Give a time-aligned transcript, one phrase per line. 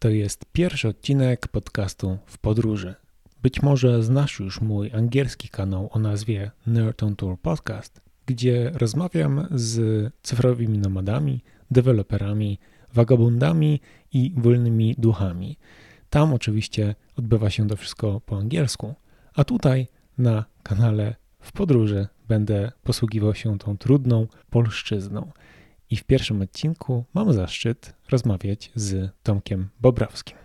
[0.00, 2.94] To jest pierwszy odcinek podcastu w podróży.
[3.42, 9.46] Być może znasz już mój angielski kanał o nazwie Nerd on Tour Podcast, gdzie rozmawiam
[9.50, 11.40] z cyfrowymi nomadami,
[11.70, 12.58] deweloperami,
[12.94, 13.80] wagabundami
[14.12, 15.56] i wolnymi duchami.
[16.10, 18.94] Tam oczywiście odbywa się to wszystko po angielsku,
[19.34, 19.88] a tutaj
[20.18, 25.32] na kanale w podróży będę posługiwał się tą trudną polszczyzną.
[25.90, 30.36] I w pierwszym odcinku mam zaszczyt rozmawiać z Tomkiem Bobrowskim.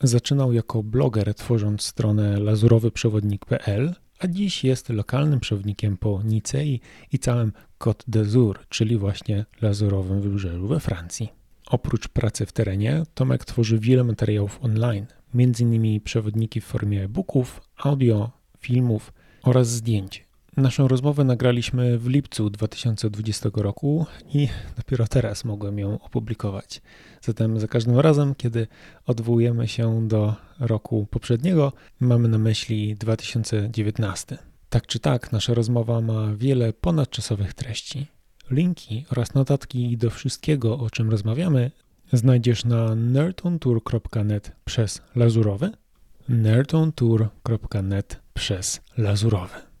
[0.00, 6.80] Zaczynał jako bloger, tworząc stronę lazurowyprzewodnik.pl, a dziś jest lokalnym przewodnikiem po Nicei
[7.12, 11.28] i całym Côte d'Azur, czyli właśnie lazurowym wybrzeżu we Francji.
[11.66, 16.00] Oprócz pracy w terenie, Tomek tworzy wiele materiałów online, m.in.
[16.00, 19.12] przewodniki w formie e-booków, audio, filmów
[19.42, 20.23] oraz zdjęć.
[20.56, 26.82] Naszą rozmowę nagraliśmy w lipcu 2020 roku i dopiero teraz mogłem ją opublikować.
[27.22, 28.66] Zatem za każdym razem, kiedy
[29.06, 34.38] odwołujemy się do roku poprzedniego, mamy na myśli 2019.
[34.68, 38.06] Tak czy tak, nasza rozmowa ma wiele ponadczasowych treści.
[38.50, 41.70] Linki oraz notatki do wszystkiego, o czym rozmawiamy,
[42.12, 45.70] znajdziesz na nerdontour.net przez lazurowy,
[46.28, 49.73] nerdontour.net przez lazurowy.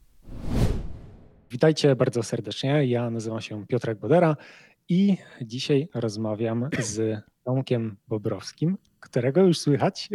[1.54, 2.86] Witajcie bardzo serdecznie.
[2.86, 4.36] Ja nazywam się Piotrek Bodera
[4.88, 10.08] i dzisiaj rozmawiam z Tomkiem Bobrowskim, którego już słychać.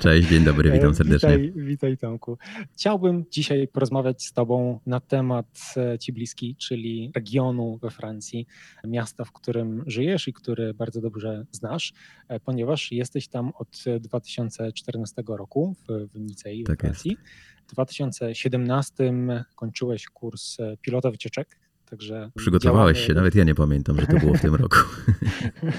[0.00, 1.38] Cześć, dzień dobry, witam serdecznie.
[1.38, 2.38] Witaj, witaj Tomku.
[2.72, 8.46] Chciałbym dzisiaj porozmawiać z Tobą na temat e, Ci bliski, czyli regionu we Francji,
[8.84, 11.92] miasta, w którym żyjesz i który bardzo dobrze znasz,
[12.28, 17.10] e, ponieważ jesteś tam od 2014 roku w, w Nicei tak we Francji.
[17.10, 17.51] Jest.
[17.72, 19.12] W 2017
[19.56, 21.58] kończyłeś kurs e, pilota wycieczek,
[21.90, 22.30] także...
[22.36, 23.06] Przygotowałeś działamy...
[23.06, 24.76] się, nawet ja nie pamiętam, że to było w tym roku.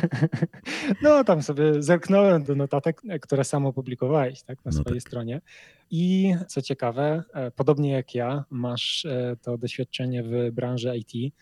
[1.03, 5.07] no, tam sobie zerknąłem do notatek, e, które sam opublikowałeś tak, na no swojej tak.
[5.07, 5.41] stronie.
[5.91, 9.07] I co ciekawe, e, podobnie jak ja, masz
[9.41, 11.33] to doświadczenie w branży IT,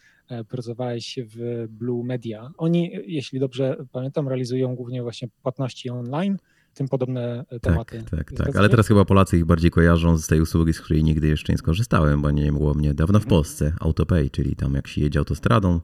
[0.50, 2.51] pracowałeś w Blue Media.
[2.57, 6.38] Oni, jeśli dobrze pamiętam, realizują głównie właśnie płatności online,
[6.73, 8.03] tym podobne e, tematy.
[8.11, 8.55] Tak, tak, tak.
[8.55, 11.57] Ale teraz chyba Polacy ich bardziej kojarzą z tej usługi, z której nigdy jeszcze nie
[11.57, 13.29] skorzystałem, bo nie było mnie dawno w mhm.
[13.29, 13.73] Polsce.
[13.79, 15.79] Autopay, czyli tam jak się jedzie autostradą,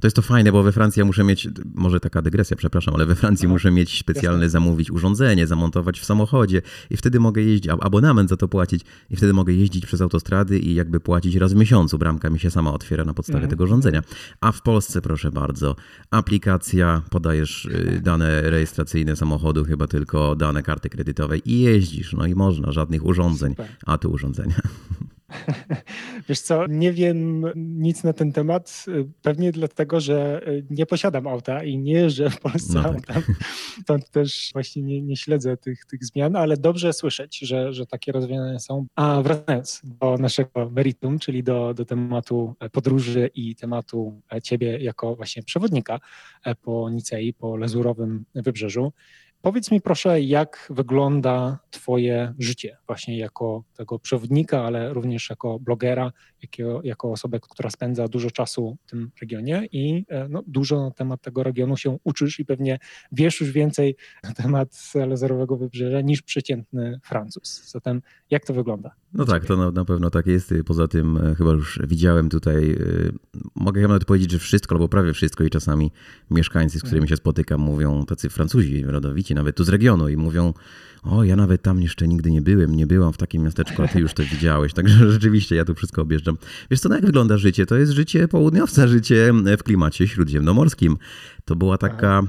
[0.00, 3.06] to jest to fajne, bo we Francji ja muszę mieć, może taka dygresja, przepraszam, ale
[3.06, 4.50] we Francji no, muszę mieć specjalne jasne.
[4.50, 9.32] zamówić urządzenie, zamontować w samochodzie i wtedy mogę jeździć, abonament za to płacić i wtedy
[9.32, 11.98] mogę jeździć przez autostrady i jakby płacić raz w miesiącu.
[11.98, 13.50] Bramka mi się sama otwiera na podstawie mm.
[13.50, 14.02] tego urządzenia.
[14.40, 15.76] A w Polsce, proszę bardzo,
[16.10, 22.12] aplikacja, podajesz y, dane rejestracyjne samochodu, chyba tylko dane karty kredytowej i jeździsz.
[22.12, 23.68] No i można, żadnych urządzeń, Super.
[23.86, 24.60] a tu urządzenia.
[26.28, 28.84] Wiesz co, nie wiem nic na ten temat,
[29.22, 33.24] pewnie dlatego, że nie posiadam auta i nie jeżdżę w Polsce no tak.
[33.82, 38.12] stąd też właśnie nie, nie, śledzę tych, tych zmian, ale dobrze słyszeć, że, że takie
[38.12, 38.86] rozwiązania są.
[38.96, 45.42] A wracając do naszego meritum, czyli do, do tematu podróży i tematu ciebie jako właśnie
[45.42, 46.00] przewodnika
[46.62, 48.92] po Nicei, po Lezurowym Wybrzeżu,
[49.42, 56.12] Powiedz mi proszę, jak wygląda Twoje życie właśnie jako tego przewodnika, ale również jako blogera,
[56.42, 60.90] jako, jako osobę, która spędza dużo czasu w tym regionie i e, no, dużo na
[60.90, 62.78] temat tego regionu się uczysz i pewnie
[63.12, 67.70] wiesz już więcej na temat Lazarowego Wybrzeża niż przeciętny Francuz.
[67.70, 68.90] Zatem jak to wygląda?
[69.12, 70.54] No tak, to na, na, pewno tak jest.
[70.66, 72.76] Poza tym e, chyba już widziałem tutaj, e,
[73.54, 75.90] mogę nawet powiedzieć, że wszystko albo prawie wszystko i czasami
[76.30, 80.54] mieszkańcy, z którymi się spotykam, mówią tacy Francuzi rodowici, nawet tu z regionu i mówią,
[81.02, 84.00] o ja nawet tam jeszcze nigdy nie byłem, nie byłam w takim miasteczku, a ty
[84.00, 84.72] już to widziałeś.
[84.72, 86.36] Także rzeczywiście ja tu wszystko objeżdżam.
[86.70, 87.66] Wiesz co, no jak wygląda życie?
[87.66, 90.96] To jest życie południowca, życie w klimacie śródziemnomorskim.
[91.44, 92.22] To była taka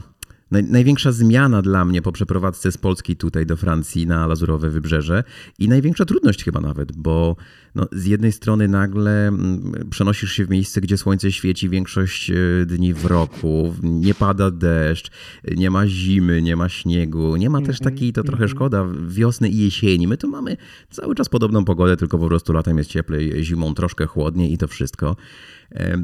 [0.51, 5.23] naj, największa zmiana dla mnie po przeprowadzce z Polski tutaj do Francji na Lazurowe Wybrzeże
[5.59, 7.35] i największa trudność chyba nawet, bo
[7.75, 12.35] no, z jednej strony nagle mm, przenosisz się w miejsce, gdzie słońce świeci większość e,
[12.65, 15.11] dni w roku, nie pada deszcz,
[15.57, 18.57] nie ma zimy, nie ma śniegu, nie ma też mhm, takiej, to trochę mhm.
[18.57, 20.07] szkoda, wiosny i jesieni.
[20.07, 20.57] My tu mamy
[20.89, 24.67] cały czas podobną pogodę, tylko po prostu latem jest cieplej, zimą troszkę chłodniej i to
[24.67, 25.15] wszystko.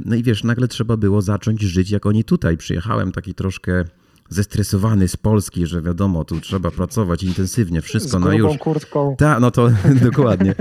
[0.05, 2.57] No i wiesz, nagle trzeba było zacząć żyć jak oni tutaj.
[2.57, 3.83] Przyjechałem taki troszkę
[4.29, 8.57] zestresowany z Polski, że wiadomo, tu trzeba pracować intensywnie, wszystko na już.
[8.57, 9.15] kurtką.
[9.17, 9.69] Tak, no to
[10.09, 10.55] dokładnie,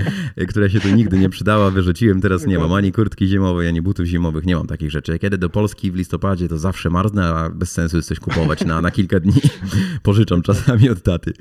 [0.49, 4.07] która się tu nigdy nie przydała, wyrzuciłem, teraz nie mam ani kurtki zimowej, ani butów
[4.07, 5.13] zimowych, nie mam takich rzeczy.
[5.13, 8.65] Jak jedę do Polski w listopadzie, to zawsze marznę, a bez sensu jest coś kupować
[8.65, 9.35] na, na kilka dni.
[10.03, 11.33] Pożyczam czasami od taty.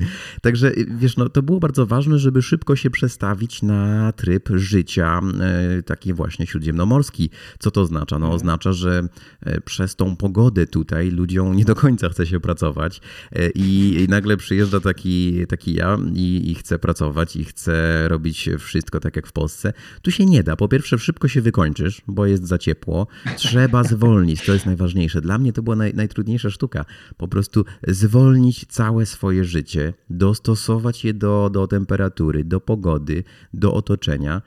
[0.42, 5.84] Także wiesz, no to było bardzo ważne, żeby szybko się przestawić na tryb życia e,
[5.84, 7.30] taki właśnie śródziemnomorski.
[7.60, 8.20] Co to oznacza?
[8.20, 8.36] No mhm.
[8.36, 9.08] oznacza, że
[9.42, 13.02] e, przez tą pogodę tutaj ludziom nie do końca chce się pracować
[13.56, 19.00] i, i nagle przyjeżdża taki, taki ja i, i chce pracować i chce robić wszystko
[19.00, 19.74] tak jak w Polsce.
[20.02, 20.56] Tu się nie da.
[20.56, 23.08] Po pierwsze szybko się wykończysz, bo jest za ciepło.
[23.38, 25.22] Trzeba zwolnić, to jest najważniejsze.
[25.22, 26.86] Dla mnie to była naj, najtrudniejsza sztuka.
[27.18, 33.24] Po prostu zwolnić całe swoje życie, dostosować je do, do temperatury, do pogody,
[33.54, 34.42] do otoczenia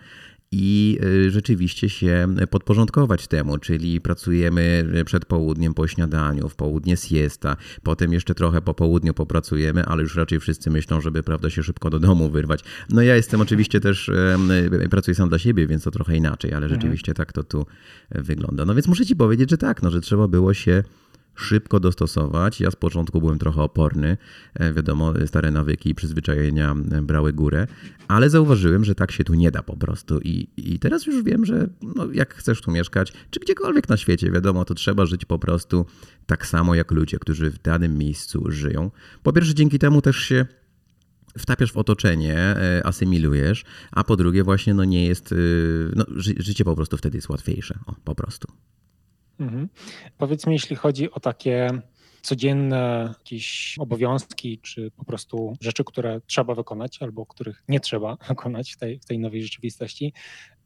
[0.53, 7.56] i y, rzeczywiście się podporządkować temu, czyli pracujemy przed południem po śniadaniu, w południe siesta,
[7.83, 11.91] potem jeszcze trochę po południu popracujemy, ale już raczej wszyscy myślą, żeby prawda się szybko
[11.91, 12.61] do domu wyrwać.
[12.91, 14.11] No ja jestem oczywiście też,
[14.91, 16.81] pracuję sam dla siebie, więc to trochę inaczej, ale mhm.
[16.81, 17.67] rzeczywiście tak to tu
[18.11, 18.65] wygląda.
[18.65, 20.85] No więc muszę ci powiedzieć, że tak, no, że trzeba było się
[21.40, 22.61] szybko dostosować.
[22.61, 24.17] Ja z początku byłem trochę oporny.
[24.55, 27.67] E, wiadomo, stare nawyki i przyzwyczajenia e, brały górę,
[28.08, 30.20] ale zauważyłem, że tak się tu nie da po prostu.
[30.20, 34.31] I, i teraz już wiem, że no, jak chcesz tu mieszkać, czy gdziekolwiek na świecie,
[34.31, 35.87] wiadomo, to trzeba żyć po prostu
[36.26, 38.90] tak samo jak ludzie, którzy w danym miejscu żyją.
[39.23, 40.46] Po pierwsze, dzięki temu też się
[41.38, 45.35] wtapiasz w otoczenie, e, asymilujesz, a po drugie właśnie no nie jest,
[45.96, 48.49] no, życie po prostu wtedy jest łatwiejsze, o, po prostu.
[49.40, 49.69] Mhm.
[50.19, 51.70] Powiedz mi, jeśli chodzi o takie
[52.23, 58.73] codzienne jakieś obowiązki, czy po prostu rzeczy, które trzeba wykonać, albo których nie trzeba wykonać
[58.73, 60.12] w tej, w tej nowej rzeczywistości,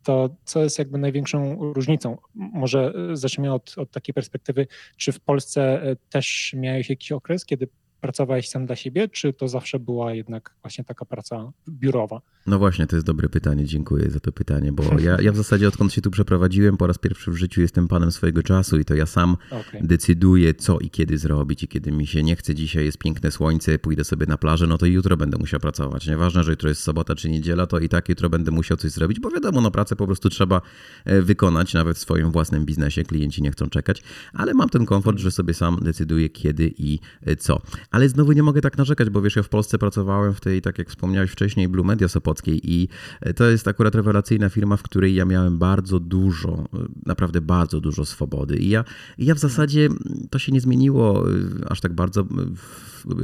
[0.02, 2.18] to co jest jakby największą różnicą?
[2.34, 4.66] Może zacznijmy od, od takiej perspektywy,
[4.96, 7.68] czy w Polsce e, też miałeś jakiś okres, kiedy
[8.02, 12.20] pracowałeś sam dla siebie, czy to zawsze była jednak właśnie taka praca biurowa?
[12.46, 13.64] No właśnie, to jest dobre pytanie.
[13.64, 16.98] Dziękuję za to pytanie, bo ja, ja w zasadzie odkąd się tu przeprowadziłem, po raz
[16.98, 19.82] pierwszy w życiu jestem panem swojego czasu i to ja sam okay.
[19.82, 21.62] decyduję, co i kiedy zrobić.
[21.62, 24.78] I kiedy mi się nie chce, dzisiaj jest piękne słońce, pójdę sobie na plażę, no
[24.78, 26.06] to jutro będę musiał pracować.
[26.06, 29.20] Nieważne, że jutro jest sobota czy niedziela, to i tak jutro będę musiał coś zrobić,
[29.20, 30.60] bo wiadomo, no pracę po prostu trzeba
[31.04, 33.02] e, wykonać, nawet w swoim własnym biznesie.
[33.02, 34.02] Klienci nie chcą czekać,
[34.32, 37.60] ale mam ten komfort, że sobie sam decyduję, kiedy i e, co.
[37.92, 40.78] Ale znowu nie mogę tak narzekać, bo wiesz, ja w Polsce pracowałem w tej, tak
[40.78, 42.88] jak wspomniałeś wcześniej, Blue Media Sopockiej i
[43.36, 46.68] to jest akurat rewelacyjna firma, w której ja miałem bardzo dużo,
[47.06, 48.56] naprawdę bardzo dużo swobody.
[48.56, 48.84] I ja,
[49.18, 49.88] ja w zasadzie
[50.30, 51.24] to się nie zmieniło
[51.68, 52.26] aż tak bardzo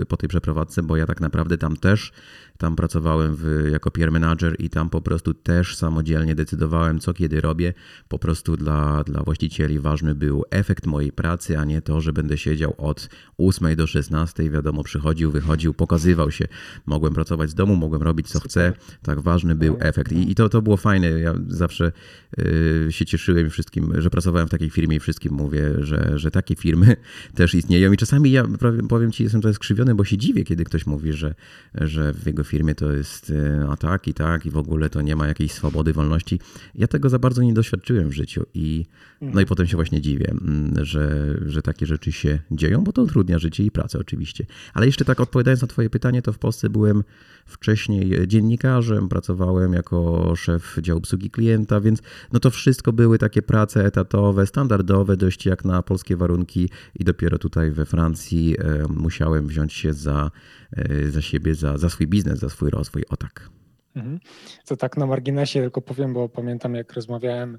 [0.09, 2.12] po tej przeprowadzce, bo ja tak naprawdę tam też
[2.59, 7.41] tam pracowałem w, jako peer manager i tam po prostu też samodzielnie decydowałem, co kiedy
[7.41, 7.75] robię.
[8.09, 12.38] Po prostu dla, dla właścicieli ważny był efekt mojej pracy, a nie to, że będę
[12.38, 14.58] siedział od 8 do 16.
[14.59, 16.49] Wiadomo, przychodził, wychodził, pokazywał się.
[16.87, 18.73] Mogłem pracować z domu, mogłem robić co chcę.
[19.03, 20.13] Tak ważny był efekt.
[20.13, 21.11] I, i to, to było fajne.
[21.11, 21.93] Ja zawsze
[22.37, 26.57] yy, się cieszyłem wszystkim, że pracowałem w takiej firmie i wszystkim mówię, że, że takie
[26.57, 26.97] firmy
[27.35, 27.93] też istnieją.
[27.93, 28.45] I czasami ja
[28.89, 31.35] powiem ci, jestem trochę skrzywiony, bo się dziwię, kiedy ktoś mówi, że,
[31.75, 35.03] że w jego firmie to jest e, a tak i tak i w ogóle to
[35.03, 36.41] nie ma jakiejś swobody, wolności.
[36.75, 38.87] Ja tego za bardzo nie doświadczyłem w życiu i
[39.21, 39.47] no i mhm.
[39.47, 43.65] potem się właśnie dziwię, mm, że, że takie rzeczy się dzieją, bo to utrudnia życie
[43.65, 44.47] i pracę oczywiście.
[44.75, 47.05] Ale jeszcze tak odpowiadając na twoje pytanie, to w Polsce byłem
[47.47, 52.03] wcześniej dziennikarzem, pracowałem jako szef działu obsługi klienta, więc
[52.33, 57.39] no to wszystko były takie prace etatowe, standardowe, dość jak na polskie warunki i dopiero
[57.39, 60.31] tutaj we Francji e, musiałem wziąć się za,
[60.73, 63.05] e, za siebie, za, za swój biznes, za swój rozwój.
[63.09, 63.50] O tak.
[63.95, 64.19] Mhm.
[64.67, 67.59] To tak na marginesie tylko powiem, bo pamiętam jak rozmawiałem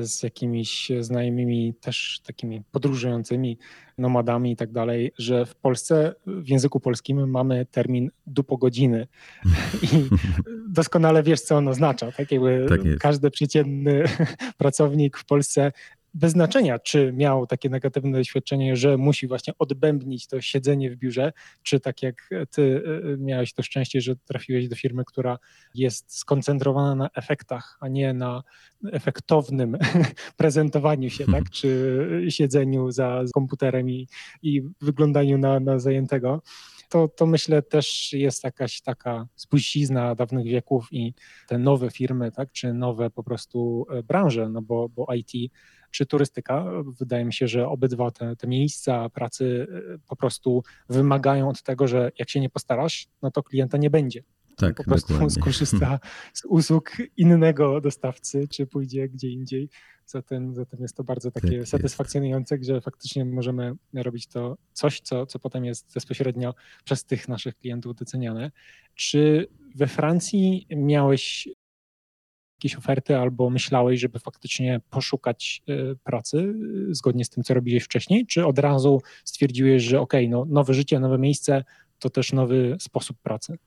[0.00, 3.58] z jakimiś znajomymi też takimi podróżującymi
[3.98, 9.06] nomadami i tak dalej, że w Polsce w języku polskim mamy termin dupogodziny
[9.82, 9.86] i
[10.68, 12.12] doskonale wiesz, co on oznacza.
[12.12, 14.04] Tak jakby tak każdy przeciętny
[14.58, 15.72] pracownik w Polsce
[16.16, 21.32] bez znaczenia, czy miał takie negatywne doświadczenie, że musi właśnie odbębnić to siedzenie w biurze,
[21.62, 25.38] czy tak jak ty y, y, miałeś to szczęście, że trafiłeś do firmy, która
[25.74, 28.42] jest skoncentrowana na efektach, a nie na
[28.92, 29.78] efektownym
[30.36, 31.28] prezentowaniu się, tak?
[31.28, 31.44] Mhm.
[31.52, 34.08] czy siedzeniu za komputerem i,
[34.42, 36.42] i wyglądaniu na, na zajętego
[36.88, 41.14] to, to myślę też jest jakaś taka spuścizna dawnych wieków i
[41.48, 45.52] te nowe firmy, tak, czy nowe po prostu e, branże, no bo, bo IT
[45.96, 46.64] czy turystyka.
[46.98, 51.88] Wydaje mi się, że obydwa te, te miejsca pracy e, po prostu wymagają od tego,
[51.88, 54.22] że jak się nie postarasz, no to klienta nie będzie.
[54.56, 55.42] Tak, po prostu dokładnie.
[55.42, 55.98] skorzysta
[56.32, 59.68] z usług innego dostawcy, czy pójdzie gdzie indziej.
[60.06, 65.26] Zatem, zatem jest to bardzo takie tak satysfakcjonujące, że faktycznie możemy robić to coś, co,
[65.26, 68.50] co potem jest bezpośrednio przez tych naszych klientów doceniane.
[68.94, 71.48] Czy we Francji miałeś
[72.56, 76.54] jakieś oferty albo myślałeś, żeby faktycznie poszukać e, pracy
[76.90, 80.74] e, zgodnie z tym, co robiłeś wcześniej, czy od razu stwierdziłeś, że ok, no, nowe
[80.74, 81.64] życie, nowe miejsce
[81.98, 83.58] to też nowy sposób pracy?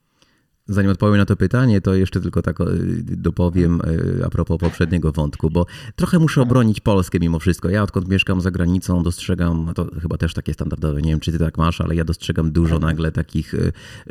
[0.70, 2.58] Zanim odpowiem na to pytanie, to jeszcze tylko tak
[3.02, 3.80] dopowiem
[4.26, 7.68] a propos poprzedniego wątku, bo trochę muszę obronić Polskę mimo wszystko.
[7.68, 11.38] Ja odkąd mieszkam za granicą dostrzegam, to chyba też takie standardowe, nie wiem czy ty
[11.38, 13.54] tak masz, ale ja dostrzegam dużo nagle takich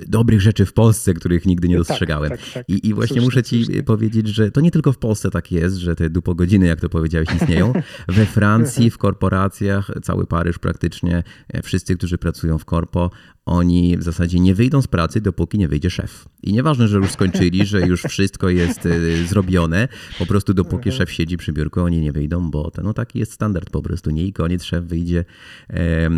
[0.08, 2.30] dobrych rzeczy w Polsce, których nigdy nie tak, dostrzegałem.
[2.30, 2.70] Tak, tak, tak.
[2.70, 3.84] I, I, właśnie słusznie, muszę ci słusznie.
[3.84, 7.30] powiedzieć, że to nie tylko w Polsce tak jest, że te dupogodziny, jak to powiedziałeś,
[7.36, 7.74] istnieją.
[8.08, 11.24] We Francji, w korporacjach, cały Paryż praktycznie,
[11.63, 13.12] wszyscy, którzy pracują w korpo,
[13.46, 16.25] oni w zasadzie nie wyjdą z pracy, dopóki nie wyjdzie szef.
[16.50, 19.88] I nieważne, że już skończyli, że już wszystko jest e, zrobione,
[20.20, 23.32] po prostu dopóki szef siedzi przy biurku, oni nie wyjdą, bo to, no taki jest
[23.32, 24.10] standard po prostu.
[24.10, 25.25] Nie i koniec, szef wyjdzie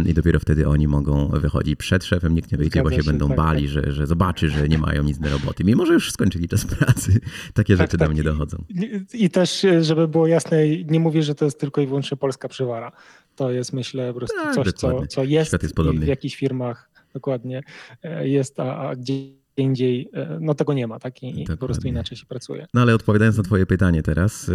[0.06, 1.76] i dopiero wtedy oni mogą wychodzić.
[1.76, 3.72] Przed szefem nikt nie wyjdzie, Zgadza bo się, się będą tak, bali, tak.
[3.72, 5.64] Że, że zobaczy, że nie mają nic do roboty.
[5.64, 7.20] Mimo, że już skończyli czas pracy.
[7.54, 8.08] Takie tak, rzeczy tak.
[8.08, 8.64] do mnie dochodzą.
[8.70, 12.48] I, I też, żeby było jasne, nie mówię, że to jest tylko i wyłącznie polska
[12.48, 12.92] przywara.
[13.36, 17.64] To jest myślę po prostu tak, coś, co, co jest, jest w jakichś firmach dokładnie
[18.04, 21.24] e, jest, a, a gdzie indziej e, no tego nie ma, tak?
[21.24, 22.68] I, i po prostu inaczej się pracuje.
[22.74, 24.52] No ale odpowiadając na twoje pytanie teraz,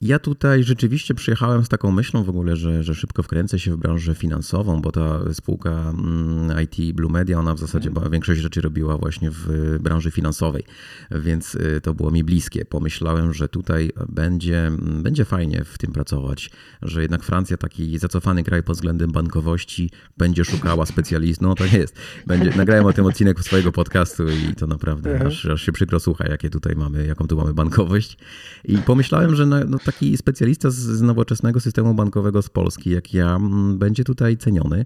[0.00, 3.76] ja tutaj rzeczywiście przyjechałem z taką myślą w ogóle, że, że szybko wkręcę się w
[3.76, 8.10] branżę finansową, bo ta spółka mm, IT Blue Media, ona w zasadzie mm.
[8.10, 10.64] większość rzeczy robiła właśnie w branży finansowej,
[11.10, 12.64] więc y, to było mi bliskie.
[12.64, 16.50] Pomyślałem, że tutaj będzie, będzie fajnie w tym pracować,
[16.82, 21.48] że jednak Francja, taki zacofany kraj pod względem bankowości, będzie szukała specjalistów.
[21.48, 21.96] No tak jest.
[22.26, 26.28] Będzie, nagrałem o tym odcinek swojego podcastu i to naprawdę aż, aż się przykro słucha,
[26.28, 28.18] jakie tutaj mamy, jaką tu mamy bankowość.
[28.64, 33.36] I pomyślałem, że no, no taki specjalista z nowoczesnego systemu bankowego z Polski, jak ja,
[33.36, 34.84] mm, będzie tutaj ceniony.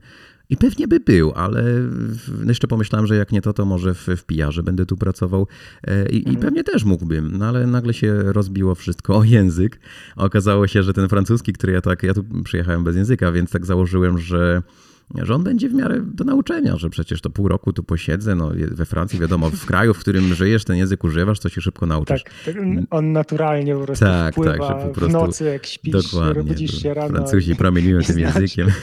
[0.50, 1.64] I pewnie by był, ale
[2.46, 5.46] jeszcze pomyślałem, że jak nie to, to może w, w PR-ze będę tu pracował
[5.86, 6.36] e, i, i, mhm.
[6.36, 9.80] pewnie też mógłbym, no ale nagle się rozbiło wszystko o język.
[10.16, 13.66] Okazało się, że ten francuski, który ja tak, ja tu przyjechałem bez języka, więc tak
[13.66, 14.62] założyłem, że
[15.14, 18.50] że on będzie w miarę do nauczenia, że przecież to pół roku tu posiedzę, no
[18.70, 22.24] we Francji wiadomo, w kraju, w którym żyjesz, ten język używasz, to się szybko nauczysz.
[22.24, 22.56] Tak, tak
[22.90, 25.94] on naturalnie po prostu tak, tak, że po prostu, w nocy, jak śpisz,
[26.44, 27.08] budzisz się rano.
[27.08, 28.68] Francuzi promieniują tym językiem.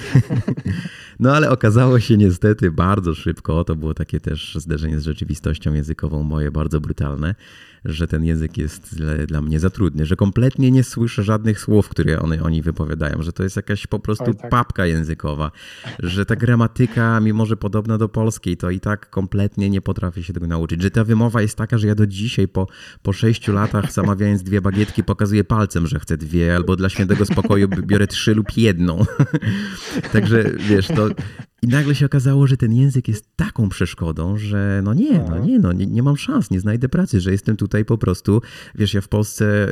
[1.19, 6.23] No ale okazało się niestety bardzo szybko, to było takie też zderzenie z rzeczywistością językową
[6.23, 7.35] moje bardzo brutalne,
[7.85, 12.19] że ten język jest dla mnie za trudny, że kompletnie nie słyszę żadnych słów, które
[12.19, 14.49] one, oni wypowiadają, że to jest jakaś po prostu tak.
[14.51, 15.51] papka językowa,
[15.99, 20.33] że ta gramatyka, mimo że podobna do polskiej, to i tak kompletnie nie potrafię się
[20.33, 22.67] tego nauczyć, że ta wymowa jest taka, że ja do dzisiaj po,
[23.03, 27.67] po sześciu latach zamawiając dwie bagietki pokazuję palcem, że chcę dwie, albo dla świętego spokoju
[27.67, 29.05] biorę trzy lub jedną.
[30.13, 31.09] Także wiesz, to
[31.65, 35.59] i nagle się okazało, że ten język jest taką przeszkodą, że no nie, no nie,
[35.59, 38.41] no nie, nie mam szans, nie znajdę pracy, że jestem tutaj po prostu,
[38.75, 39.69] wiesz, ja w Polsce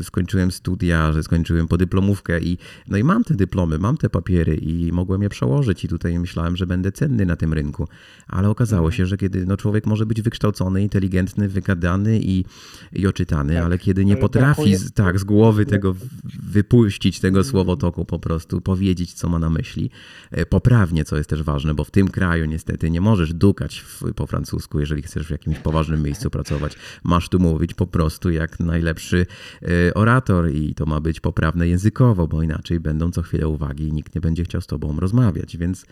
[0.00, 4.56] y, skończyłem studia, że skończyłem podyplomówkę i no i mam te dyplomy, mam te papiery
[4.56, 7.88] i mogłem je przełożyć i tutaj myślałem, że będę cenny na tym rynku,
[8.26, 12.44] ale okazało się, że kiedy no człowiek może być wykształcony, inteligentny, wygadany i,
[12.92, 15.94] i oczytany, tak, ale kiedy nie potrafi z, tak z głowy tego
[16.42, 19.90] wypuścić, tego słowotoku po prostu, powiedzieć, co ma na myśli,
[20.30, 23.80] e, poprawnie, co jest jest też ważne, bo w tym kraju niestety nie możesz dukać
[23.80, 26.76] w, po francusku, jeżeli chcesz w jakimś poważnym miejscu pracować.
[27.04, 29.26] Masz tu mówić po prostu jak najlepszy
[29.62, 33.92] e, orator i to ma być poprawne językowo, bo inaczej będą co chwilę uwagi i
[33.92, 35.56] nikt nie będzie chciał z tobą rozmawiać.
[35.56, 35.86] Więc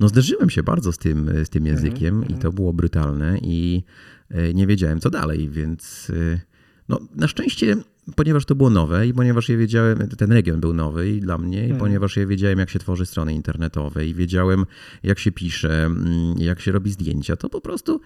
[0.00, 2.36] no zderzyłem się bardzo z tym, z tym językiem mm -hmm.
[2.36, 3.82] i to było brutalne i
[4.30, 6.40] e, nie wiedziałem co dalej, więc e,
[6.88, 7.76] no, na szczęście
[8.16, 11.58] ponieważ to było nowe i ponieważ ja wiedziałem, ten region był nowy i dla mnie,
[11.58, 11.78] i hmm.
[11.78, 14.66] ponieważ ja wiedziałem, jak się tworzy strony internetowe i wiedziałem,
[15.02, 18.00] jak się pisze, mm, jak się robi zdjęcia, to po prostu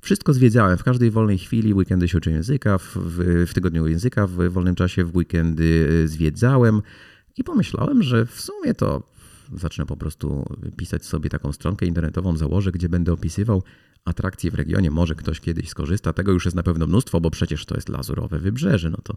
[0.00, 0.78] wszystko zwiedzałem.
[0.78, 4.74] W każdej wolnej chwili, weekendy się uczyłem języka, w, w, w tygodniu języka, w wolnym
[4.74, 6.82] czasie w weekendy y, zwiedzałem
[7.36, 9.13] i pomyślałem, że w sumie to
[9.58, 10.44] zacznę po prostu
[10.76, 13.62] pisać sobie taką stronkę internetową, założę, gdzie będę opisywał
[14.04, 14.90] atrakcji w regionie.
[14.90, 16.12] Może ktoś kiedyś skorzysta.
[16.12, 18.90] Tego już jest na pewno mnóstwo, bo przecież to jest lazurowe wybrzeże.
[18.90, 19.16] No to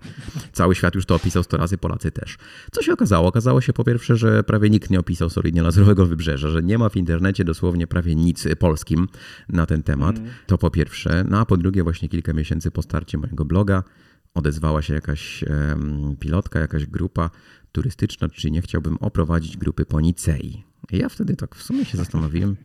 [0.52, 2.38] cały świat już to opisał 100 razy, Polacy też.
[2.72, 3.28] Co się okazało?
[3.28, 6.90] Okazało się po pierwsze, że prawie nikt nie opisał solidnie lazurowego wybrzeża, że nie ma
[6.90, 9.08] w internecie dosłownie prawie nic polskim
[9.50, 10.18] na ten temat.
[10.18, 10.30] Mm.
[10.46, 11.26] To po pierwsze.
[11.30, 13.84] No a po drugie, właśnie kilka miesięcy po starcie mojego bloga
[14.34, 15.44] odezwała się jakaś
[16.20, 17.30] pilotka, jakaś grupa
[17.72, 20.64] turystyczna, czy nie chciałbym oprowadzić grupy po Nicei.
[20.92, 22.56] I ja wtedy tak w sumie się zastanowiłem,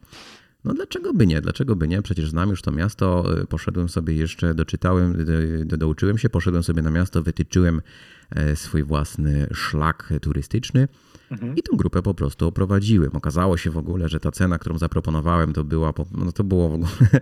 [0.64, 1.40] no dlaczego by nie?
[1.40, 2.02] Dlaczego by nie?
[2.02, 5.25] Przecież znam już to miasto, poszedłem sobie jeszcze, doczytałem,
[5.64, 7.82] do, douczyłem się, poszedłem sobie na miasto, wytyczyłem
[8.30, 10.88] e, swój własny szlak turystyczny
[11.30, 11.56] mhm.
[11.56, 13.11] i tę grupę po prostu oprowadziłem.
[13.12, 16.75] Okazało się w ogóle, że ta cena, którą zaproponowałem, to była, no to było w
[16.75, 16.90] ogóle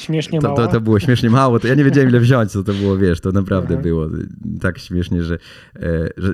[0.00, 0.56] śmiesznie to, mało.
[0.56, 3.20] To, to było śmiesznie mało, to ja nie wiedziałem ile wziąć, co to było, wiesz,
[3.20, 4.08] to naprawdę było
[4.60, 5.38] tak śmiesznie, że,
[5.76, 6.32] e, że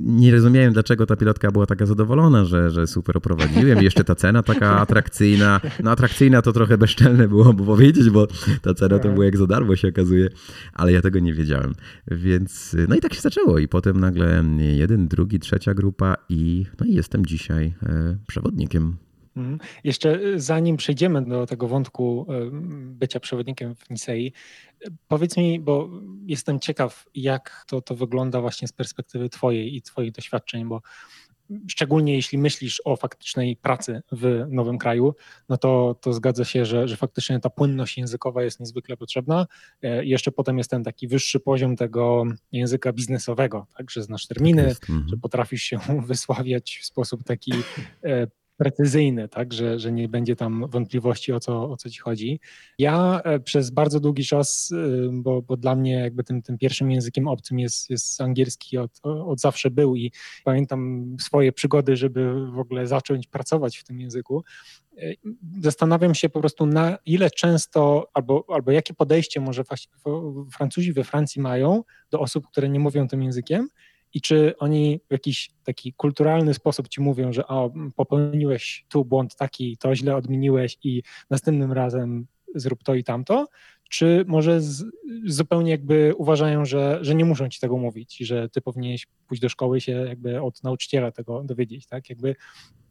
[0.00, 3.82] nie rozumiałem, dlaczego ta pilotka była taka zadowolona, że, że super oprowadziłem.
[3.82, 5.60] Jeszcze ta cena taka atrakcyjna.
[5.82, 8.26] No atrakcyjna to trochę bezczelne było bo powiedzieć, bo
[8.62, 10.28] ta cena to była jak za darmo się okazuje,
[10.72, 11.74] ale ja tego nie wiedziałem.
[12.10, 16.86] Więc no i tak się zaczęło i potem nagle jeden, drugi, trzecia grupa i no
[16.86, 18.96] i jestem dzisiaj e, przewodnikiem.
[19.38, 19.58] Mhm.
[19.84, 22.50] Jeszcze y, zanim przejdziemy do tego wątku y,
[22.92, 24.32] bycia przewodnikiem w Nisei,
[25.08, 25.90] powiedz mi, bo
[26.26, 30.82] jestem ciekaw, jak to, to wygląda właśnie z perspektywy Twojej i Twoich doświadczeń, bo
[31.68, 35.14] szczególnie jeśli myślisz o faktycznej pracy w nowym kraju,
[35.48, 39.46] no to, to zgadza się, że, że faktycznie ta płynność językowa jest niezwykle potrzebna.
[39.82, 44.74] E, jeszcze potem jest ten taki wyższy poziom tego języka biznesowego, tak, że znasz terminy,
[44.74, 47.52] tak że potrafisz się wysławiać w sposób taki
[48.58, 52.40] precyzyjny, tak, że, że nie będzie tam wątpliwości o co, o co ci chodzi.
[52.78, 56.90] Ja e, przez bardzo długi czas, e, bo, bo dla mnie jakby tym, tym pierwszym
[56.90, 60.12] językiem obcym jest, jest angielski od, od zawsze był i
[60.44, 64.44] pamiętam swoje przygody, żeby w ogóle zacząć pracować w tym języku.
[64.98, 65.14] E,
[65.62, 69.62] zastanawiam się po prostu na ile często albo, albo jakie podejście może
[70.52, 73.68] Francuzi we Francji mają do osób, które nie mówią tym językiem,
[74.14, 79.36] i czy oni w jakiś taki kulturalny sposób ci mówią, że o, popełniłeś tu błąd
[79.36, 83.46] taki, to źle odmieniłeś i następnym razem zrób to i tamto,
[83.88, 84.84] czy może z,
[85.26, 89.42] zupełnie jakby uważają, że, że nie muszą ci tego mówić i że ty powinieneś pójść
[89.42, 92.10] do szkoły się jakby od nauczyciela tego dowiedzieć, tak?
[92.10, 92.36] Jakby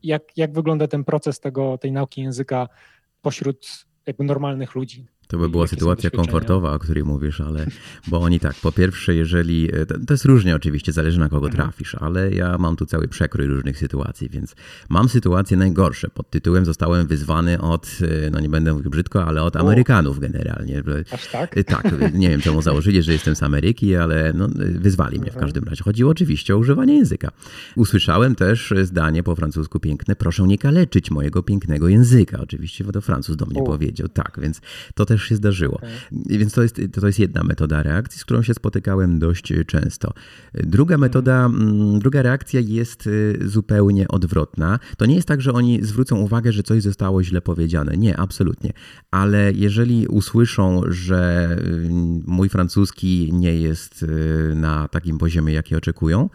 [0.03, 2.67] jak, jak wygląda ten proces tego, tej nauki języka
[3.21, 5.05] pośród jakby normalnych ludzi?
[5.27, 7.65] To by była sytuacja komfortowa, o której mówisz, ale
[8.07, 9.75] bo oni tak, po pierwsze, jeżeli.
[9.75, 11.63] E, to jest różnie oczywiście, zależy na kogo mhm.
[11.63, 14.55] trafisz, ale ja mam tu cały przekrój różnych sytuacji, więc
[14.89, 16.10] mam sytuacje najgorsze.
[16.10, 17.88] Pod tytułem zostałem wyzwany od,
[18.25, 20.84] e, no nie będę mówił brzydko, ale od Amerykanów generalnie.
[21.12, 21.57] Aż tak?
[21.57, 25.36] E, tak, nie wiem czemu założyli, że jestem z Ameryki, ale no, wyzwali mnie w
[25.36, 25.46] mhm.
[25.46, 25.84] każdym razie.
[25.84, 27.31] Chodziło oczywiście o używanie języka.
[27.75, 32.39] Usłyszałem też zdanie po francusku piękne, proszę nie kaleczyć mojego pięknego języka.
[32.41, 34.07] Oczywiście to Francuz do mnie powiedział.
[34.07, 34.62] Tak, więc
[34.96, 35.75] to też też się zdarzyło.
[35.77, 35.89] Okay.
[36.39, 40.13] Więc to jest, to jest jedna metoda reakcji, z którą się spotykałem dość często.
[40.53, 41.01] Druga mhm.
[41.01, 42.00] metoda, hmm.
[42.00, 44.79] druga reakcja jest y, zupełnie odwrotna.
[44.97, 47.97] To nie jest tak, że oni zwrócą uwagę, że coś zostało źle powiedziane.
[47.97, 48.74] Nie, absolutnie.
[49.12, 51.89] Ale jeżeli usłyszą, że y,
[52.27, 54.08] mój francuski nie jest y,
[54.56, 56.30] na takim poziomie, jaki oczekują,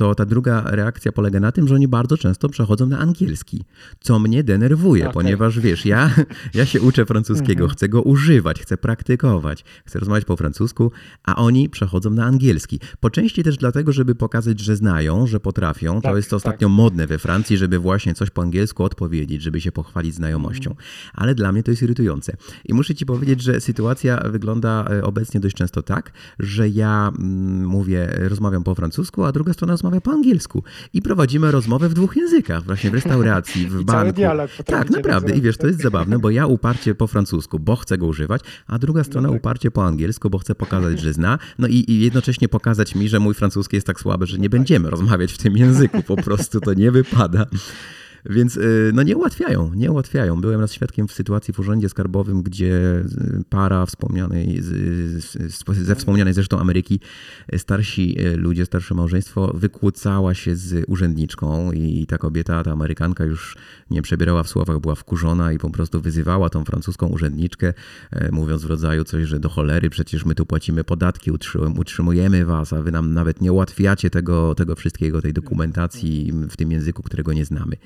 [0.00, 3.64] to ta druga reakcja polega na tym, że oni bardzo często przechodzą na angielski,
[4.00, 5.14] co mnie denerwuje, okay.
[5.14, 6.10] ponieważ wiesz, ja,
[6.54, 7.70] ja się uczę francuskiego, mhm.
[7.70, 10.92] chcę go używać, chcę praktykować, chcę rozmawiać po francusku,
[11.24, 12.80] a oni przechodzą na angielski.
[13.00, 16.00] Po części też dlatego, żeby pokazać, że znają, że potrafią.
[16.00, 16.76] Tak, to jest ostatnio tak.
[16.76, 20.70] modne we Francji, żeby właśnie coś po angielsku odpowiedzieć, żeby się pochwalić znajomością.
[20.70, 20.88] Mhm.
[21.14, 22.36] Ale dla mnie to jest irytujące.
[22.64, 27.66] I muszę ci powiedzieć, że sytuacja wygląda e, obecnie dość często tak, że ja mm,
[27.66, 30.62] mówię, rozmawiam po francusku, a druga strona rozmawia rozmawia po angielsku.
[30.92, 34.12] I prowadzimy rozmowę w dwóch językach, właśnie w restauracji, w I banku.
[34.12, 35.36] dialog tak, naprawdę.
[35.36, 38.78] I wiesz, to jest zabawne, bo ja uparcie po francusku, bo chcę go używać, a
[38.78, 39.40] druga strona no tak.
[39.40, 41.38] uparcie po angielsku, bo chce pokazać, że zna.
[41.58, 44.90] No i, i, jednocześnie pokazać mi, że mój francuski jest tak słaby, że nie będziemy
[44.90, 46.02] rozmawiać w tym języku.
[46.02, 47.46] Po prostu to nie wypada.
[48.26, 50.40] Więc y, no nie ułatwiają, nie ułatwiają.
[50.40, 54.60] Byłem raz świadkiem w sytuacji w urzędzie skarbowym, gdzie y, para wspomnianej,
[55.72, 57.00] ze wspomnianej zresztą Ameryki,
[57.54, 63.56] y, starsi ludzie, starsze małżeństwo wykłócała się z urzędniczką i ta kobieta, ta Amerykanka już
[63.90, 67.74] nie przebierała w słowach, była wkurzona i po prostu wyzywała tą francuską urzędniczkę,
[68.32, 71.30] mówiąc w rodzaju coś, że do cholery, przecież my tu płacimy podatki,
[71.76, 76.72] utrzymujemy was, a wy nam nawet nie ułatwiacie tego, tego wszystkiego, tej dokumentacji w tym
[76.72, 77.76] języku, którego nie znamy.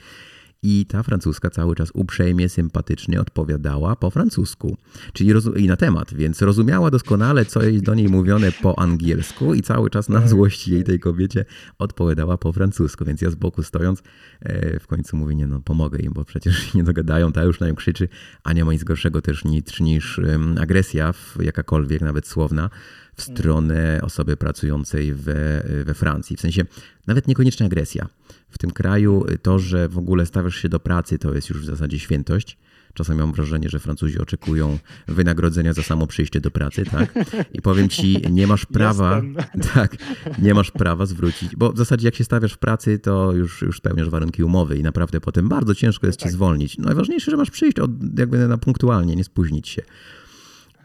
[0.67, 4.77] I ta francuska cały czas uprzejmie, sympatycznie odpowiadała po francusku,
[5.13, 9.63] czyli i na temat, więc rozumiała doskonale, co jest do niej mówione po angielsku i
[9.63, 11.45] cały czas na złość jej tej kobiecie
[11.79, 13.05] odpowiadała po francusku.
[13.05, 14.03] Więc ja z boku stojąc,
[14.41, 17.69] e, w końcu mówię, nie no, pomogę im, bo przecież nie dogadają, ta już na
[17.69, 18.09] nią krzyczy,
[18.45, 20.21] a nie ma nic gorszego też niż, niż
[20.61, 22.71] agresja, jakakolwiek, nawet słowna
[23.17, 26.37] w stronę osoby pracującej we, we Francji.
[26.37, 26.65] W sensie
[27.07, 28.07] nawet niekoniecznie agresja.
[28.51, 31.65] W tym kraju to, że w ogóle stawiasz się do pracy, to jest już w
[31.65, 32.59] zasadzie świętość.
[32.95, 37.15] Czasem mam wrażenie, że Francuzi oczekują wynagrodzenia za samo przyjście do pracy, tak?
[37.53, 39.23] I powiem ci, nie masz prawa,
[39.75, 39.97] tak,
[40.39, 43.79] nie masz prawa zwrócić, bo w zasadzie jak się stawiasz w pracy, to już, już
[43.79, 46.31] spełniasz warunki umowy i naprawdę potem bardzo ciężko jest no tak.
[46.31, 46.79] cię zwolnić.
[46.79, 49.83] No najważniejsze, że masz przyjść od, jakby na punktualnie, nie spóźnić się.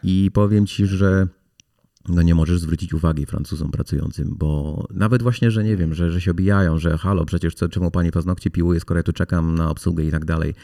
[0.02, 1.26] I powiem ci, że
[2.08, 6.20] no nie możesz zwrócić uwagi Francuzom pracującym, bo nawet właśnie, że nie wiem, że, że
[6.20, 9.70] się obijają, że halo, przecież co, czemu pani paznokcie piłuje, skoro ja tu czekam na
[9.70, 10.54] obsługę i tak dalej.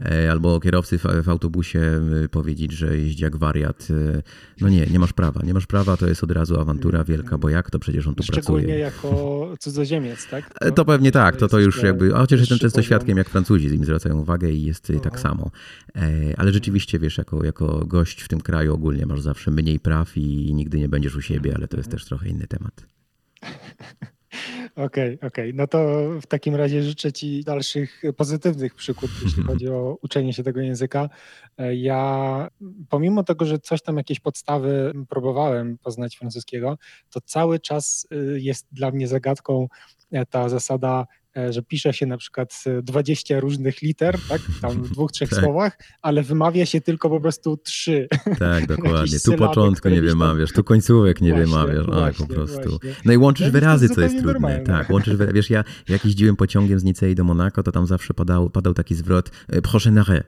[0.00, 0.30] Mm.
[0.30, 3.88] Albo kierowcy w, w, autobusie y, powiedzieć, że jeździ jak wariat.
[3.90, 4.22] Y,
[4.60, 5.40] no nie, nie masz prawa.
[5.44, 8.22] Nie masz prawa, to jest od razu awantura wielka, bo jak to przecież on tu
[8.22, 8.78] Szczególnie pracuje.
[8.78, 10.58] jako cudzoziemiec, tak?
[10.58, 13.68] To, to pewnie tak, to, to już jakby, a chociaż jestem często świadkiem, jak Francuzi
[13.68, 15.00] z nim zwracają uwagę i jest Aha.
[15.02, 15.50] tak samo.
[16.36, 20.54] Ale rzeczywiście, wiesz, jako, jako gość w tym kraju ogólnie masz zawsze mniej praw i
[20.54, 22.86] nigdy nie będziesz u siebie, ale to jest też trochę inny temat.
[24.76, 25.26] Okej, okej.
[25.26, 25.52] Okay.
[25.54, 30.42] No to w takim razie życzę Ci dalszych pozytywnych przygód, jeśli chodzi o uczenie się
[30.42, 31.08] tego języka.
[31.72, 32.48] Ja,
[32.88, 36.78] pomimo tego, że coś tam, jakieś podstawy próbowałem poznać francuskiego,
[37.10, 39.68] to cały czas y, jest dla mnie zagadką
[40.12, 44.90] e, ta zasada E, że pisze się na przykład 20 różnych liter, tak, tam w
[44.90, 45.44] dwóch, trzech tak.
[45.44, 48.08] słowach, ale wymawia się tylko po prostu trzy.
[48.38, 49.20] Tak, dokładnie.
[49.20, 52.70] Tu początku nie wymawiasz, tu końcówek nie właśnie, wymawiasz, właśnie, po prostu.
[52.70, 52.94] Właśnie.
[53.04, 54.32] No i łączysz wyrazy, co jest trudne.
[54.32, 54.64] Normalne.
[54.64, 55.34] Tak, łączysz wyrazy.
[55.34, 58.94] Wiesz, ja jak jeździłem pociągiem z Nicei do Monako, to tam zawsze padał, padał taki
[58.94, 60.22] zwrot e, prochain arrêt.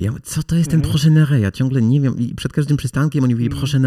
[0.00, 0.90] Ja mówię, co to jest ten mm.
[0.90, 2.18] prochain Ja ciągle nie wiem.
[2.18, 3.58] I przed każdym przystankiem oni mówili mm.
[3.58, 3.82] prochain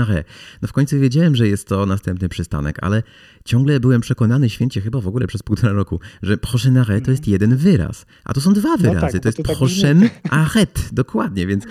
[0.62, 3.04] No w końcu wiedziałem, że jest to następny przystanek, ale
[3.46, 7.32] ciągle byłem przekonany, święcie chyba w ogóle przez półtora roku, że prochain to jest mhm.
[7.32, 8.06] jeden wyraz.
[8.24, 9.06] A to są dwa no wyrazy.
[9.06, 10.94] No tak, to jest to prochain arrêt.
[10.94, 11.64] Dokładnie, więc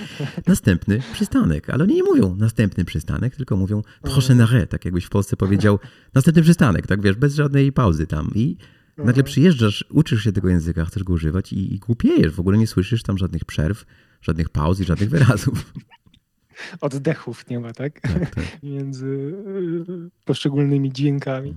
[0.47, 1.71] następny przystanek.
[1.71, 5.79] Ale oni nie mówią następny przystanek, tylko mówią prochain Tak jakbyś w Polsce powiedział
[6.15, 8.31] następny przystanek, tak wiesz, bez żadnej pauzy tam.
[8.35, 8.57] I
[8.97, 9.25] nagle mhm.
[9.25, 12.33] przyjeżdżasz, uczysz się tego języka, chcesz go używać i, i głupiejesz.
[12.33, 13.85] W ogóle nie słyszysz tam żadnych przerw
[14.27, 15.73] żadnych pauz i żadnych wyrazów.
[16.81, 18.01] Oddechów nie ma, tak?
[18.01, 18.45] tak, tak.
[18.63, 21.57] Między y, poszczególnymi dźwiękami.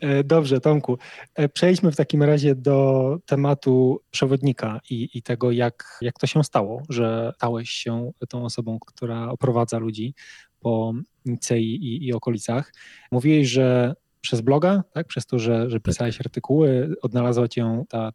[0.00, 0.98] E, dobrze, Tomku.
[1.34, 6.44] E, przejdźmy w takim razie do tematu przewodnika i, i tego, jak, jak to się
[6.44, 10.14] stało, że stałeś się tą osobą, która oprowadza ludzi
[10.60, 10.92] po
[11.24, 12.72] Nicei i, i okolicach.
[13.12, 15.06] Mówiłeś, że przez bloga, tak?
[15.06, 15.82] przez to, że, że tak.
[15.82, 18.12] pisałeś artykuły, odnalazła cię ta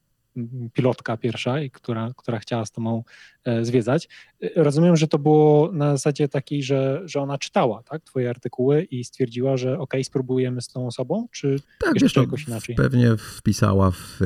[0.74, 3.04] pilotka pierwsza, która, która chciała z tobą
[3.44, 4.10] e, zwiedzać.
[4.44, 8.84] E, rozumiem, że to było na zasadzie takiej, że, że ona czytała tak, twoje artykuły
[8.84, 12.76] i stwierdziła, że ok, spróbujemy z tą osobą, czy tak, jeszcze jakoś inaczej?
[12.76, 14.18] Pewnie wpisała w,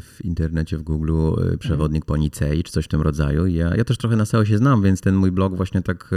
[0.00, 1.12] w internecie, w Google
[1.52, 2.06] e, przewodnik mhm.
[2.06, 3.46] po Nicei, czy coś w tym rodzaju.
[3.46, 6.10] Ja, ja też trochę na całe się znam, więc ten mój blog właśnie tak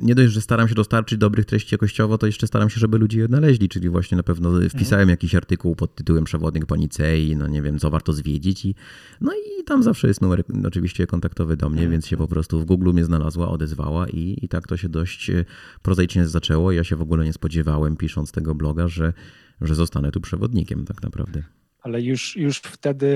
[0.00, 3.18] nie dość, że staram się dostarczyć dobrych treści jakościowo, to jeszcze staram się, żeby ludzie
[3.18, 5.08] je odnaleźli, czyli właśnie na pewno wpisałem mhm.
[5.08, 8.74] jakiś artykuł pod tytułem Przewodnik po Nicei, no nie wiem, co warto zwiedzić i
[9.20, 11.92] no i tam zawsze jest numer oczywiście kontaktowy do mnie, mhm.
[11.92, 15.30] więc się po prostu w Google mnie znalazła, odezwała i, i tak to się dość
[15.30, 15.44] e,
[15.82, 16.72] prozaicznie zaczęło.
[16.72, 19.12] Ja się w ogóle nie spodziewałem, pisząc tego bloga, że,
[19.60, 21.57] że zostanę tu przewodnikiem tak naprawdę
[21.88, 23.06] ale już, już wtedy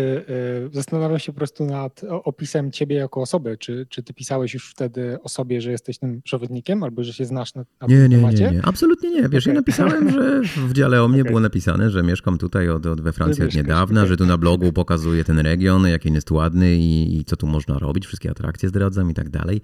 [0.71, 3.57] y, zastanawiam się po prostu nad opisem ciebie jako osoby.
[3.59, 7.25] Czy, czy ty pisałeś już wtedy o sobie, że jesteś tym przewodnikiem, albo że się
[7.25, 8.45] znasz na, na nie, tym nie, temacie?
[8.45, 9.29] Nie, nie, absolutnie nie.
[9.29, 9.55] Wiesz, okay.
[9.55, 11.31] ja napisałem, że w dziale o mnie okay.
[11.31, 14.09] było napisane, że mieszkam tutaj od, od we Francji od niedawna, okay.
[14.09, 17.79] że tu na blogu pokazuję ten region, jaki jest ładny i, i co tu można
[17.79, 19.61] robić, wszystkie atrakcje zdradzam i tak dalej.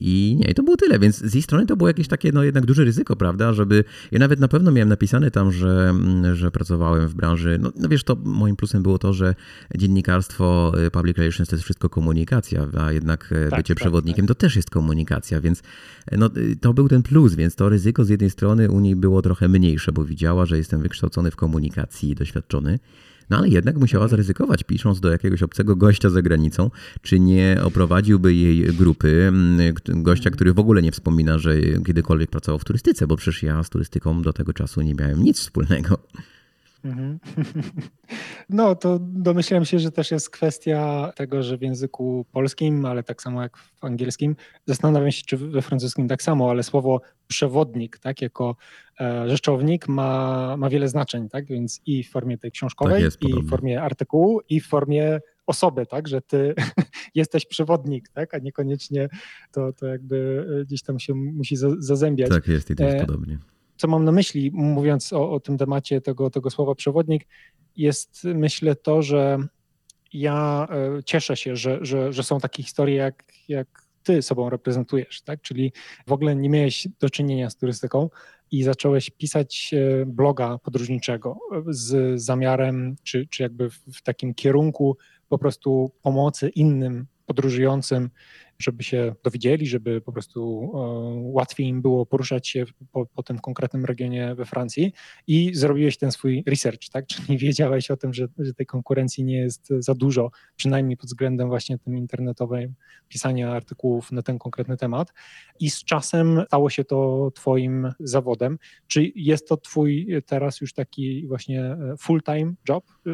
[0.00, 2.66] I nie, to było tyle, więc z jej strony to było jakieś takie, no jednak
[2.66, 5.94] duże ryzyko, prawda, żeby, ja nawet na pewno miałem napisane tam, że,
[6.32, 9.34] że pracowałem w branży, no, no wiesz, to moim plusem było to, że
[9.76, 14.26] dziennikarstwo, y, public relations to jest wszystko komunikacja, a jednak y, tak, bycie tak, przewodnikiem
[14.26, 14.36] tak.
[14.36, 15.62] to też jest komunikacja, więc
[16.12, 19.22] no, y, to był ten plus, więc to ryzyko z jednej strony u niej było
[19.22, 22.78] trochę mniejsze, bo widziała, że jestem wykształcony w komunikacji i doświadczony,
[23.30, 26.70] no ale jednak musiała zaryzykować, pisząc do jakiegoś obcego gościa za granicą,
[27.02, 32.58] czy nie oprowadziłby jej grupy, mm, gościa, który w ogóle nie wspomina, że kiedykolwiek pracował
[32.58, 35.98] w turystyce, bo przecież ja z turystyką do tego czasu nie miałem nic wspólnego.
[36.84, 37.18] Mhm.
[38.48, 43.22] No, to domyślam się, że też jest kwestia tego, że w języku polskim, ale tak
[43.22, 44.36] samo jak w angielskim,
[44.66, 48.56] zastanawiam się, czy we francuskim tak samo, ale słowo przewodnik, tak, jako
[49.00, 53.22] e, rzeczownik ma, ma wiele znaczeń, tak, więc i w formie tej książkowej, tak jest,
[53.22, 56.54] i w formie artykułu, i w formie osoby, tak, że ty
[57.14, 59.08] jesteś przewodnik, tak, a niekoniecznie
[59.52, 62.28] to, to jakby gdzieś tam się musi zazębiać.
[62.30, 63.38] Tak jest i to jest e, podobnie
[63.78, 67.26] co mam na myśli, mówiąc o, o tym temacie tego, tego słowa przewodnik,
[67.76, 69.38] jest myślę to, że
[70.12, 73.68] ja e, cieszę się, że, że, że są takie historie, jak, jak
[74.02, 75.42] ty sobą reprezentujesz, tak?
[75.42, 75.72] Czyli
[76.06, 78.10] w ogóle nie miałeś do czynienia z turystyką
[78.50, 81.38] i zacząłeś pisać e, bloga podróżniczego
[81.68, 84.96] z zamiarem, czy, czy jakby w takim kierunku
[85.28, 88.10] po prostu pomocy innym podróżującym
[88.58, 90.70] żeby się dowiedzieli, żeby po prostu
[91.14, 94.92] łatwiej im było poruszać się po, po tym konkretnym regionie we Francji
[95.26, 97.06] i zrobiłeś ten swój research, tak?
[97.12, 101.48] Czyli wiedziałeś o tym, że, że tej konkurencji nie jest za dużo, przynajmniej pod względem
[101.48, 102.74] właśnie tym internetowym
[103.08, 105.12] pisania artykułów na ten konkretny temat
[105.60, 108.58] i z czasem stało się to twoim zawodem.
[108.86, 113.10] Czy jest to twój teraz już taki właśnie e, full-time job, e,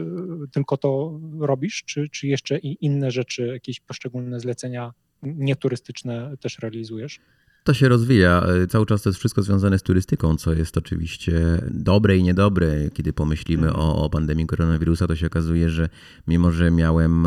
[0.53, 4.93] tylko to robisz, czy, czy jeszcze i inne rzeczy, jakieś poszczególne zlecenia
[5.25, 7.21] nieturystyczne też realizujesz?
[7.65, 8.47] To się rozwija.
[8.63, 11.33] E, cały czas to jest wszystko związane z turystyką, co jest oczywiście
[11.71, 12.91] dobre i niedobre.
[12.95, 13.87] Kiedy pomyślimy mhm.
[13.87, 15.89] o, o pandemii koronawirusa, to się okazuje, że
[16.29, 17.27] mimo, że miałem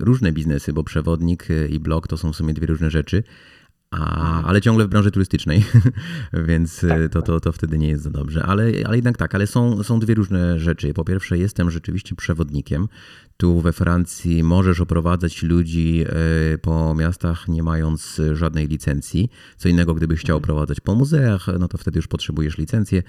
[0.00, 3.22] różne biznesy, bo przewodnik i blog to są w sumie dwie różne rzeczy,
[3.90, 5.64] a, ale ciągle w branży turystycznej,
[6.48, 8.42] więc tak, to, to, to wtedy nie jest za dobrze.
[8.42, 10.94] Ale, ale jednak tak, ale są, są dwie różne rzeczy.
[10.94, 12.88] Po pierwsze, jestem rzeczywiście przewodnikiem.
[13.36, 16.04] Tu we Francji możesz oprowadzać ludzi
[16.54, 19.30] e, po miastach, nie mając żadnej licencji.
[19.56, 20.44] Co innego, gdybyś chciał mhm.
[20.44, 23.02] oprowadzać po muzeach, no to wtedy już potrzebujesz licencję.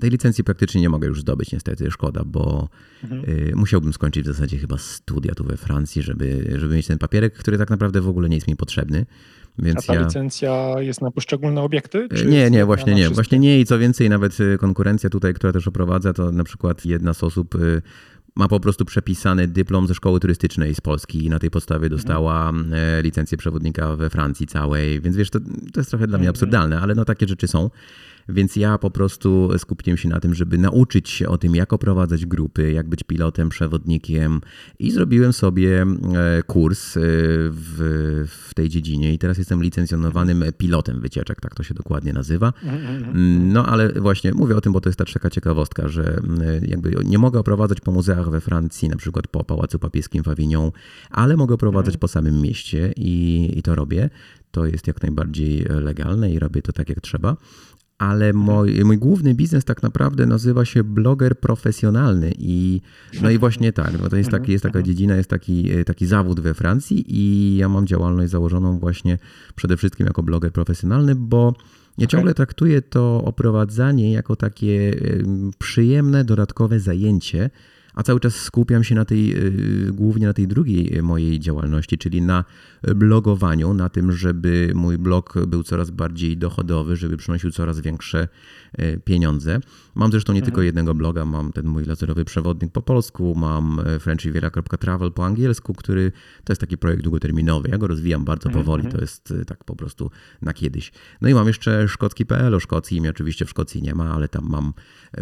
[0.00, 2.68] Tej licencji praktycznie nie mogę już zdobyć, niestety, szkoda, bo
[3.04, 3.24] mhm.
[3.24, 7.34] Y, musiałbym skończyć w zasadzie chyba studia tu we Francji, żeby, żeby mieć ten papierek,
[7.34, 9.06] który tak naprawdę w ogóle nie jest mi potrzebny.
[9.58, 10.00] Więc A ta ja...
[10.00, 12.08] licencja jest na poszczególne obiekty?
[12.26, 13.10] nie, nie, właśnie nie.
[13.10, 16.86] Właśnie nie i co więcej, nawet y, konkurencja tutaj, która też oprowadza, to na przykład
[16.86, 17.82] jedna z osób y,
[18.36, 21.96] ma po prostu przepisany dyplom ze szkoły turystycznej z Polski i na tej podstawie mhm.
[21.96, 23.02] dostała mhm.
[23.02, 25.40] licencję przewodnika we Francji całej, więc wiesz, to,
[25.72, 26.34] to jest trochę dla mnie mhm.
[26.34, 27.70] absurdalne, ale no takie rzeczy są.
[28.32, 32.26] Więc ja po prostu skupiłem się na tym, żeby nauczyć się o tym, jak oprowadzać
[32.26, 34.40] grupy, jak być pilotem, przewodnikiem
[34.78, 41.00] i zrobiłem sobie e, kurs e, w, w tej dziedzinie i teraz jestem licencjonowanym pilotem
[41.00, 42.52] wycieczek, tak to się dokładnie nazywa.
[43.40, 46.96] No ale właśnie mówię o tym, bo to jest ta taka ciekawostka, że e, jakby
[47.04, 50.70] nie mogę oprowadzać po muzeach we Francji, na przykład po Pałacu Papieskim w Avignon,
[51.10, 54.10] ale mogę oprowadzać po samym mieście i, i to robię.
[54.50, 57.36] To jest jak najbardziej legalne i robię to tak jak trzeba
[58.00, 62.80] ale mój, mój główny biznes tak naprawdę nazywa się bloger profesjonalny i
[63.22, 64.84] no i właśnie tak, no to jest, taki, jest taka mhm.
[64.84, 69.18] dziedzina, jest taki, e, taki zawód we Francji i ja mam działalność założoną właśnie
[69.54, 71.54] przede wszystkim jako bloger profesjonalny, bo
[71.98, 74.94] ja ciągle traktuję to oprowadzanie jako takie
[75.58, 77.50] przyjemne, dodatkowe zajęcie,
[77.94, 79.36] a cały czas skupiam się na tej,
[79.88, 82.44] y, głównie na tej drugiej mojej działalności, czyli na
[82.82, 88.28] blogowaniu, na tym, żeby mój blog był coraz bardziej dochodowy, żeby przynosił coraz większe
[88.72, 89.60] e, pieniądze.
[89.94, 90.52] Mam zresztą nie mhm.
[90.52, 95.74] tylko jednego bloga, mam ten mój laserowy przewodnik po polsku, mam e, frenchriviera.travel po angielsku,
[95.74, 96.12] który
[96.44, 97.68] to jest taki projekt długoterminowy.
[97.68, 98.96] Ja go rozwijam bardzo mhm, powoli, mhm.
[98.96, 100.10] to jest tak po prostu
[100.42, 100.92] na kiedyś.
[101.20, 104.48] No i mam jeszcze szkocki.pl o Szkocji, mnie oczywiście w Szkocji nie ma, ale tam
[104.48, 104.72] mam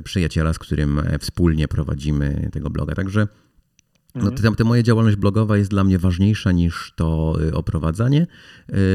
[0.05, 2.94] przyjaciela, z którym wspólnie prowadzimy tego bloga.
[2.94, 3.29] Także
[4.14, 4.55] no, mhm.
[4.55, 8.27] ta, moja działalność blogowa jest dla mnie ważniejsza niż to y, oprowadzanie,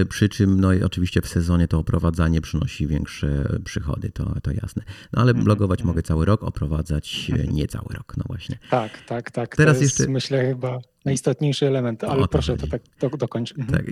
[0.01, 4.51] y, przy czym no i oczywiście w sezonie to oprowadzanie przynosi większe przychody, to, to
[4.51, 4.83] jasne.
[5.13, 5.87] No ale mhm, blogować mhm.
[5.87, 8.57] mogę cały rok, oprowadzać nie cały rok, no właśnie.
[8.69, 9.55] Tak, tak, tak.
[9.55, 10.13] Teraz jest, jeszcze...
[10.13, 13.53] myślę chyba najistotniejszy element, ale proszę, to tak to dokończ.
[13.71, 13.85] Tak,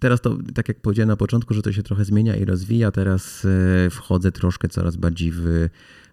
[0.00, 3.46] teraz to, tak jak powiedziałem na początku, że to się trochę zmienia i rozwija, teraz
[3.90, 5.68] wchodzę troszkę coraz bardziej w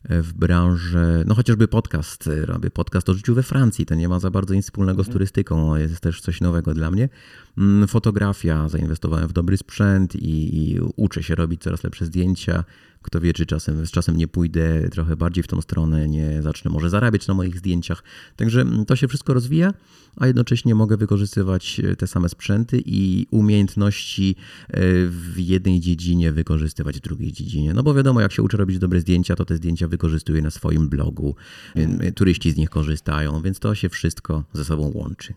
[0.10, 4.32] w branży, no chociażby podcast, robię podcast o życiu we Francji, to nie ma za
[4.32, 5.14] bardzo nic wspólnego z mhm.
[5.14, 7.10] turystyką, jest też coś nowego dla mnie.
[7.58, 12.64] Mm, fotografia, zainwestowałem w dobry sprzęt i, i uczę się robić coraz lepsze zdjęcia.
[13.08, 16.72] Kto wie, czy czasem, z czasem nie pójdę trochę bardziej w tą stronę, nie zacznę
[16.72, 18.04] może zarabiać na moich zdjęciach.
[18.36, 19.74] Także mm, to się wszystko rozwija,
[20.18, 24.36] a jednocześnie mogę wykorzystywać e, te same sprzęty i umiejętności
[24.68, 27.74] e, w jednej dziedzinie wykorzystywać w drugiej dziedzinie.
[27.74, 30.90] No bo wiadomo, jak się uczę robić dobre zdjęcia, to te zdjęcia wykorzystuję na swoim
[30.90, 31.36] blogu.
[31.76, 32.14] Mm.
[32.14, 35.34] Turyści z nich korzystają, więc to się wszystko ze sobą łączy.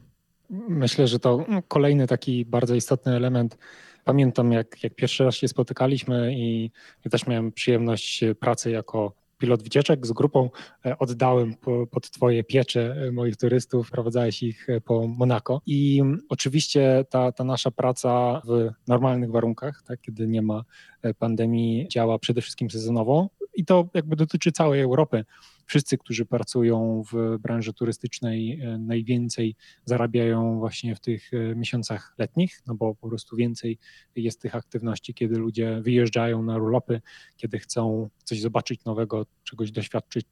[0.69, 3.59] Myślę, że to kolejny taki bardzo istotny element.
[4.05, 6.71] Pamiętam, jak, jak pierwszy raz się spotykaliśmy i
[7.05, 10.51] ja też miałem przyjemność pracy jako pilot wycieczek z grupą.
[10.87, 15.61] E, oddałem po, pod Twoje piecze e, moich turystów, prowadzałeś ich e, po Monako.
[15.67, 20.65] I oczywiście ta, ta nasza praca w normalnych warunkach, tak, kiedy nie ma
[21.19, 25.25] pandemii, działa przede wszystkim sezonowo i to jakby dotyczy całej Europy
[25.71, 32.63] wszyscy, którzy pracują w branży turystycznej, e, najwięcej zarabiają właśnie w tych e, miesiącach letnich,
[32.67, 33.79] no bo po prostu więcej
[34.17, 37.01] jest tych aktywności, kiedy ludzie wyjeżdżają na urlopy,
[37.37, 40.27] kiedy chcą coś zobaczyć nowego, czegoś doświadczyć,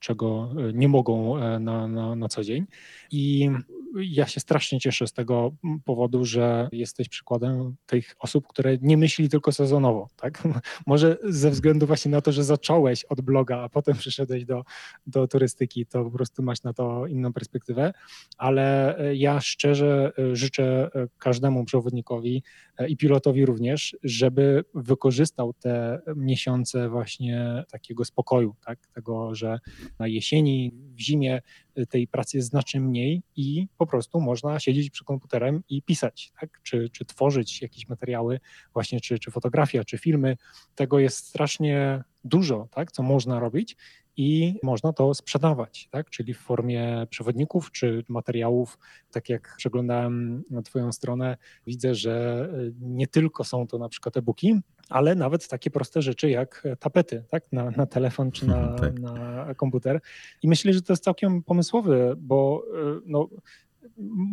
[0.00, 2.66] czego e, nie mogą na, na, na co dzień.
[3.10, 3.50] I
[3.94, 5.52] ja się strasznie cieszę z tego
[5.84, 10.42] powodu, że jesteś przykładem tych osób, które nie myśli tylko sezonowo, tak?
[10.86, 14.64] Może ze względu właśnie na to, że zacząłeś od bloga, a potem przyszedłeś do,
[15.06, 17.92] do turystyki, to po prostu masz na to inną perspektywę,
[18.38, 22.42] ale ja szczerze życzę każdemu przewodnikowi
[22.88, 28.86] i pilotowi również, żeby wykorzystał te miesiące właśnie takiego spokoju, tak?
[28.94, 29.58] Tego, że
[29.98, 31.40] na jesieni, w zimie
[31.86, 36.60] tej pracy jest znacznie mniej i po prostu można siedzieć przy komputerem i pisać, tak?
[36.62, 38.40] czy, czy tworzyć jakieś materiały,
[38.72, 40.36] właśnie czy, czy fotografia, czy filmy.
[40.74, 42.92] Tego jest strasznie dużo, tak?
[42.92, 43.76] co można robić
[44.16, 46.10] i można to sprzedawać, tak?
[46.10, 48.78] czyli w formie przewodników czy materiałów.
[49.10, 52.48] Tak jak przeglądałem Twoją stronę, widzę, że
[52.80, 57.44] nie tylko są to na przykład e-booki, ale nawet takie proste rzeczy jak tapety tak?
[57.52, 58.98] na, na telefon czy na, tak.
[58.98, 60.00] na komputer.
[60.42, 62.64] I myślę, że to jest całkiem pomysłowe, bo
[63.06, 63.28] no,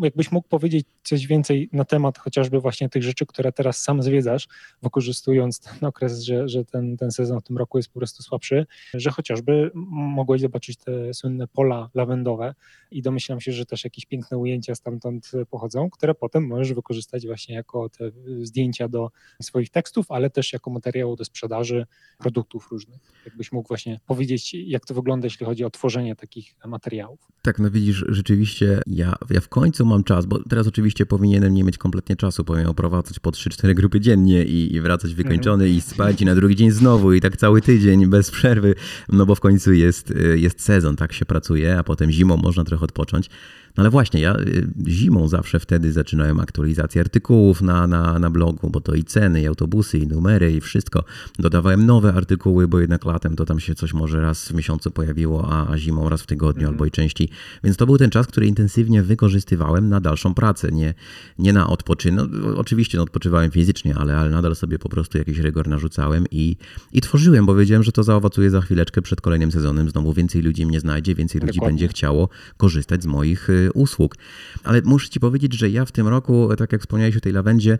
[0.04, 4.48] jakbyś mógł powiedzieć coś więcej na temat chociażby właśnie tych rzeczy, które teraz sam zwiedzasz,
[4.84, 8.66] wykorzystując ten okres, że, że ten, ten sezon w tym roku jest po prostu słabszy,
[8.94, 12.56] że chociażby mogłeś zobaczyć te słynne pola lawendowe
[12.92, 17.56] i domyślam się, że też jakieś piękne ujęcia stamtąd pochodzą, które potem możesz wykorzystać właśnie
[17.56, 21.86] jako te zdjęcia do swoich tekstów, ale też jako materiału do sprzedaży
[22.18, 23.02] produktów różnych.
[23.26, 27.20] Jakbyś mógł właśnie powiedzieć, jak to wygląda, jeśli chodzi o tworzenie takich materiałów.
[27.42, 31.64] Tak, no widzisz, rzeczywiście ja, ja w końcu mam czas, bo teraz oczywiście powinienem nie
[31.64, 36.22] mieć kompletnie czasu, powinien oprowadzać po 3-4 grupy dziennie i, i wracać wykończony i spać
[36.22, 38.76] i na drugi dzień znowu i tak cały tydzień bez przerwy,
[39.10, 42.86] no bo w końcu jest, jest sezon, tak się pracuje, a potem zimą można trochę
[42.86, 43.30] odpocząć.
[43.78, 48.70] No ale właśnie, ja y, zimą zawsze wtedy zaczynałem aktualizację artykułów na, na, na blogu,
[48.70, 51.04] bo to i ceny, i autobusy, i numery, i wszystko.
[51.40, 55.52] Dodawałem nowe artykuły, bo jednak latem to tam się coś może raz w miesiącu pojawiło,
[55.52, 56.74] a zimą raz w tygodniu mhm.
[56.74, 57.30] albo i częściej.
[57.64, 60.94] Więc to był ten czas, który intensywnie wykorzystywałem na dalszą pracę, nie,
[61.40, 62.26] nie na odpoczynek.
[62.32, 66.58] No, oczywiście no, odpoczywałem fizycznie, ale, ale nadal sobie po prostu jakiś rygor narzucałem i,
[66.94, 69.90] i tworzyłem, bo wiedziałem, że to zaowocuje za chwileczkę przed kolejnym sezonem.
[69.90, 71.74] Znowu więcej ludzi mnie znajdzie, więcej ludzi Dokładnie.
[71.74, 74.16] będzie chciało korzystać z moich y, usług.
[74.64, 77.78] Ale muszę Ci powiedzieć, że ja w tym roku, tak jak wspomniałeś o tej lawendzie,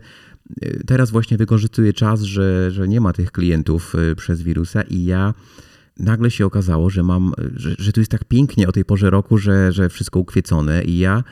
[0.62, 5.04] y, teraz właśnie wykorzystuję czas, że, że nie ma tych klientów y, przez wirusa i
[5.04, 5.34] ja
[5.98, 9.38] nagle się okazało, że mam, że, że tu jest tak pięknie o tej porze roku,
[9.38, 11.24] że, że wszystko ukwiecone i ja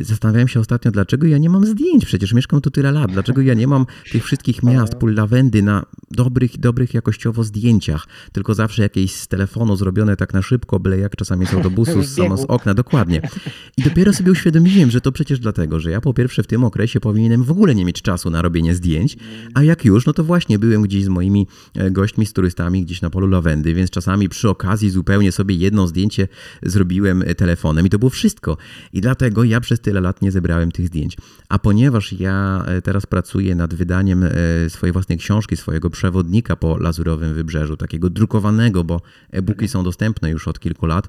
[0.00, 3.54] Zastanawiałem się ostatnio, dlaczego ja nie mam zdjęć, przecież mieszkam tu tyle lat, dlaczego ja
[3.54, 9.14] nie mam tych wszystkich miast, pól lawendy na dobrych, dobrych jakościowo zdjęciach, tylko zawsze jakieś
[9.14, 12.74] z telefonu zrobione tak na szybko, byle jak czasami z autobusu, z, samo z okna,
[12.74, 13.28] dokładnie.
[13.76, 17.00] I dopiero sobie uświadomiłem, że to przecież dlatego, że ja po pierwsze w tym okresie
[17.00, 19.16] powinienem w ogóle nie mieć czasu na robienie zdjęć,
[19.54, 23.02] a jak już, no to właśnie byłem gdzieś z moimi e, gośćmi, z turystami gdzieś
[23.02, 26.28] na polu lawendy, więc czasami przy okazji zupełnie sobie jedno zdjęcie
[26.62, 28.56] zrobiłem e, telefonem i to było wszystko.
[28.92, 31.16] I dlatego ja przez tyle lat nie zebrałem tych zdjęć.
[31.48, 34.30] A ponieważ ja e, teraz pracuję nad wydaniem e,
[34.70, 40.48] swojej własnej książki, swojego przewodnika po Lazurowym Wybrzeżu, takiego drukowanego, bo e-booki są dostępne już
[40.48, 41.08] od kilku lat,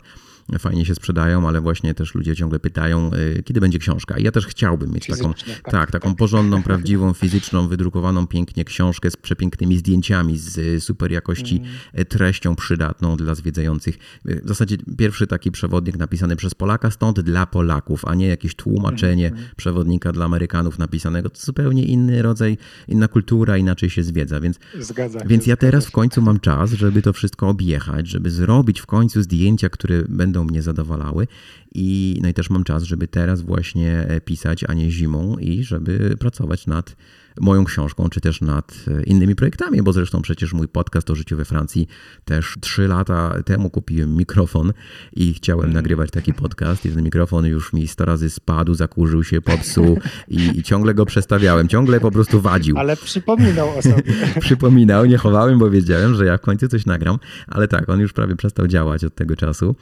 [0.60, 4.18] fajnie się sprzedają, ale właśnie też ludzie ciągle pytają, y, kiedy będzie książka.
[4.18, 6.18] I ja też chciałbym mieć taką, tak, tak, taką tak.
[6.18, 11.56] porządną, prawdziwą, fizyczną, wydrukowaną pięknie książkę z przepięknymi zdjęciami, z y, super jakości
[11.94, 12.06] mm.
[12.06, 13.98] treścią przydatną dla zwiedzających.
[14.26, 19.28] W zasadzie pierwszy taki przewodnik napisany przez Polaka, stąd dla Polaków, a nie jakieś tłumaczenie
[19.28, 19.44] mm.
[19.56, 21.30] przewodnika dla Amerykanów napisanego.
[21.30, 24.40] To zupełnie inny rodzaj, inna kultura, inaczej się zwiedza.
[24.40, 28.82] Więc, zgadza więc ja teraz w końcu mam czas, żeby to wszystko objechać, żeby zrobić
[28.82, 31.28] w końcu zdjęcia, które będą będą mnie zadowalały.
[31.76, 36.18] I, no i też mam czas, żeby teraz właśnie pisać, a nie zimą i żeby
[36.20, 36.96] pracować nad
[37.42, 41.38] moją książką, czy też nad e, innymi projektami, bo zresztą przecież mój podcast o życiu
[41.38, 41.88] we Francji
[42.26, 44.74] też trzy lata temu kupiłem mikrofon
[45.14, 45.74] i chciałem mm.
[45.74, 50.60] nagrywać taki podcast i ten mikrofon już mi sto razy spadł, zakurzył się, popsuł i,
[50.60, 52.78] i ciągle go przestawiałem, ciągle po prostu wadził.
[52.78, 54.04] Ale przypominał o sobie.
[54.40, 58.14] przypominał, nie chowałem, bo wiedziałem, że ja w końcu coś nagram, ale tak, on już
[58.14, 59.76] prawie przestał działać od tego czasu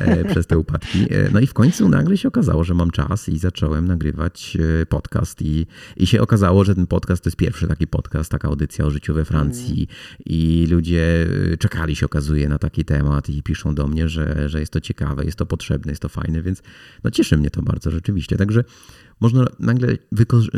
[0.00, 1.14] e, przez te upadki.
[1.14, 4.86] E, no i w końcu nagle się okazało, że mam czas i zacząłem nagrywać e,
[4.86, 8.84] podcast i, i się okazało, że ten podcast to jest pierwszy taki podcast, taka audycja
[8.84, 9.86] o życiu we Francji mm.
[10.26, 14.60] i ludzie y, czekali się okazuje na taki temat i piszą do mnie, że, że
[14.60, 16.62] jest to ciekawe, jest to potrzebne, jest to fajne, więc
[17.04, 18.36] no cieszy mnie to bardzo rzeczywiście.
[18.36, 18.64] Także
[19.20, 19.96] można nagle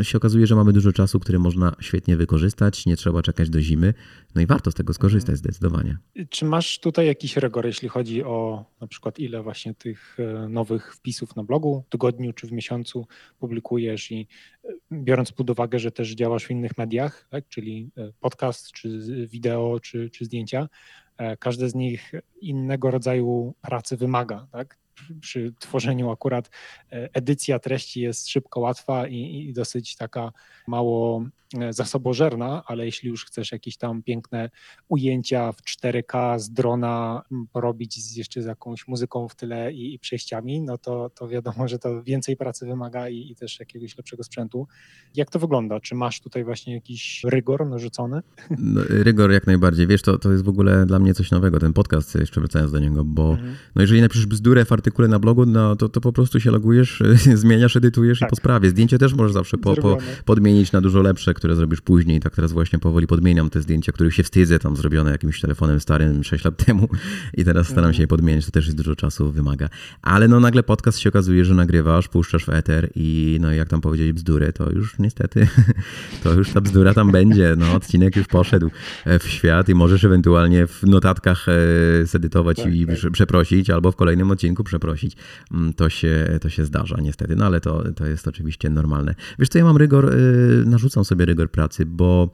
[0.01, 3.93] się okazuje, że mamy dużo czasu, który można świetnie wykorzystać, nie trzeba czekać do zimy,
[4.35, 5.37] no i warto z tego skorzystać mhm.
[5.37, 5.97] zdecydowanie.
[6.29, 10.95] Czy masz tutaj jakiś rygor, jeśli chodzi o na przykład ile właśnie tych e, nowych
[10.95, 13.07] wpisów na blogu w tygodniu czy w miesiącu
[13.39, 14.27] publikujesz i
[14.63, 18.99] e, biorąc pod uwagę, że też działasz w innych mediach, tak, czyli e, podcast, czy
[19.27, 20.69] wideo, czy, czy zdjęcia,
[21.39, 24.77] każde z nich innego rodzaju pracy wymaga, tak?
[25.21, 26.49] Przy tworzeniu akurat
[26.91, 30.31] e, edycja treści jest szybko, łatwa i, i dosyć taka
[30.67, 31.25] mało
[31.59, 34.49] e, zasobożerna, ale jeśli już chcesz jakieś tam piękne
[34.87, 39.99] ujęcia w 4K z drona porobić z, jeszcze z jakąś muzyką w tyle i, i
[39.99, 44.23] przejściami, no to, to wiadomo, że to więcej pracy wymaga i, i, też jakiegoś lepszego
[44.23, 44.67] sprzętu.
[45.15, 45.79] Jak to wygląda?
[45.79, 48.21] Czy masz tutaj właśnie jakiś rygor narzucony?
[48.59, 49.87] No, rygor jak najbardziej.
[49.87, 52.79] Wiesz, to, to jest w ogóle dla mnie coś nowego, ten podcast, jeszcze wracając do
[52.79, 53.55] niego, bo mhm.
[53.75, 57.03] no jeżeli napiszesz bzdurę w artykule na blogu, no to, to po prostu się logujesz,
[57.43, 58.29] zmieniasz, edytujesz tak.
[58.29, 58.69] i po sprawie.
[58.69, 62.19] Zdjęcie też możesz zawsze po, po, podmienić na dużo lepsze, które zrobisz później.
[62.19, 66.23] Tak teraz właśnie powoli podmieniam te zdjęcia, których się wstydzę, tam zrobione jakimś telefonem starym
[66.23, 66.89] 6 lat temu
[67.33, 68.07] i teraz staram się je mhm.
[68.07, 69.69] podmienić, to też jest dużo czasu wymaga.
[70.01, 73.81] Ale no nagle podcast się okazuje, że nagrywasz, puszczasz w eter i no jak tam
[73.81, 75.47] powiedzieć bzdury, to już niestety,
[76.23, 77.55] to już ta bzdura tam będzie.
[77.57, 78.69] No odcinek już poszedł
[79.05, 83.11] e, w świat i możesz ewentualnie w notatkach e, zedytować tak, i tak.
[83.11, 84.76] przeprosić, albo w kolejnym odcinku przeprosić.
[85.51, 89.15] Mm, to się, to się zdarza niestety, no ale to, to jest oczywiście normalne.
[89.39, 90.17] Wiesz co, ja mam rygor, e,
[90.65, 92.29] narzucam sobie rygor pracy, bo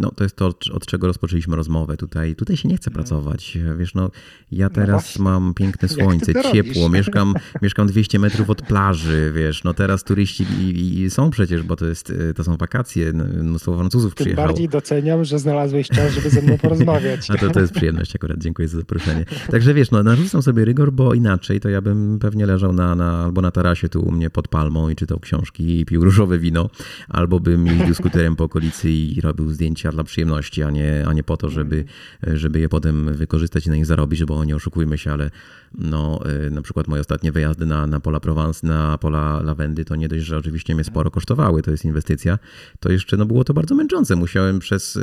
[0.00, 1.96] no, to jest to, od czego rozpoczęliśmy rozmowę.
[1.96, 2.94] Tutaj, tutaj się nie chce no.
[2.94, 3.58] pracować.
[3.78, 4.10] Wiesz, no,
[4.52, 9.64] ja no teraz no mam piękne słońce, ciepło, mieszkam, mieszkam 200 metrów od plaży, wiesz,
[9.64, 13.76] no teraz turyści i, i są przecież, bo to, jest, to są wakacje, no, mnóstwo
[13.76, 14.48] Francuzów Tym przyjechało.
[14.48, 17.30] bardziej doceniam, że znalazłeś czas, żeby ze mną porozmawiać.
[17.30, 19.24] A to, to jest przyjemność akurat, dziękuję za zaproszenie.
[19.50, 23.24] Także wiesz, no, narzucam sobie rygor, bo inaczej to ja bym pewnie leżał na, na,
[23.24, 26.70] albo na tarasie tu u mnie pod palmą i czytał książki i pił różowe wino,
[27.08, 31.12] albo bym jeździł skuterem po okolicy i robił robił zdjęcia dla przyjemności, a nie, a
[31.12, 31.84] nie po to, żeby,
[32.22, 35.30] żeby je potem wykorzystać i na nich zarobić, bo nie oszukujmy się, ale
[35.78, 39.96] no, y, na przykład moje ostatnie wyjazdy na, na pola Provence, na pola lawendy, to
[39.96, 42.38] nie dość, że oczywiście mnie sporo kosztowały, to jest inwestycja,
[42.80, 44.16] to jeszcze no, było to bardzo męczące.
[44.16, 44.98] Musiałem przez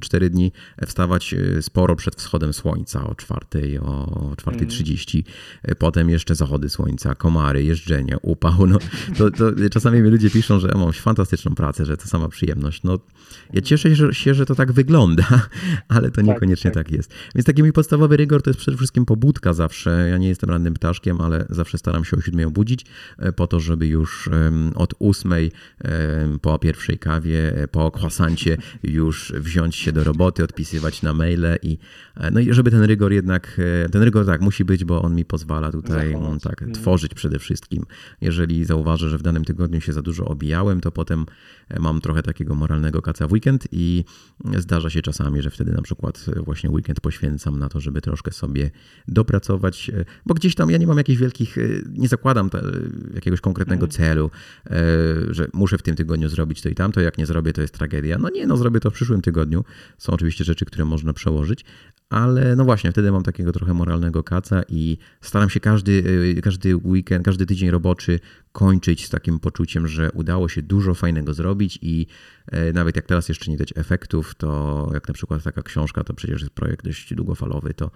[0.00, 0.52] cztery dni
[0.86, 4.06] wstawać y, sporo przed wschodem słońca o czwartej, o
[4.36, 5.76] 4.30, mm.
[5.78, 8.66] potem jeszcze zachody słońca, komary, jeżdżenie, upał.
[8.66, 8.78] No,
[9.18, 12.82] to, to czasami mi ludzie piszą, że mam fantastyczną pracę, że to sama przyjemność.
[12.82, 12.98] No,
[13.52, 15.26] ja cieszę się, że to tak wygląda,
[15.88, 16.86] ale to tak, niekoniecznie tak, tak.
[16.86, 17.14] tak jest.
[17.34, 20.74] Więc taki mój podstawowy rygor to jest przede wszystkim pobudka zawsze ja nie jestem rannym
[20.74, 22.86] ptaszkiem, ale zawsze staram się o siódmej obudzić
[23.18, 24.30] e, po to, żeby już
[24.74, 25.52] od ósmej
[26.42, 31.78] po pierwszej kawie, e, po kwasancie już wziąć się do roboty, odpisywać na maile i
[32.16, 33.60] e, no i żeby ten rygor jednak,
[33.92, 36.72] ten rygor tak musi być, bo on mi pozwala tutaj mm, tak, mhm.
[36.72, 37.84] tworzyć przede wszystkim.
[38.20, 41.26] Jeżeli zauważę, że w danym tygodniu się za dużo obijałem, to potem
[41.80, 44.04] mam trochę takiego moralnego kaca w weekend i
[44.58, 48.70] zdarza się czasami, że wtedy na przykład właśnie weekend poświęcam na to, żeby troszkę sobie
[49.08, 49.90] dopracować
[50.26, 52.62] bo gdzieś tam ja nie mam jakichś wielkich, e, nie zakładam te,
[53.14, 53.90] jakiegoś konkretnego mhm.
[53.90, 54.30] celu,
[54.66, 54.70] e,
[55.30, 58.18] że muszę w tym tygodniu zrobić to i tamto, jak nie zrobię, to jest tragedia.
[58.18, 59.64] No nie, no zrobię to w przyszłym tygodniu.
[59.98, 61.64] Są oczywiście rzeczy, które można przełożyć,
[62.10, 66.04] ale no właśnie, wtedy mam takiego trochę moralnego kaca i staram się każdy,
[66.38, 68.20] e, każdy weekend, każdy tydzień roboczy
[68.52, 72.06] kończyć z takim poczuciem, że udało się dużo fajnego zrobić i
[72.74, 76.40] nawet jak teraz jeszcze nie dać efektów, to jak na przykład taka książka, to przecież
[76.40, 77.90] jest projekt dość długofalowy, to,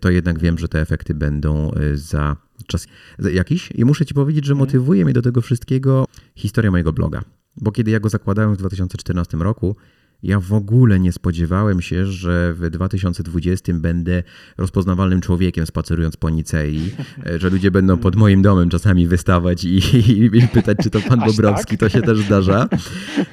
[0.00, 2.86] to jednak wiem, że te efekty będą za czas
[3.32, 3.72] jakiś.
[3.74, 4.66] I muszę ci powiedzieć, że mhm.
[4.66, 7.22] motywuje mnie do tego wszystkiego historia mojego bloga.
[7.56, 9.76] Bo kiedy ja go zakładałem w 2014 roku,
[10.22, 14.22] ja w ogóle nie spodziewałem się, że w 2020 będę
[14.58, 16.90] rozpoznawalnym człowiekiem spacerując po Nicei,
[17.38, 21.22] że ludzie będą pod moim domem czasami wystawać i, i, i pytać, czy to pan
[21.22, 21.80] Aż Bobrowski, tak?
[21.80, 22.68] to się też zdarza.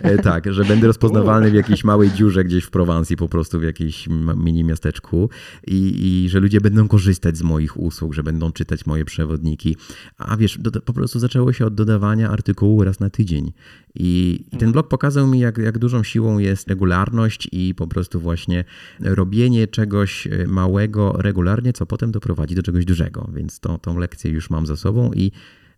[0.01, 3.63] E, tak, że będę rozpoznawalny w jakiejś małej dziurze gdzieś w Prowansji, po prostu w
[3.63, 5.29] jakimś mini miasteczku
[5.67, 9.77] i, i że ludzie będą korzystać z moich usług, że będą czytać moje przewodniki.
[10.17, 13.51] A wiesz, do, po prostu zaczęło się od dodawania artykułu raz na tydzień.
[13.95, 14.71] I, i ten mhm.
[14.71, 18.63] blog pokazał mi, jak, jak dużą siłą jest regularność i po prostu właśnie
[18.99, 23.29] robienie czegoś e, małego regularnie, co potem doprowadzi do czegoś dużego.
[23.33, 25.31] Więc to, tą lekcję już mam za sobą i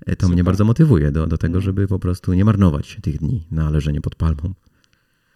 [0.05, 0.33] e, to Super.
[0.33, 1.65] mnie bardzo motywuje do, do tego, mhm.
[1.65, 4.53] żeby po prostu nie marnować tych dni na leżenie pod palmą.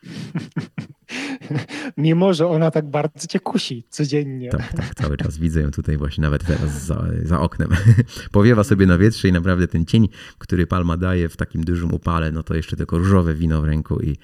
[1.97, 4.49] Mimo, że ona tak bardzo cię kusi codziennie.
[4.49, 7.69] Tak, tak, cały czas widzę ją tutaj właśnie nawet teraz za, za oknem.
[8.31, 12.31] Powiewa sobie na wietrze i naprawdę ten cień, który palma daje w takim dużym upale,
[12.31, 14.17] no to jeszcze tylko różowe wino w ręku i,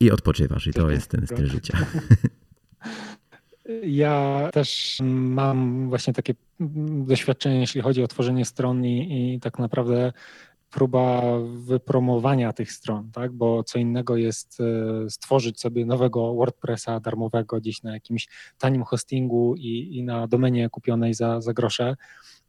[0.00, 0.66] i odpoczywasz.
[0.66, 1.78] I to jest ten styl życia.
[3.82, 6.34] Ja też mam właśnie takie
[7.06, 10.12] doświadczenie, jeśli chodzi o tworzenie stron i, i tak naprawdę
[10.72, 13.32] próba wypromowania tych stron, tak?
[13.32, 19.54] bo co innego jest e, stworzyć sobie nowego WordPressa darmowego gdzieś na jakimś tanim hostingu
[19.56, 21.96] i, i na domenie kupionej za, za grosze,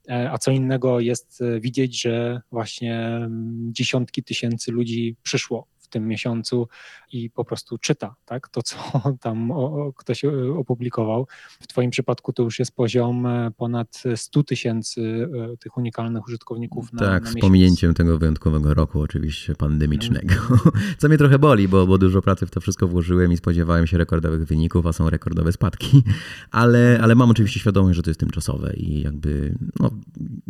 [0.09, 6.08] e, a co innego jest e, widzieć, że właśnie mm, dziesiątki tysięcy ludzi przyszło tym
[6.08, 6.68] miesiącu
[7.12, 8.78] i po prostu czyta tak, to, co
[9.22, 9.54] tam
[9.96, 10.26] ktoś
[10.58, 11.28] opublikował.
[11.62, 13.28] W Twoim przypadku to już jest poziom
[13.58, 15.30] ponad 100 tysięcy
[15.60, 20.34] tych unikalnych użytkowników na Tak, na z pominięciem tego wyjątkowego roku oczywiście pandemicznego.
[20.98, 23.98] Co mnie trochę boli, bo, bo dużo pracy w to wszystko włożyłem i spodziewałem się
[23.98, 26.04] rekordowych wyników, a są rekordowe spadki.
[26.52, 29.91] Ale, ale mam oczywiście świadomość, że to jest tymczasowe i jakby no,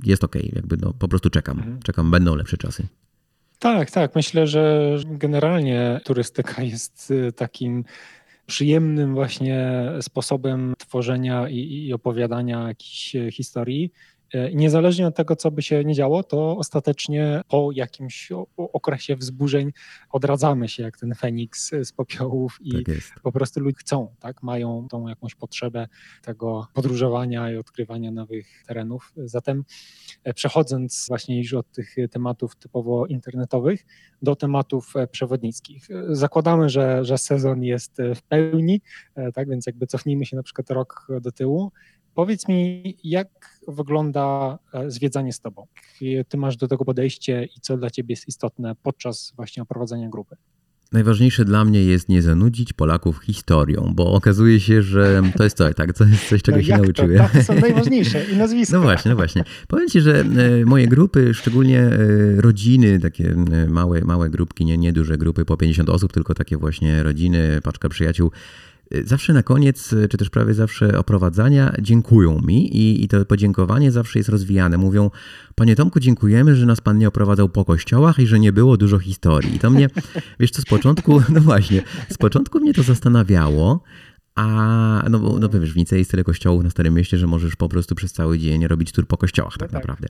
[0.04, 0.56] jest okej, okay.
[0.56, 1.58] jakby no, po prostu czekam.
[1.58, 1.80] Mhm.
[1.82, 2.88] Czekam, będą lepsze czasy.
[3.64, 4.16] Tak, tak.
[4.16, 7.86] Myślę, że generalnie turystyka jest y, takim
[8.46, 13.92] przyjemnym właśnie sposobem tworzenia i, i opowiadania jakichś y, historii.
[14.34, 19.72] E, niezależnie od tego, co by się nie działo, to ostatecznie po jakimś okresie wzburzeń
[20.10, 24.44] odradzamy się jak ten Feniks z popiołów i tak po prostu ludzie chcą, tak?
[24.44, 25.88] mają tą jakąś potrzebę
[26.22, 29.14] tego podróżowania i odkrywania nowych terenów.
[29.18, 29.64] Zatem
[30.24, 33.86] e, przechodząc właśnie już od tych tematów typowo internetowych
[34.22, 35.88] do tematów e, przewodnickich.
[36.10, 38.82] Zakładamy, że, że sezon jest w pełni,
[39.34, 41.72] tak więc jakby cofnijmy się na przykład rok do tyłu
[42.14, 45.68] Powiedz mi, jak wygląda e, zwiedzanie z Tobą?
[46.02, 50.10] Jakie Ty masz do tego podejście i co dla Ciebie jest istotne podczas właśnie oprowadzania
[50.10, 50.36] grupy?
[50.94, 55.76] Najważniejsze dla mnie jest nie zanudzić Polaków historią, bo okazuje się, że to jest coś,
[55.76, 57.18] tak, to jest coś, czego no się nauczyłem.
[57.18, 57.38] To?
[57.38, 58.78] to są najważniejsze i nazwiska.
[58.78, 59.44] No właśnie, no właśnie.
[59.68, 61.98] Powiem Ci, że e, moje grupy, szczególnie e,
[62.42, 63.36] rodziny, takie
[63.68, 67.90] małe, małe grupki, nie, nie duże grupy po 50 osób, tylko takie właśnie rodziny, paczka
[67.90, 68.32] przyjaciół,
[69.06, 74.20] zawsze na koniec, czy też prawie zawsze oprowadzania dziękują mi i, i to podziękowanie zawsze
[74.20, 74.78] jest rozwijane.
[74.78, 75.12] Mówią,
[75.56, 79.00] panie Tomku, dziękujemy, że nas pan nie oprowadzał po kościołach i że nie było dużo
[79.00, 79.56] historii.
[79.56, 79.90] I to mnie,
[80.40, 83.84] wiesz co, z początku, no właśnie, z początku mnie to zastanawiało,
[84.36, 87.56] a no, bo, no wiesz, w Nicei jest tyle kościołów na Starym Mieście, że możesz
[87.56, 90.08] po prostu przez cały dzień robić tur po kościołach tak, no tak naprawdę.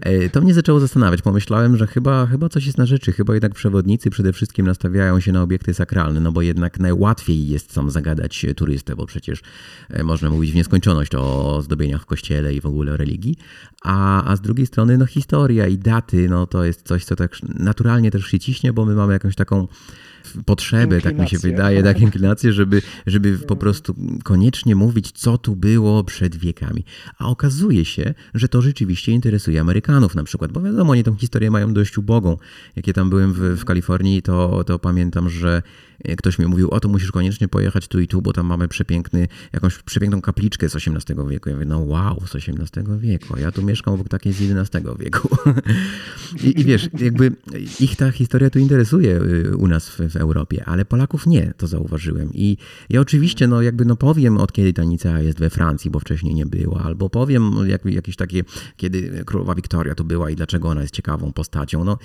[0.00, 1.22] E, to mnie zaczęło zastanawiać.
[1.22, 3.12] Pomyślałem, że chyba, chyba coś jest na rzeczy.
[3.12, 7.72] Chyba jednak przewodnicy przede wszystkim nastawiają się na obiekty sakralne, no bo jednak najłatwiej jest
[7.72, 9.42] sam zagadać turystę, bo przecież
[9.90, 13.36] e, można mówić w nieskończoność o zdobieniach w kościele i w ogóle o religii.
[13.84, 17.36] A, a z drugiej strony, no historia i daty, no to jest coś, co tak
[17.42, 19.68] naturalnie też się ciśnie, bo my mamy jakąś taką
[20.46, 25.56] potrzeby, tak mi się wydaje, tak, inklinację, żeby, żeby po prostu koniecznie mówić, co tu
[25.56, 26.84] było przed wiekami.
[27.18, 31.50] A okazuje się, że to rzeczywiście interesuje Amerykanów na przykład, bo wiadomo, oni tą historię
[31.50, 32.36] mają dość ubogą.
[32.76, 35.62] Jak ja tam byłem w, w Kalifornii, to, to pamiętam, że
[36.16, 39.28] ktoś mi mówił, o to musisz koniecznie pojechać tu i tu, bo tam mamy przepiękny,
[39.52, 41.48] jakąś przepiękną kapliczkę z XVIII wieku.
[41.48, 45.28] Ja mówię, no wow, z XVIII wieku, ja tu mieszkam obok takiej z XI wieku.
[46.44, 47.32] I, I, wiesz, jakby
[47.80, 51.66] ich ta historia tu interesuje y, u nas w, w, Europie, ale Polaków nie, to
[51.66, 52.30] zauważyłem.
[52.34, 52.56] I
[52.90, 56.34] ja oczywiście, no jakby no powiem, od kiedy ta Nicea jest we Francji, bo wcześniej
[56.34, 58.42] nie była, albo powiem jak, jakieś takie,
[58.76, 61.84] kiedy królowa Wiktoria tu była i dlaczego ona jest ciekawą postacią.
[61.84, 61.98] No,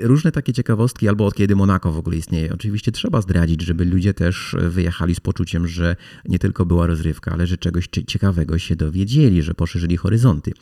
[0.00, 2.52] różne takie ciekawostki, albo od kiedy Monako w ogóle istnieje.
[2.54, 7.46] Oczywiście trzeba zdradzić, żeby ludzie też wyjechali z poczuciem, że nie tylko była rozrywka, ale
[7.46, 10.52] że czegoś ciekawego się dowiedzieli, że poszerzyli horyzonty.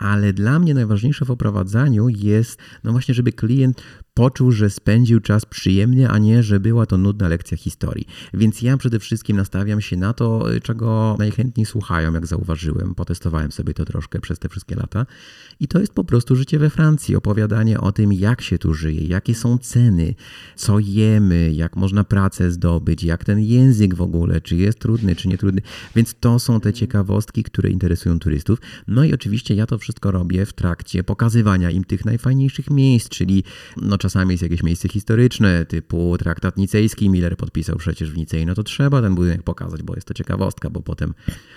[0.00, 3.82] Ale dla mnie najważniejsze w oprowadzaniu jest, no właśnie, żeby klient
[4.14, 8.06] poczuł, że spędził czas przyjemnie, a nie, że była to nudna lekcja historii.
[8.34, 12.94] Więc ja przede wszystkim nastawiam się na to, czego najchętniej słuchają, jak zauważyłem.
[12.94, 15.06] Potestowałem sobie to troszkę przez te wszystkie lata.
[15.60, 19.06] I to jest po prostu życie we Francji, opowiadanie o tym, jak się tu żyje,
[19.06, 20.14] jakie są ceny,
[20.56, 25.28] co jemy, jak można pracę zdobyć, jak ten język w ogóle, czy jest trudny, czy
[25.28, 25.62] nie trudny.
[25.96, 28.58] Więc to są te ciekawostki, które interesują turystów.
[28.88, 33.44] No i oczywiście ja to wszystko robię w trakcie pokazywania im tych najfajniejszych miejsc, czyli
[33.76, 38.54] no czasami jest jakieś miejsce historyczne, typu traktat nicejski, Miller podpisał przecież w Nicei, no
[38.54, 41.14] to trzeba ten budynek pokazać, bo jest to ciekawostka, bo potem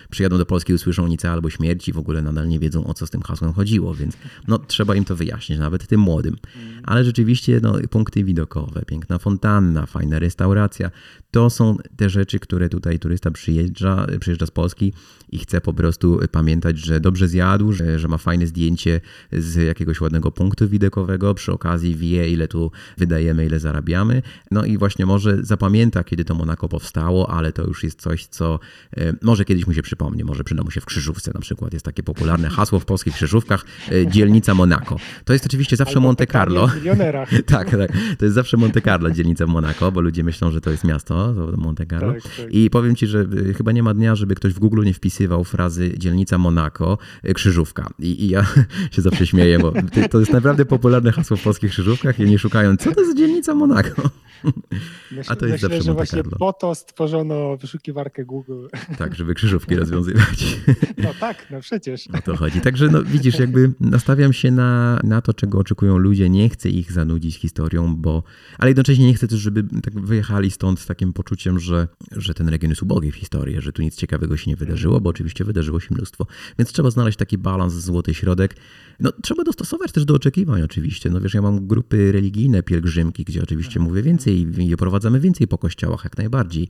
[0.10, 3.10] przyjadą do Polski, usłyszą Nicea albo śmierci, w ogóle nadal nie wiedzą o co z
[3.10, 4.18] tym hasłem chodziło, więc
[4.48, 6.38] no trzeba im to wyjaśnić, nawet tym młodym.
[6.84, 10.92] Ale rzeczywiście no, punkty widokowe, piękna fontanna, fajna restauracja,
[11.32, 14.94] to są te rzeczy, które tutaj turysta przyjeżdża, przyjeżdża z Polski
[15.32, 19.01] i chce po prostu pamiętać, że dobrze zjadł, że, że ma fajne zdjęcie
[19.32, 24.21] z jakiegoś ładnego punktu widokowego, przy okazji wie, ile tu wydajemy, ile zarabiamy.
[24.51, 28.59] No i właśnie może zapamięta, kiedy to Monako powstało, ale to już jest coś, co
[28.97, 31.74] e, może kiedyś mu się przypomni, może przyda mu się w krzyżówce na przykład.
[31.74, 34.97] Jest takie popularne hasło w polskich krzyżówkach, e, dzielnica Monako.
[35.26, 36.69] To jest oczywiście zawsze Albo Monte Carlo.
[37.45, 37.91] tak, tak.
[38.17, 41.57] To jest zawsze Monte Carlo, dzielnica Monako, bo ludzie myślą, że to jest miasto, to
[41.57, 42.13] Monte Carlo.
[42.13, 42.53] Tak, tak.
[42.53, 45.43] I powiem ci, że e, chyba nie ma dnia, żeby ktoś w Google nie wpisywał
[45.43, 46.97] frazy dzielnica Monako,
[47.36, 47.89] krzyżówka.
[47.99, 48.45] I, I, I, ja
[48.93, 49.74] się zawsze śmieję, bo
[50.11, 53.55] to jest naprawdę popularne hasło w polskich krzyżówkach i nie szukają, co to jest dzielnica
[53.55, 54.09] Monako.
[55.11, 58.68] Myślę, A to jest myślę, zawsze że właśnie po to stworzono wyszukiwarkę Google.
[58.97, 60.57] Tak, żeby krzyżówki rozwiązywać.
[60.97, 62.07] No tak, no przecież.
[62.07, 62.61] O to chodzi.
[62.61, 66.30] Także no, widzisz, jakby nastawiam się na, na to, czego oczekują ludzie.
[66.30, 68.24] Nie chcę ich zanudzić historią, bo...
[68.57, 72.49] Ale jednocześnie nie chcę też, żeby tak wyjechali stąd z takim poczuciem, że, że ten
[72.49, 75.80] region jest ubogi w historii, że tu nic ciekawego się nie wydarzyło, bo oczywiście wydarzyło
[75.80, 76.26] się mnóstwo.
[76.59, 78.56] Więc trzeba znaleźć taki balans, złoty środek.
[79.00, 81.10] No, trzeba dostosować też do oczekiwań oczywiście.
[81.10, 85.58] No wiesz, ja mam grupy religijne, pielgrzymki, gdzie oczywiście mówię więcej i oprowadzamy więcej po
[85.58, 86.70] kościołach, jak najbardziej.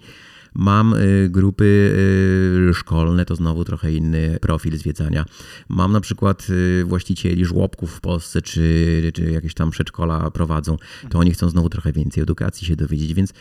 [0.55, 1.65] Mam y, grupy
[2.69, 5.25] y, szkolne, to znowu trochę inny profil zwiedzania.
[5.69, 10.77] Mam na przykład y, właścicieli żłobków w Polsce, czy, czy jakieś tam przedszkola prowadzą,
[11.09, 13.33] to oni chcą znowu trochę więcej edukacji się dowiedzieć, więc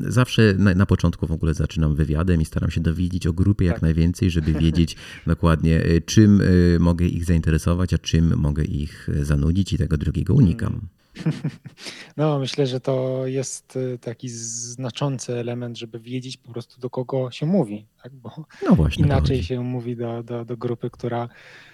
[0.00, 3.74] zawsze na, na początku w ogóle zaczynam wywiadem i staram się dowiedzieć o grupie jak
[3.74, 3.82] tak.
[3.82, 6.42] najwięcej, żeby wiedzieć dokładnie, czym
[6.80, 10.88] mogę ich zainteresować, a czym mogę ich zanudzić i tego drugiego unikam.
[12.16, 17.30] No, myślę, że to jest y, taki znaczący element, żeby wiedzieć po prostu do kogo
[17.30, 18.14] się mówi, tak?
[18.14, 18.30] bo
[18.68, 21.28] no właśnie, inaczej się mówi do, do, do grupy, która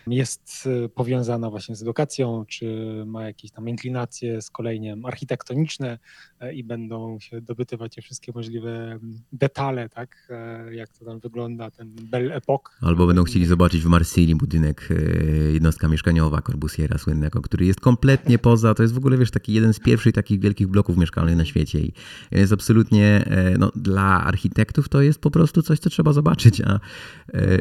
[0.06, 2.66] jest y, powiązana właśnie z edukacją, czy
[3.06, 5.98] ma jakieś tam inklinacje z kolejniem architektoniczne
[6.40, 11.20] e, i będą się dobytywać te wszystkie możliwe mm, detale, tak, e, jak to tam
[11.20, 12.70] wygląda, ten Belle Epoque.
[12.80, 18.38] Albo będą chcieli zobaczyć w Marsylii budynek, e, jednostka mieszkaniowa Corbusiera słynnego, który jest kompletnie
[18.38, 21.44] poza, to jest w ogóle, wiesz, taki jeden z pierwszych takich wielkich bloków mieszkalnych na
[21.44, 21.80] świecie.
[21.80, 21.92] I
[22.30, 23.24] jest absolutnie,
[23.58, 26.80] no, dla architektów to jest po prostu coś, co trzeba zobaczyć, a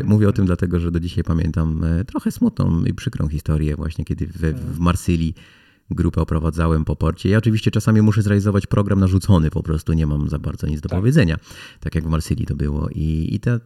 [0.03, 4.27] mówię o tym dlatego, że do dzisiaj pamiętam trochę smutną i przykrą historię właśnie, kiedy
[4.27, 5.33] we, w Marsylii
[5.91, 7.29] grupę oprowadzałem po porcie.
[7.29, 10.89] Ja oczywiście czasami muszę zrealizować program narzucony, po prostu nie mam za bardzo nic do
[10.89, 10.99] tak.
[10.99, 11.37] powiedzenia,
[11.79, 12.89] tak jak w Marsylii to było.
[12.89, 13.59] I, i ta,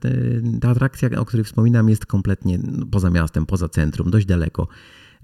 [0.62, 2.60] ta atrakcja, o której wspominam, jest kompletnie
[2.92, 4.68] poza miastem, poza centrum, dość daleko.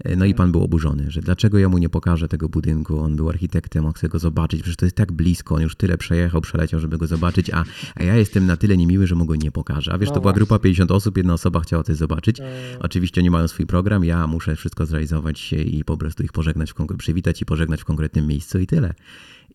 [0.04, 3.16] E, no i pan był oburzony, że dlaczego ja mu nie pokażę tego budynku, on
[3.16, 6.40] był architektem, on chce go zobaczyć, przecież to jest tak blisko, on już tyle przejechał,
[6.40, 9.50] przeleciał, żeby go zobaczyć, a, a ja jestem na tyle niemiły, że mu go nie
[9.50, 9.92] pokażę.
[9.92, 12.40] A wiesz, no to była grupa 50 osób, jedna osoba chciała coś zobaczyć.
[12.40, 12.44] E.
[12.80, 16.96] Oczywiście oni mają swój program, ja muszę wszystko zrealizować i po prostu ich pożegnać, w
[16.98, 18.94] przywitać i pożegnać w konkretnym miejscu i tyle.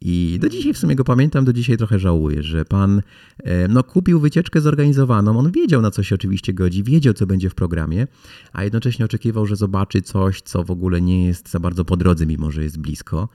[0.02, 3.02] I do dzisiaj w sumie go pamiętam, do dzisiaj trochę żałuję, że pan
[3.44, 5.40] e, no, kupił wycieczkę zorganizowaną.
[5.40, 8.08] On wiedział, na co się oczywiście godzi, wiedział, co będzie w programie,
[8.54, 12.26] a jednocześnie oczekiwał, że zobaczy coś, co w ogóle nie jest za bardzo po drodze,
[12.26, 13.30] mimo że jest blisko.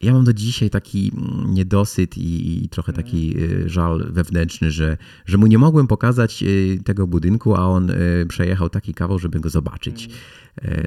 [0.00, 4.96] Ja mam do dzisiaj taki mm, niedosyt i, i, trochę taki e, żal wewnętrzny, że,
[5.26, 6.46] że mu nie mogłem pokazać e,
[6.82, 7.92] tego budynku, a on
[8.28, 10.08] przejechał taki kawał, żeby go zobaczyć.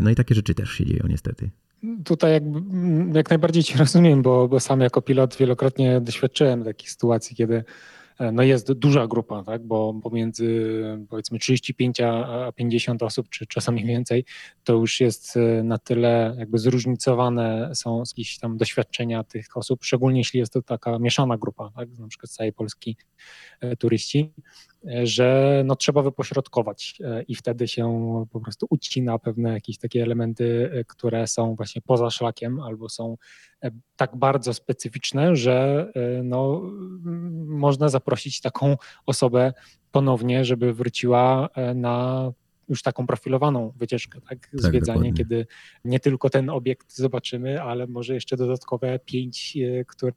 [0.02, 1.50] No i takie rzeczy też się dzieją niestety.
[2.06, 2.44] Tutaj jak,
[3.14, 7.64] jak najbardziej Cię rozumiem, bo, bo sam jako pilot wielokrotnie doświadczyłem takich sytuacji, kiedy
[8.20, 9.64] e, no jest duża grupa, tak?
[9.64, 14.26] bo pomiędzy powiedzmy 35 a 50 osób, czy czasami więcej,
[14.64, 20.20] to już jest e, na tyle jakby zróżnicowane są jakieś tam doświadczenia tych osób, szczególnie
[20.20, 21.90] jeśli jest to taka mieszana grupa, tak?
[22.00, 22.98] na przykład z całej Polski
[23.62, 24.34] e, turyści
[25.04, 30.72] że no, trzeba wypośrodkować e, i wtedy się po prostu ucina pewne jakieś takie elementy,
[30.74, 33.18] e, które są właśnie poza szlakiem albo są
[33.64, 35.88] e, tak bardzo specyficzne, że
[36.24, 36.62] no,
[37.48, 39.54] można zaprosić taką osobę
[39.92, 42.32] ponownie, żeby wróciła na
[42.70, 44.30] już taką profilowaną wycieczkę, tak?
[44.30, 45.14] tak Zwiedzanie, dokładnie.
[45.14, 45.48] kiedy
[45.86, 49.58] nie tylko ten obiekt zobaczymy, ale może jeszcze dodatkowe pięć,
[49.88, 50.12] które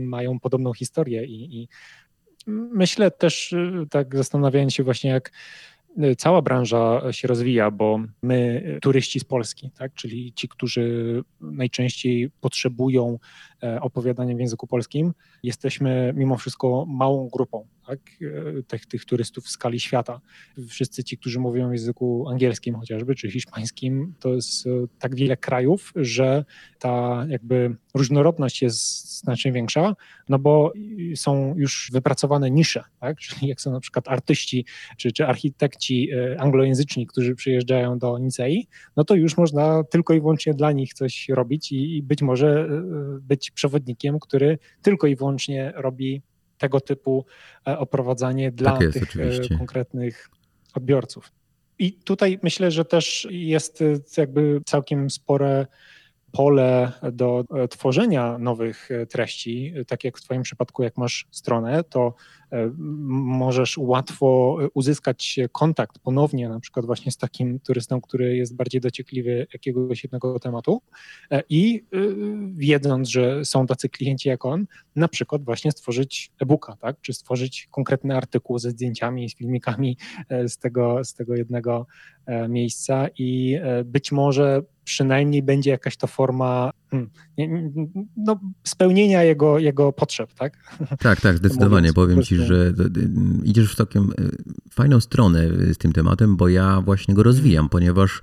[0.00, 1.68] mają podobną historię i, i
[2.46, 5.32] myślę też, y, tak zastanawiając się właśnie, jak
[5.98, 11.22] y, cała branża się rozwija, bo my, y, turyści z Polski, tak, czyli ci, którzy
[11.40, 13.18] najczęściej potrzebują
[13.62, 15.12] e, opowiadania w języku polskim,
[15.42, 18.00] jesteśmy mimo wszystko małą grupą tak,
[18.58, 20.20] e, tych, tych turystów w skali świata.
[20.68, 25.36] Wszyscy ci, którzy mówią w języku angielskim chociażby, czy hiszpańskim, to jest e, tak wiele
[25.36, 26.44] krajów, że
[26.78, 29.96] ta jakby różnorodność jest znacznie większa,
[30.28, 30.72] no bo
[31.14, 33.18] są już wypracowane nisze, tak?
[33.24, 34.64] czyli jak są na przykład artyści
[34.96, 40.20] czy, czy architekci e, anglojęzyczni, którzy przyjeżdżają do Nicei, no to już można tylko i
[40.20, 42.68] wyłącznie dla nich coś robić i, i być może
[43.20, 46.22] być przewodnikiem, który tylko i wyłącznie robi
[46.62, 47.24] tego typu
[47.66, 49.58] e, oprowadzanie dla tak jest, tych e, oczywiście.
[49.58, 50.30] konkretnych
[50.74, 51.32] odbiorców.
[51.78, 53.84] I tutaj myślę, że też jest e,
[54.16, 55.66] jakby całkiem spore
[56.32, 59.74] pole do tworzenia nowych treści.
[59.86, 62.14] Tak jak w Twoim przypadku, jak masz stronę, to
[62.78, 69.46] możesz łatwo uzyskać kontakt ponownie, na przykład właśnie z takim turystą, który jest bardziej dociekliwy
[69.52, 70.82] jakiegoś jednego tematu
[71.48, 71.84] i
[72.54, 76.96] wiedząc, że są tacy klienci jak on, na przykład właśnie stworzyć e-booka, tak?
[77.00, 79.96] czy stworzyć konkretny artykuł ze zdjęciami, z filmikami
[80.46, 81.86] z tego, z tego jednego
[82.48, 87.10] miejsca i być może przynajmniej będzie jakaś to forma hmm,
[88.16, 90.76] no, spełnienia jego, jego potrzeb, tak?
[90.98, 91.92] Tak, tak, zdecydowanie.
[91.92, 92.74] Powiem ci, że
[93.44, 94.30] idziesz w całkiem e,
[94.70, 98.22] fajną stronę z tym tematem, bo ja właśnie go rozwijam, ponieważ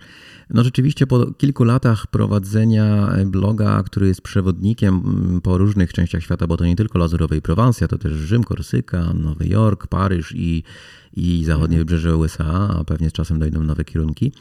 [0.50, 5.02] no rzeczywiście po kilku latach prowadzenia bloga, który jest przewodnikiem
[5.44, 9.14] po różnych częściach świata, bo to nie tylko Lazurowe i Prowansja, to też Rzym, Korsyka,
[9.14, 10.64] Nowy Jork, Paryż i,
[11.14, 14.32] i zachodnie wybrzeże USA, a pewnie z czasem dojdą nowe kierunki.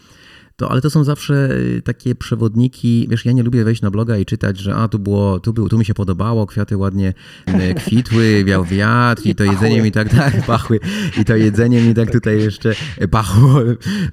[0.59, 4.19] To, ale to są zawsze y, takie przewodniki, wiesz, ja nie lubię wejść na bloga
[4.19, 7.15] i czytać, że a tu było, tu, był, tu mi się podobało, kwiaty ładnie
[7.49, 10.81] y, kwitły, wiał wiatr i to jedzenie mi tak, tak, pachły
[11.21, 12.75] i to jedzenie mi tak tutaj jeszcze
[13.11, 13.61] pachło,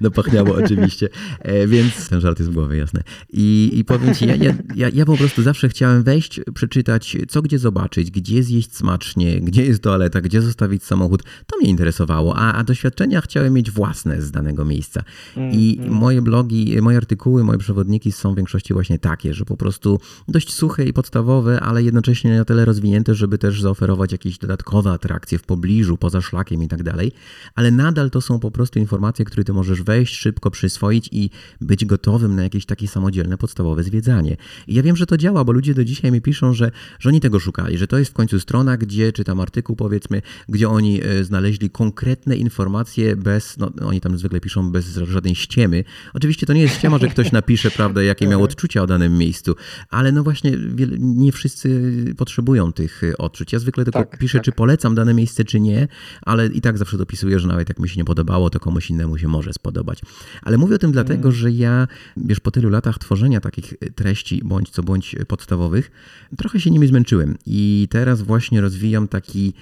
[0.00, 1.08] no pachniało oczywiście,
[1.40, 3.02] e, więc ten żart jest w głowie, jasne.
[3.32, 4.34] I, i powiem ci, ja,
[4.74, 9.64] ja, ja po prostu zawsze chciałem wejść, przeczytać, co gdzie zobaczyć, gdzie zjeść smacznie, gdzie
[9.64, 14.30] jest toaleta, gdzie zostawić samochód, to mnie interesowało, a, a doświadczenia chciałem mieć własne z
[14.30, 15.02] danego miejsca.
[15.36, 16.00] I mm, mm.
[16.00, 16.35] moje blogi
[16.82, 20.92] moje artykuły, moje przewodniki są w większości właśnie takie, że po prostu dość suche i
[20.92, 26.20] podstawowe, ale jednocześnie na tyle rozwinięte, żeby też zaoferować jakieś dodatkowe atrakcje w pobliżu, poza
[26.20, 27.12] szlakiem i tak dalej.
[27.54, 31.30] Ale nadal to są po prostu informacje, które ty możesz wejść, szybko przyswoić i
[31.60, 34.36] być gotowym na jakieś takie samodzielne, podstawowe zwiedzanie.
[34.66, 37.20] I ja wiem, że to działa, bo ludzie do dzisiaj mi piszą, że, że oni
[37.20, 41.24] tego szukali, że to jest w końcu strona, gdzie czytam artykuł, powiedzmy, gdzie oni e,
[41.24, 45.84] znaleźli konkretne informacje bez, no oni tam zwykle piszą bez żadnej ściemy.
[46.14, 49.54] Oczywiście to nie jest ściema, że ktoś napisze, prawda, jakie miał odczucia o danym miejscu,
[49.90, 50.52] ale no właśnie
[50.98, 53.52] nie wszyscy potrzebują tych odczuć.
[53.52, 54.44] Ja zwykle tylko tak, piszę, tak.
[54.44, 55.88] czy polecam dane miejsce, czy nie,
[56.22, 59.18] ale i tak zawsze dopisuję, że nawet jak mi się nie podobało, to komuś innemu
[59.18, 60.00] się może spodobać.
[60.42, 61.32] Ale mówię o tym dlatego, mm.
[61.32, 65.90] że ja, wiesz, po tylu latach tworzenia takich treści, bądź co bądź podstawowych,
[66.38, 69.54] trochę się nimi zmęczyłem i teraz właśnie rozwijam taki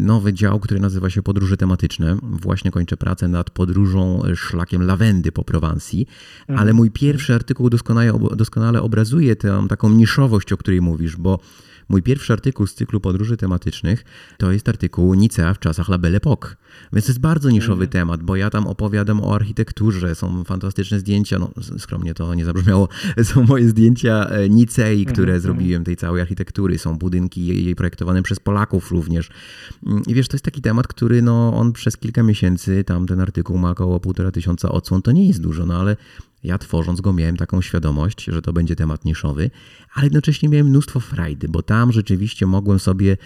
[0.00, 2.16] nowy dział, który nazywa się podróże tematyczne.
[2.22, 6.01] Właśnie kończę pracę nad podróżą szlakiem lawendy po Prowansji
[6.40, 6.58] Mhm.
[6.58, 11.38] Ale mój pierwszy artykuł doskonale, doskonale obrazuje tę taką niszowość, o której mówisz, bo
[11.92, 14.04] Mój pierwszy artykuł z cyklu podróży tematycznych
[14.38, 16.54] to jest artykuł Nicea w czasach La Belle Époque.
[16.92, 17.88] Więc to jest bardzo niszowy mm.
[17.88, 22.88] temat, bo ja tam opowiadam o architekturze, są fantastyczne zdjęcia, no skromnie to nie zabrzmiało,
[23.32, 25.40] są moje zdjęcia e, Nicei, które mm.
[25.40, 29.30] zrobiłem, tej całej architektury, są budynki jej projektowane przez Polaków również.
[29.86, 33.20] Mm, I wiesz, to jest taki temat, który no on przez kilka miesięcy, tam ten
[33.20, 35.96] artykuł ma około półtora tysiąca odsłon, to nie jest dużo, no ale
[36.44, 39.50] ja tworząc go miałem taką świadomość, że to będzie temat niszowy,
[39.94, 43.16] ale jednocześnie miałem mnóstwo frajdy, bo tam rzeczywiście mogłem sobie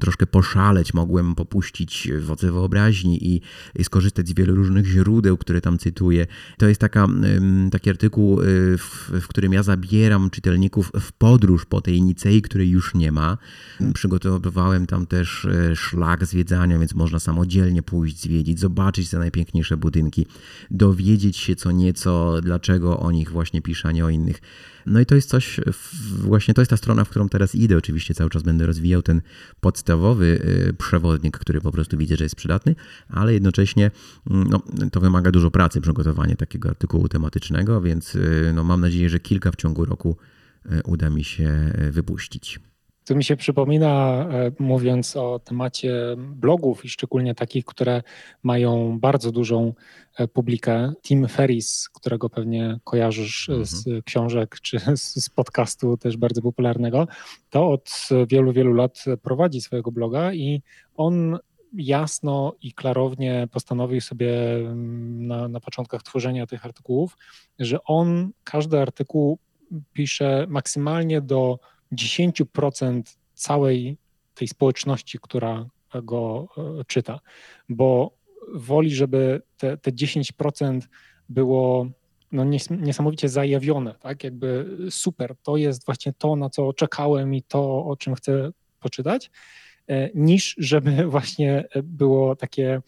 [0.00, 3.40] troszkę poszaleć, mogłem popuścić wodze wyobraźni i,
[3.74, 6.26] i skorzystać z wielu różnych źródeł, które tam cytuję.
[6.58, 7.06] To jest taka,
[7.72, 8.44] taki artykuł, y,
[8.78, 13.38] w, w którym ja zabieram czytelników w podróż po tej Nicei, której już nie ma.
[13.94, 20.26] Przygotowywałem tam też e, szlak zwiedzania, więc można samodzielnie pójść, zwiedzić, zobaczyć te najpiękniejsze budynki,
[20.70, 24.40] dowiedzieć się co nieco dla dlaczego o nich właśnie pisze, a nie o innych.
[24.86, 25.60] No i to jest coś,
[26.18, 27.76] właśnie to jest ta strona, w którą teraz idę.
[27.76, 29.20] Oczywiście cały czas będę rozwijał ten
[29.60, 30.24] podstawowy
[30.68, 32.74] y, przewodnik, który po prostu widzę, że jest przydatny,
[33.08, 33.90] ale jednocześnie
[34.30, 39.08] mm, no, to wymaga dużo pracy przygotowanie takiego artykułu tematycznego, więc y, no, mam nadzieję,
[39.08, 40.16] że kilka w ciągu roku
[40.66, 42.60] y, uda mi się wypuścić.
[43.06, 48.02] Tu mi się przypomina, e, mówiąc o temacie blogów i szczególnie takich, które
[48.42, 49.72] mają bardzo dużą
[50.16, 53.66] e, publikę, Tim Ferris, którego pewnie kojarzysz mhm.
[53.66, 57.08] z książek czy z podcastu też bardzo popularnego,
[57.50, 57.90] to od
[58.30, 60.62] wielu, wielu lat prowadzi swojego bloga i
[60.96, 61.38] on
[61.72, 67.16] jasno i klarownie postanowił sobie mm, na, na początkach tworzenia tych artykułów,
[67.58, 69.38] że on każdy artykuł
[69.92, 71.58] pisze maksymalnie do
[71.92, 73.02] 10%
[73.34, 73.96] całej
[74.34, 75.66] tej społeczności, która
[76.02, 77.20] go e, czyta,
[77.68, 78.16] bo
[78.54, 80.80] woli, żeby te, te 10%
[81.28, 81.86] było
[82.32, 84.24] no, niesamowicie zajawione, tak?
[84.24, 89.30] Jakby super, to jest właśnie to, na co czekałem i to, o czym chcę poczytać,
[89.86, 92.80] e, niż żeby właśnie było takie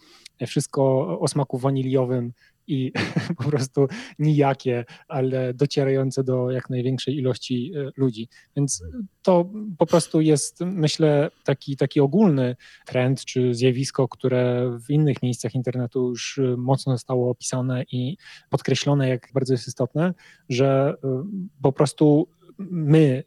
[0.47, 2.33] wszystko o smaku waniliowym
[2.69, 2.91] i
[3.37, 3.87] po prostu
[4.19, 8.29] nijakie, ale docierające do jak największej ilości e, ludzi.
[8.55, 8.83] Więc
[9.21, 12.55] to po prostu jest, myślę, taki, taki ogólny
[12.85, 18.17] trend czy zjawisko, które w innych miejscach internetu już e, mocno zostało opisane i
[18.49, 20.13] podkreślone, jak bardzo jest istotne,
[20.49, 21.23] że e,
[21.61, 22.27] po prostu
[22.59, 23.23] my,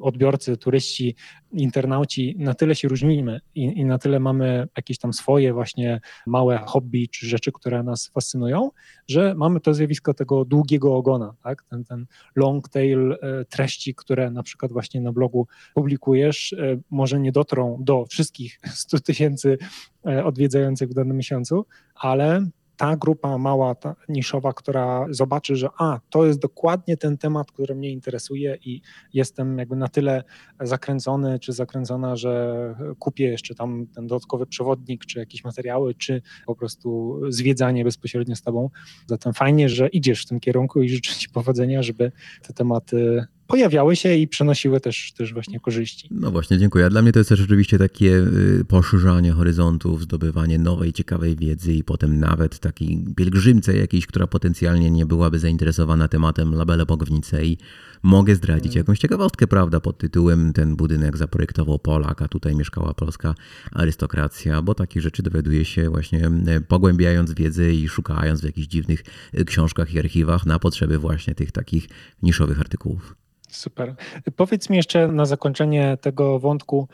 [0.00, 1.14] odbiorcy, turyści,
[1.52, 6.58] internauci, na tyle się różnimy i, i na tyle mamy jakieś tam swoje właśnie małe
[6.66, 8.70] hobby czy rzeczy, które nas fascynują,
[9.08, 11.62] że mamy to zjawisko tego długiego ogona, tak?
[11.70, 12.06] ten, ten
[12.36, 17.78] long tail e, treści, które na przykład właśnie na blogu publikujesz, e, może nie dotrą
[17.80, 19.58] do wszystkich 100 tysięcy
[20.24, 22.46] odwiedzających w danym miesiącu, ale
[22.76, 27.74] ta grupa mała, ta niszowa, która zobaczy, że a, to jest dokładnie ten temat, który
[27.74, 28.80] mnie interesuje i
[29.12, 30.24] jestem jakby na tyle
[30.60, 32.54] zakręcony czy zakręcona, że
[32.98, 38.42] kupię jeszcze tam ten dodatkowy przewodnik, czy jakieś materiały, czy po prostu zwiedzanie bezpośrednio z
[38.42, 38.70] tobą.
[39.06, 42.12] Zatem fajnie, że idziesz w tym kierunku i życzę ci powodzenia, żeby
[42.42, 46.08] te tematy pojawiały się i przynosiły też, też właśnie korzyści.
[46.10, 46.86] No właśnie, dziękuję.
[46.86, 48.16] A dla mnie to jest też rzeczywiście takie
[48.60, 54.90] y, poszerzanie horyzontów, zdobywanie nowej, ciekawej wiedzy i potem nawet takiej pielgrzymce jakiejś, która potencjalnie
[54.90, 57.58] nie byłaby zainteresowana tematem labele Pogwnice i
[58.02, 58.78] mogę zdradzić mm.
[58.78, 63.34] jakąś ciekawostkę, prawda, pod tytułem ten budynek zaprojektował Polak, a tutaj mieszkała polska
[63.72, 69.04] arystokracja, bo takich rzeczy dowiaduje się właśnie y, pogłębiając wiedzę i szukając w jakichś dziwnych
[69.38, 71.88] y, książkach i archiwach na potrzeby właśnie tych takich
[72.22, 73.23] niszowych artykułów.
[73.54, 73.94] Super.
[74.36, 76.88] Powiedz mi jeszcze na zakończenie tego wątku,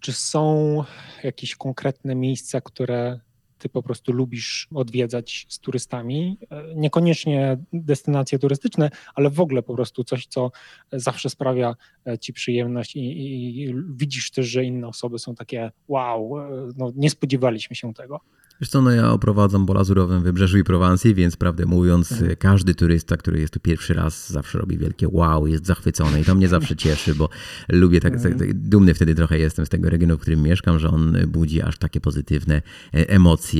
[0.00, 0.84] czy są
[1.22, 3.20] jakieś konkretne miejsca, które
[3.64, 6.38] ty po prostu lubisz odwiedzać z turystami?
[6.76, 10.50] Niekoniecznie destynacje turystyczne, ale w ogóle po prostu coś, co
[10.92, 11.74] zawsze sprawia
[12.20, 16.34] ci przyjemność i, i, i widzisz też, że inne osoby są takie wow,
[16.76, 18.20] no nie spodziewaliśmy się tego.
[18.60, 22.36] Wiesz co, no ja oprowadzam po lazurowym wybrzeżu i Prowansji, więc prawdę mówiąc, mhm.
[22.36, 26.34] każdy turysta, który jest tu pierwszy raz, zawsze robi wielkie wow, jest zachwycony i to
[26.34, 27.28] mnie zawsze cieszy, bo
[27.68, 30.88] lubię, tak, tak, tak, dumny wtedy trochę jestem z tego regionu, w którym mieszkam, że
[30.88, 32.62] on budzi aż takie pozytywne
[32.92, 33.08] e,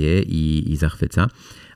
[0.00, 1.28] i, i zachwyca.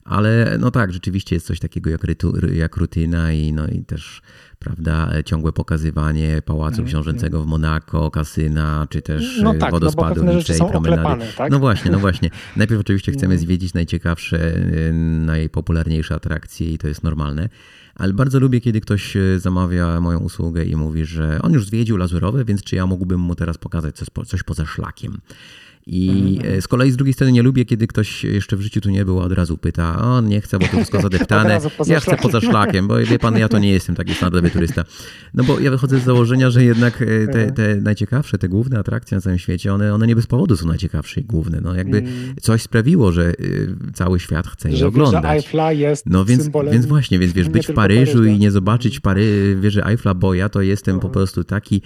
[0.09, 4.23] Ale no tak, rzeczywiście jest coś takiego jak, rytu, jak rutyna i, no, i też
[4.59, 10.33] prawda, ciągłe pokazywanie Pałacu mm, Książęcego w Monako, kasyna, czy też no tak, wodospadu no
[10.33, 11.25] Niczej, promenady.
[11.37, 11.53] Tak?
[11.53, 12.31] No właśnie, no właśnie.
[12.57, 13.41] Najpierw oczywiście chcemy no.
[13.41, 14.93] zwiedzić najciekawsze, y,
[15.27, 17.49] najpopularniejsze atrakcje i to jest normalne.
[17.95, 21.97] Ale bardzo lubię, kiedy ktoś y, zamawia moją usługę i mówi, że on już zwiedził
[21.97, 25.21] Lazurowe, więc czy ja mógłbym mu teraz pokazać coś, coś poza szlakiem.
[25.91, 26.63] I mhm.
[26.63, 29.21] z kolei z drugiej strony nie lubię, kiedy ktoś jeszcze w życiu tu nie był,
[29.21, 32.89] a od razu pyta, o nie chcę, bo to wszystko zadeptane, ja chcę poza szlakiem,
[32.89, 34.85] bo wie pan, ja to nie jestem taki standardowy turysta.
[35.35, 39.17] No bo ja wychodzę z założenia, że jednak e, te, te najciekawsze, te główne atrakcje
[39.17, 41.61] na całym świecie, one, one nie bez powodu są najciekawsze i główne.
[41.61, 42.13] No jakby mm.
[42.41, 45.25] coś sprawiło, że y, cały świat chce je oglądać.
[45.25, 49.57] Eiffla jest no więc, więc właśnie, więc wiesz, być w Paryżu i nie zobaczyć Pary,
[49.61, 51.83] wieży Eiffla, bo ja to jestem po prostu taki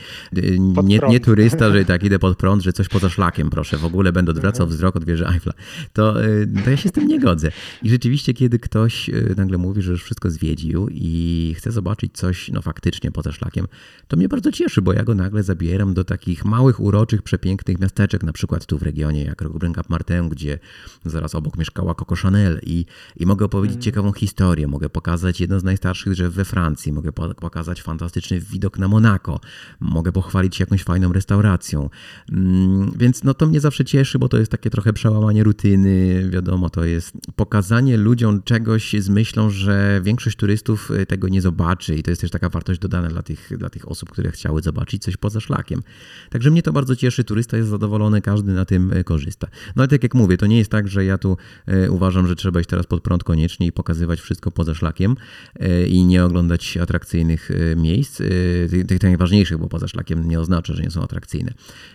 [0.84, 3.91] nie, nie turysta, że tak idę pod prąd, że coś poza szlakiem, proszę, w ogóle
[4.12, 4.76] będę odwracał mhm.
[4.76, 5.52] wzrok od wieży Eiffla,
[5.92, 7.52] to, y, to ja się z tym nie godzę.
[7.82, 12.48] I rzeczywiście, kiedy ktoś y, nagle mówi, że już wszystko zwiedził i chce zobaczyć coś
[12.48, 13.66] no faktycznie poza szlakiem,
[14.08, 18.22] to mnie bardzo cieszy, bo ja go nagle zabieram do takich małych, uroczych, przepięknych miasteczek,
[18.22, 20.58] na przykład tu w regionie, jak Bryn Cap Martin, gdzie
[21.04, 22.84] zaraz obok mieszkała Coco Chanel i,
[23.16, 23.82] i mogę opowiedzieć mm.
[23.82, 28.88] ciekawą historię, mogę pokazać jedno z najstarszych drzew we Francji, mogę pokazać fantastyczny widok na
[28.88, 29.40] Monako,
[29.80, 31.90] mogę pochwalić się jakąś fajną restauracją.
[32.32, 36.28] Mm, więc no to mnie zawsze cieszy, cieszy, bo to jest takie trochę przełamanie rutyny.
[36.30, 41.96] Wiadomo, to jest pokazanie ludziom czegoś z myślą, że większość turystów y, tego nie zobaczy
[41.96, 45.02] i to jest też taka wartość dodana dla tych, dla tych osób, które chciały zobaczyć
[45.02, 45.82] coś poza szlakiem.
[46.30, 49.48] Także mnie to bardzo cieszy, turysta jest zadowolony, każdy na tym y, korzysta.
[49.76, 51.36] No ale tak jak mówię, to nie jest tak, że ja tu
[51.68, 55.16] y, uważam, że trzeba iść teraz pod prąd koniecznie i pokazywać wszystko poza szlakiem
[55.88, 58.22] i nie oglądać atrakcyjnych miejsc,
[58.70, 61.52] tych, tych najważniejszych, bo poza szlakiem nie oznacza, że nie są atrakcyjne.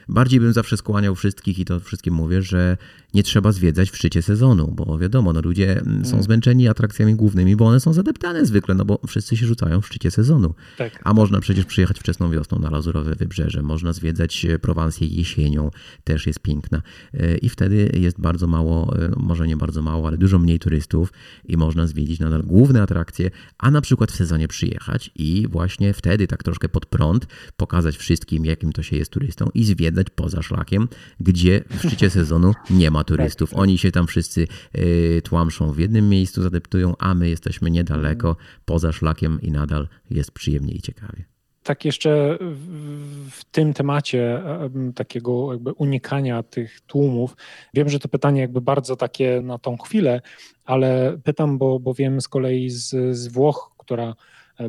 [0.09, 2.77] Bardziej bym zawsze skłaniał wszystkich i to wszystkim mówię, że
[3.13, 6.23] nie trzeba zwiedzać w szczycie sezonu, bo wiadomo, no ludzie mm, są mm.
[6.23, 10.11] zmęczeni atrakcjami głównymi, bo one są zadeptane zwykle, no bo wszyscy się rzucają w szczycie
[10.11, 10.53] sezonu.
[10.77, 11.01] Tak.
[11.03, 15.71] A można przecież przyjechać wczesną wiosną na Lazurowe Wybrzeże, można zwiedzać e, Prowansję jesienią,
[16.03, 16.81] też jest piękna
[17.13, 20.59] e, i wtedy jest bardzo mało, e, no może nie bardzo mało, ale dużo mniej
[20.59, 21.13] turystów
[21.45, 26.27] i można zwiedzić nadal główne atrakcje, a na przykład w sezonie przyjechać i właśnie wtedy
[26.27, 30.87] tak troszkę pod prąd pokazać wszystkim, jakim to się jest turystą i zwiedzać poza szlakiem,
[31.19, 33.53] gdzie w szczycie sezonu nie ma turystów.
[33.53, 34.47] Oni się tam wszyscy
[34.77, 38.35] y, tłamszą w jednym miejscu, zadeptują, a my jesteśmy niedaleko,
[38.65, 41.25] poza szlakiem i nadal jest przyjemnie i ciekawie.
[41.63, 42.37] Tak jeszcze
[43.31, 44.41] w tym temacie
[44.95, 47.35] takiego jakby unikania tych tłumów.
[47.73, 50.21] Wiem, że to pytanie jakby bardzo takie na tą chwilę,
[50.65, 54.15] ale pytam, bo, bo wiem z kolei z, z Włoch, która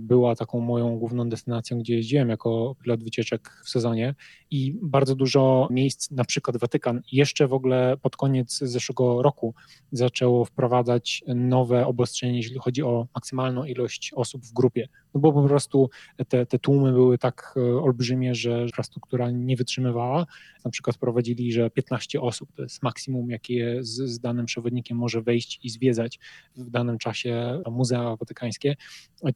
[0.00, 4.14] była taką moją główną destynacją, gdzie jeździłem jako pilot wycieczek w sezonie
[4.50, 9.54] i bardzo dużo miejsc, na przykład Watykan, jeszcze w ogóle pod koniec zeszłego roku
[9.92, 15.42] zaczęło wprowadzać nowe obostrzenie, jeśli chodzi o maksymalną ilość osób w grupie no bo po
[15.42, 15.90] prostu
[16.28, 20.26] te, te tłumy były tak e, olbrzymie, że infrastruktura nie wytrzymywała.
[20.64, 25.22] Na przykład wprowadzili, że 15 osób to jest maksimum, jakie z, z danym przewodnikiem może
[25.22, 26.18] wejść i zwiedzać
[26.56, 28.76] w danym czasie Muzea Watykańskie.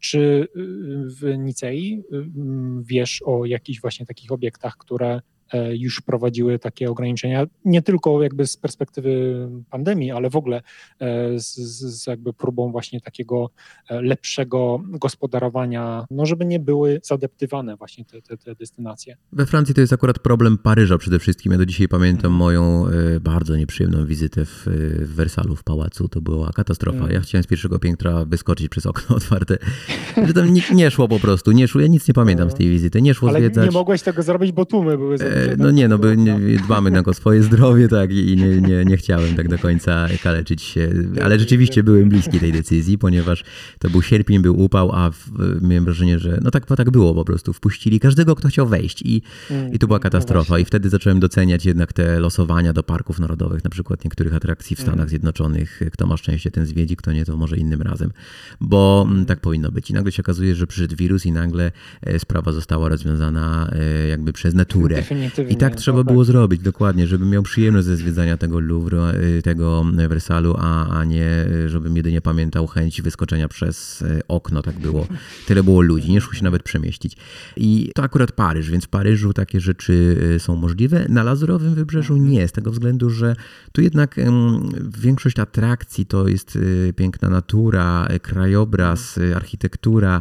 [0.00, 0.48] Czy y,
[1.20, 2.24] w Nicei y,
[2.82, 5.20] wiesz o jakichś właśnie takich obiektach, które
[5.72, 10.62] już wprowadziły takie ograniczenia, nie tylko jakby z perspektywy pandemii, ale w ogóle
[11.00, 13.50] e, z, z jakby próbą właśnie takiego
[13.88, 19.16] e, lepszego gospodarowania, no żeby nie były zadeptywane właśnie te, te, te destynacje.
[19.32, 21.52] We Francji to jest akurat problem Paryża przede wszystkim.
[21.52, 22.34] Ja do dzisiaj pamiętam mhm.
[22.34, 22.84] moją
[23.20, 24.66] bardzo nieprzyjemną wizytę w,
[24.98, 26.08] w Wersalu, w pałacu.
[26.08, 26.98] To była katastrofa.
[26.98, 27.14] Mhm.
[27.14, 29.58] Ja chciałem z pierwszego piętra wyskoczyć przez okno otwarte,
[30.26, 31.80] że tam nie, nie szło po prostu, nie szło.
[31.80, 33.02] Ja nic nie pamiętam z tej wizyty.
[33.02, 33.64] Nie szło Ale zwiedzać.
[33.64, 35.24] nie mogłeś tego zrobić, bo tłumy były za
[35.58, 36.16] no nie, no by
[36.64, 40.62] dbamy na o swoje zdrowie, tak, i nie, nie, nie chciałem tak do końca kaleczyć
[40.62, 40.90] się,
[41.24, 43.44] ale rzeczywiście byłem bliski tej decyzji, ponieważ
[43.78, 45.18] to był sierpień, był upał, a w,
[45.62, 49.22] miałem wrażenie, że no tak, tak było po prostu, wpuścili każdego, kto chciał wejść i,
[49.72, 50.58] i to była mm, katastrofa.
[50.58, 54.80] i wtedy zacząłem doceniać jednak te losowania do parków narodowych, na przykład niektórych atrakcji w
[54.80, 55.08] Stanach mm.
[55.08, 58.10] Zjednoczonych, kto ma szczęście, ten zwiedzi, kto nie, to może innym razem,
[58.60, 59.90] bo mm, tak powinno być.
[59.90, 61.72] I nagle się okazuje, że przyszedł wirus i nagle
[62.02, 65.02] e, sprawa została rozwiązana e, jakby przez naturę.
[65.48, 66.26] I tak trzeba no, było tak.
[66.26, 71.46] zrobić, dokładnie, żebym miał przyjemność ze zwiedzania tego Louvre, y, tego Wersalu, a, a nie,
[71.46, 75.06] y, żebym jedynie pamiętał chęć wyskoczenia przez y, okno, tak było.
[75.46, 77.16] Tyle było ludzi, nie szło się nawet przemieścić.
[77.56, 81.06] I to akurat Paryż, więc w Paryżu takie rzeczy są możliwe.
[81.08, 82.32] Na Lazurowym Wybrzeżu mhm.
[82.32, 83.36] nie, z tego względu, że
[83.72, 84.16] tu jednak
[84.98, 86.58] większość atrakcji to jest
[86.96, 90.20] piękna natura, krajobraz, architektura,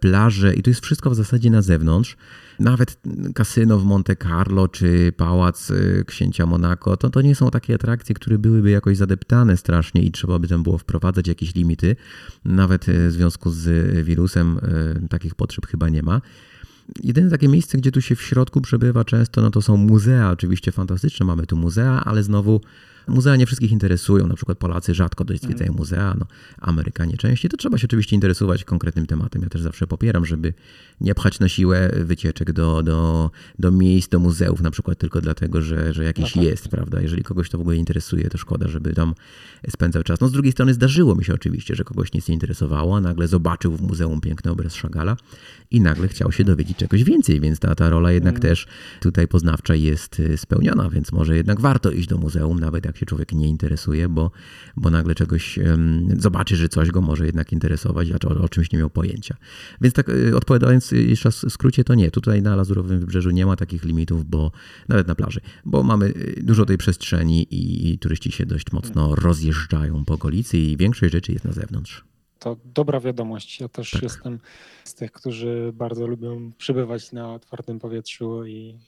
[0.00, 2.16] plaże i to jest wszystko w zasadzie na zewnątrz.
[2.58, 2.98] Nawet
[3.34, 8.14] kasyno w Monte Carlo czy pałac y, księcia Monaco, to, to nie są takie atrakcje,
[8.14, 11.96] które byłyby jakoś zadeptane strasznie i trzeba by tam było wprowadzać jakieś limity.
[12.44, 14.58] Nawet y, w związku z wirusem
[15.04, 16.20] y, takich potrzeb chyba nie ma.
[17.02, 20.30] Jedyne takie miejsce, gdzie tu się w środku przebywa często, no to są muzea.
[20.30, 22.60] Oczywiście fantastyczne mamy tu muzea, ale znowu
[23.08, 25.78] Muzea nie wszystkich interesują, na przykład Polacy rzadko dość zwiedzają mm.
[25.78, 26.26] muzea, no,
[26.58, 29.42] Amerykanie częściej, to trzeba się oczywiście interesować konkretnym tematem.
[29.42, 30.54] Ja też zawsze popieram, żeby
[31.00, 35.62] nie pchać na siłę wycieczek do, do, do miejsc, do muzeów, na przykład tylko dlatego,
[35.62, 36.50] że, że jakiś no tak.
[36.50, 37.00] jest, prawda?
[37.00, 39.14] Jeżeli kogoś to w ogóle interesuje, to szkoda, żeby tam
[39.70, 40.20] spędzał czas.
[40.20, 43.76] No z drugiej strony zdarzyło mi się oczywiście, że kogoś nic nie interesowało, nagle zobaczył
[43.76, 45.16] w muzeum piękny obraz Szagala
[45.70, 48.42] i nagle chciał się dowiedzieć czegoś więcej, więc ta, ta rola jednak mm.
[48.42, 48.66] też
[49.00, 53.06] tutaj poznawcza jest y, spełniona, więc może jednak warto iść do muzeum, nawet jak się
[53.06, 54.30] człowiek nie interesuje, bo,
[54.76, 55.58] bo nagle czegoś
[56.18, 59.36] zobaczy, że coś go może jednak interesować, a o, o czymś nie miał pojęcia.
[59.80, 62.10] Więc tak y, odpowiadając jeszcze w skrócie, to nie.
[62.10, 64.52] Tutaj na Lazurowym Wybrzeżu nie ma takich limitów, bo
[64.88, 69.14] nawet na plaży, bo mamy y, dużo tej przestrzeni i, i turyści się dość mocno
[69.14, 72.04] rozjeżdżają po okolicy i większość rzeczy jest na zewnątrz
[72.42, 73.60] to dobra wiadomość.
[73.60, 74.02] Ja też tak.
[74.02, 74.38] jestem
[74.84, 78.78] z tych, którzy bardzo lubią przybywać na otwartym powietrzu i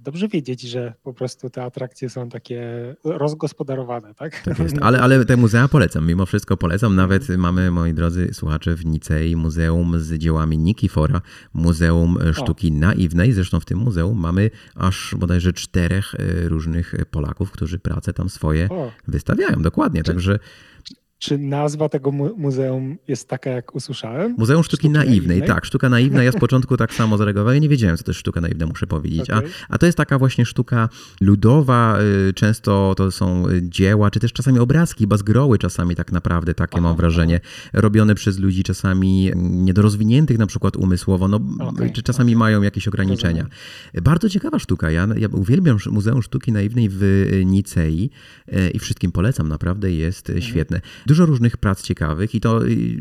[0.00, 2.64] dobrze wiedzieć, że po prostu te atrakcje są takie
[3.04, 4.42] rozgospodarowane, tak?
[4.44, 4.76] tak jest.
[4.80, 6.96] Ale, ale te muzea polecam, mimo wszystko polecam.
[6.96, 11.20] Nawet mamy, moi drodzy słuchacze, w Nicei muzeum z dziełami Nikifora,
[11.54, 12.74] Muzeum Sztuki o.
[12.74, 13.32] Naiwnej.
[13.32, 18.68] Zresztą w tym muzeum mamy aż bodajże czterech e, różnych Polaków, którzy pracę tam swoje
[18.68, 18.90] o.
[19.08, 19.62] wystawiają.
[19.62, 20.38] Dokładnie, także
[21.24, 24.34] czy nazwa tego muzeum jest taka, jak usłyszałem?
[24.38, 25.28] Muzeum Sztuki, Sztuki naiwnej.
[25.28, 25.48] naiwnej.
[25.48, 25.64] tak.
[25.64, 26.22] Sztuka Naiwna.
[26.22, 27.54] Ja z początku tak samo zareagowałem.
[27.54, 29.30] Ja nie wiedziałem, co to jest sztuka naiwna, muszę powiedzieć.
[29.30, 29.50] Okay.
[29.68, 30.88] A, a to jest taka właśnie sztuka
[31.20, 31.98] ludowa.
[32.28, 36.82] Y, często to są dzieła, czy też czasami obrazki, bazgroły czasami tak naprawdę, takie aha,
[36.82, 37.40] mam wrażenie.
[37.42, 37.70] Aha.
[37.72, 42.38] Robione przez ludzi czasami niedorozwiniętych na przykład umysłowo, no, okay, czy czasami okay.
[42.38, 43.46] mają jakieś ograniczenia.
[44.02, 44.90] Bardzo ciekawa sztuka.
[44.90, 48.10] Ja, ja uwielbiam Muzeum Sztuki Naiwnej w Nicei
[48.48, 49.48] y, i wszystkim polecam.
[49.48, 50.46] Naprawdę jest mhm.
[50.46, 52.98] świetne dużo różnych prac ciekawych i to y, y,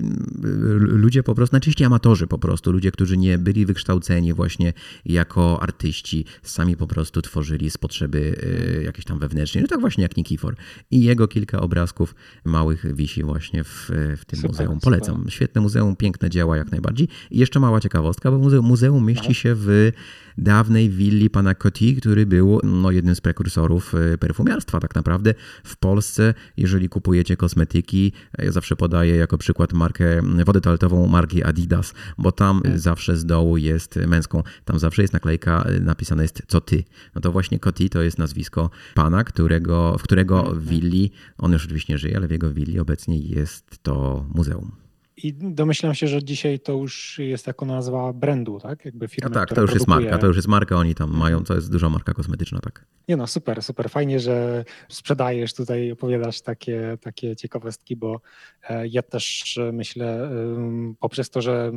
[0.78, 4.74] ludzie po prostu, najczęściej amatorzy po prostu, ludzie, którzy nie byli wykształceni właśnie
[5.05, 8.36] jako artyści, sami po prostu tworzyli z potrzeby
[8.80, 9.61] y, jakiejś tam wewnętrznej.
[9.61, 10.55] No tak właśnie jak Nikifor.
[10.91, 14.80] I jego kilka obrazków małych wisi właśnie w, w tym super, muzeum.
[14.80, 15.16] Polecam.
[15.16, 15.34] Super.
[15.34, 17.07] Świetne muzeum, piękne dzieła jak najbardziej.
[17.32, 19.91] I jeszcze mała ciekawostka, bo muzeum, muzeum mieści się w
[20.38, 25.34] dawnej willi pana Coty, który był no, jednym z prekursorów e, perfumiarstwa tak naprawdę.
[25.63, 31.93] W Polsce, jeżeli kupujecie kosmetyki, ja zawsze podaję jako przykład markę, wodę toaletową marki Adidas,
[32.17, 32.79] bo tam mm.
[32.79, 36.84] zawsze z dołu jest męską, tam zawsze jest naklejka, e, napisane jest co ty.
[37.15, 40.59] No to właśnie Coty to jest nazwisko pana, którego, w którego mm.
[40.59, 44.82] willi, on już oczywiście nie żyje, ale w jego willi obecnie jest to muzeum.
[45.18, 48.86] I domyślam się, że dzisiaj to już jest jako nazwa brandu, tak?
[48.86, 51.43] Jakby firmy, no tak, to już jest marka, to już jest marka, oni tam mają,
[51.43, 52.86] to jest duża marka kosmetyczna, tak.
[53.07, 53.89] Nie no, super, super.
[53.89, 58.22] Fajnie, że sprzedajesz tutaj, opowiadasz takie, takie ciekawostki, bo
[58.70, 60.30] e, ja też myślę,
[60.99, 61.72] poprzez to, że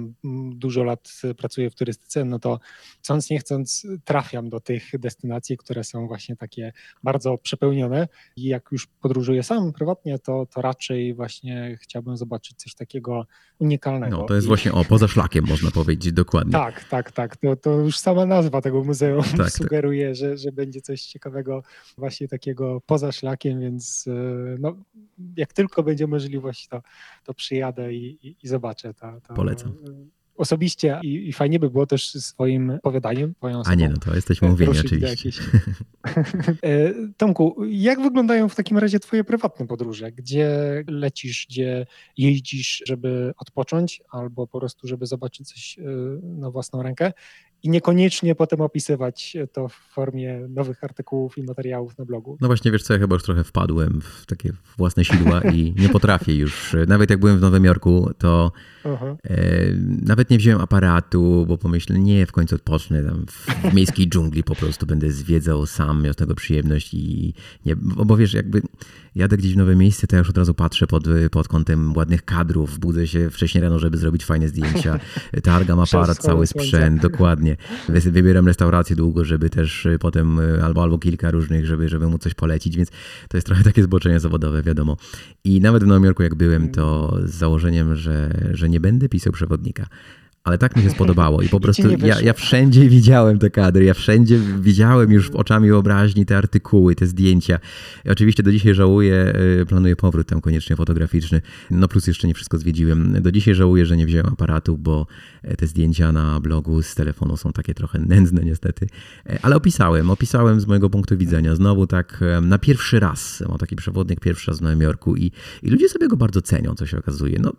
[0.50, 2.60] dużo lat pracuję w turystyce, no to
[2.98, 6.72] chcąc nie chcąc trafiam do tych destynacji, które są właśnie takie
[7.02, 12.74] bardzo przepełnione i jak już podróżuję sam prywatnie, to, to raczej właśnie chciałbym zobaczyć coś
[12.74, 13.25] takiego
[13.58, 14.16] unikalnego.
[14.16, 14.48] No to jest I...
[14.48, 16.52] właśnie o, poza szlakiem można powiedzieć dokładnie.
[16.52, 17.36] Tak, tak, tak.
[17.36, 19.50] To, to już sama nazwa tego muzeum tak, tak.
[19.50, 20.16] sugeruje, tak.
[20.16, 21.62] Że, że będzie coś ciekawego
[21.98, 24.12] właśnie takiego poza szlakiem, więc e,
[24.58, 24.76] no,
[25.36, 26.82] jak tylko będzie możliwość, to,
[27.24, 28.94] to przyjadę i, i, i zobaczę.
[28.94, 29.72] To, Polecam
[30.36, 33.34] osobiście i, i, fajnie by było też swoim opowiadaniem.
[33.64, 35.30] A nie, no to jesteśmy mówieni oczywiście.
[36.62, 40.12] E, Tomku, jak wyglądają w takim razie twoje prywatne podróże?
[40.12, 40.50] Gdzie
[40.88, 45.82] lecisz, gdzie jeździsz, żeby odpocząć albo po prostu, żeby zobaczyć coś e,
[46.22, 47.12] na własną rękę?
[47.62, 52.38] I niekoniecznie potem opisywać to w formie nowych artykułów i materiałów na blogu.
[52.40, 55.88] No właśnie, wiesz co, ja chyba już trochę wpadłem w takie własne sidła i nie
[55.88, 56.76] potrafię już.
[56.88, 58.52] Nawet jak byłem w Nowym Jorku, to
[58.84, 59.16] e,
[60.02, 63.26] nawet nie wziąłem aparatu, bo pomyślę, nie, w końcu odpocznę tam
[63.70, 67.34] w miejskiej dżungli po prostu będę zwiedzał sam, miał z tego przyjemność i
[67.66, 68.62] nie, bo wiesz, jakby
[69.16, 72.24] jadę gdzieś w nowe miejsce, to ja już od razu patrzę pod, pod kątem ładnych
[72.24, 75.00] kadrów, budzę się wcześniej rano, żeby zrobić fajne zdjęcia,
[75.42, 77.56] targam aparat, cały sprzęt, dokładnie.
[77.88, 82.18] Wybieram restaurację długo, żeby też y, potem, y, albo, albo kilka różnych, żeby, żeby mu
[82.18, 82.90] coś polecić, więc
[83.28, 84.96] to jest trochę takie zboczenie zawodowe, wiadomo.
[85.44, 89.32] I nawet w Nowym Jorku jak byłem, to z założeniem, że, że nie będę pisał
[89.32, 89.86] przewodnika,
[90.46, 93.94] ale tak mi się spodobało i po prostu ja, ja wszędzie widziałem te kadry, ja
[93.94, 97.58] wszędzie widziałem już oczami wyobraźni te artykuły, te zdjęcia.
[98.04, 102.34] I oczywiście do dzisiaj żałuję, y, planuję powrót tam koniecznie fotograficzny, no plus jeszcze nie
[102.34, 103.22] wszystko zwiedziłem.
[103.22, 105.06] Do dzisiaj żałuję, że nie wziąłem aparatu, bo
[105.42, 108.86] e, te zdjęcia na blogu z telefonu są takie trochę nędzne niestety,
[109.26, 111.54] e, ale opisałem, opisałem z mojego punktu widzenia.
[111.54, 115.32] Znowu tak e, na pierwszy raz, mam taki przewodnik pierwszy raz w Nowym Jorku i,
[115.62, 117.38] i ludzie sobie go bardzo cenią, co się okazuje.
[117.42, 117.52] No,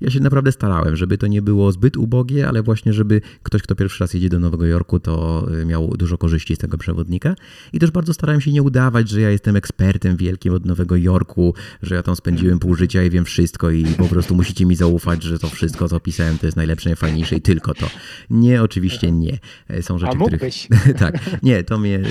[0.00, 2.07] ja się naprawdę starałem, żeby to nie było zbyt ubogie,
[2.48, 6.18] ale właśnie, żeby ktoś, kto pierwszy raz jedzie do Nowego Jorku, to y, miał dużo
[6.18, 7.34] korzyści z tego przewodnika.
[7.72, 11.54] I też bardzo starałem się nie udawać, że ja jestem ekspertem wielkim od Nowego Jorku,
[11.82, 15.22] że ja tam spędziłem pół życia i wiem wszystko i po prostu musicie mi zaufać,
[15.22, 17.86] że to wszystko, co opisałem, to jest najlepsze, najfajniejsze i tylko to.
[18.30, 19.38] Nie, oczywiście nie.
[19.68, 20.66] E, są rzeczy, A mógłbyś.
[20.66, 20.96] których...
[21.04, 22.02] tak, nie, to mnie...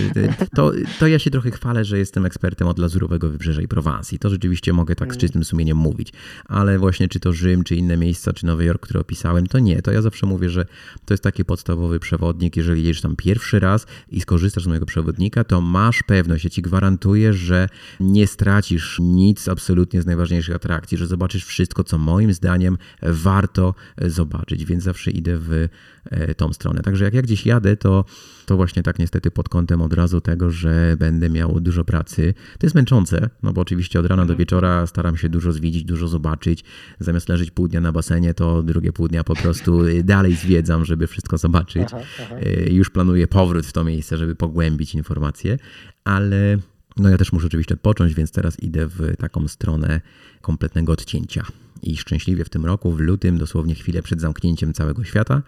[0.56, 4.20] To, to ja się trochę chwalę, że jestem ekspertem od Lazurowego Wybrzeża i Prowansji.
[4.20, 5.20] To rzeczywiście mogę tak z mm.
[5.20, 6.14] czystym sumieniem mówić.
[6.46, 9.82] Ale właśnie czy to Rzym, czy inne miejsca, czy Nowy Jork, które opisałem, to nie.
[9.88, 10.66] To ja zawsze mówię, że
[11.06, 12.58] to jest taki podstawowy przewodnik.
[12.58, 16.62] Jeżeli jedziesz tam pierwszy raz i skorzystasz z mojego przewodnika, to masz pewność, ja ci
[16.62, 17.70] gwarantuję, że
[18.00, 24.66] nie stracisz nic absolutnie z najważniejszych atrakcji, że zobaczysz wszystko, co moim zdaniem warto zobaczyć,
[24.66, 25.68] więc zawsze idę w
[26.06, 26.82] e, tą stronę.
[26.82, 28.06] Także jak ja gdzieś jadę, to,
[28.48, 32.34] to właśnie tak niestety pod kątem od razu tego, że będę miał dużo pracy.
[32.60, 34.40] To jest męczące, no bo oczywiście od rana do mhm.
[34.40, 36.64] wieczora staram się dużo zwiedzić, dużo zobaczyć.
[37.00, 41.08] Zamiast leżeć pół dnia na basenie, to drugie pół dnia po prostu dalej zwiedzam, żeby
[41.08, 41.84] wszystko zobaczyć.
[41.86, 42.36] Aha, aha.
[42.36, 45.58] E, już planuję powrót w to miejsce, żeby pogłębić informacje,
[46.04, 46.58] ale
[46.98, 50.02] no ja też muszę oczywiście odpocząć, więc teraz idę w taką stronę
[50.42, 51.46] kompletnego odcięcia.
[51.82, 55.42] I szczęśliwie w tym roku, w lutym, dosłownie chwilę przed zamknięciem całego świata,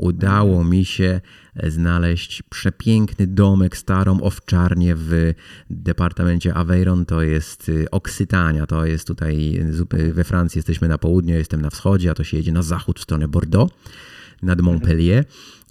[0.00, 1.20] udało mi się
[1.66, 5.34] znaleźć przepiękny domek, starą owczarnię w
[5.70, 9.60] departamencie Aveyron, to jest y, Oksytania, to jest tutaj
[10.12, 13.02] we Francji, jesteśmy na południu, jestem na wschodzie, a to się jedzie na zachód w
[13.02, 13.74] stronę Bordeaux,
[14.42, 15.24] nad Montpellier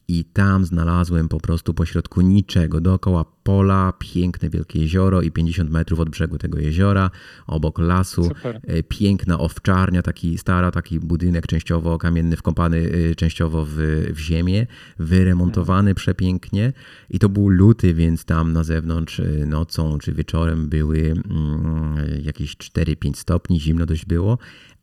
[0.10, 6.00] i tam znalazłem po prostu pośrodku niczego, dookoła pola, piękne wielkie jezioro i 50 metrów
[6.00, 7.12] od brzegu tego jeziora,
[7.48, 8.62] obok lasu, Super.
[8.68, 13.76] E, piękna owczarnia, taki stara, taki budynek częściowo kamienny, wkąpany e, częściowo w,
[14.14, 14.68] w ziemię,
[15.00, 16.74] wyremontowany przepięknie.
[17.10, 22.58] I to był luty, więc tam na zewnątrz e, nocą czy wieczorem były mm, jakieś
[22.58, 24.38] 4-5 stopni, zimno dość było,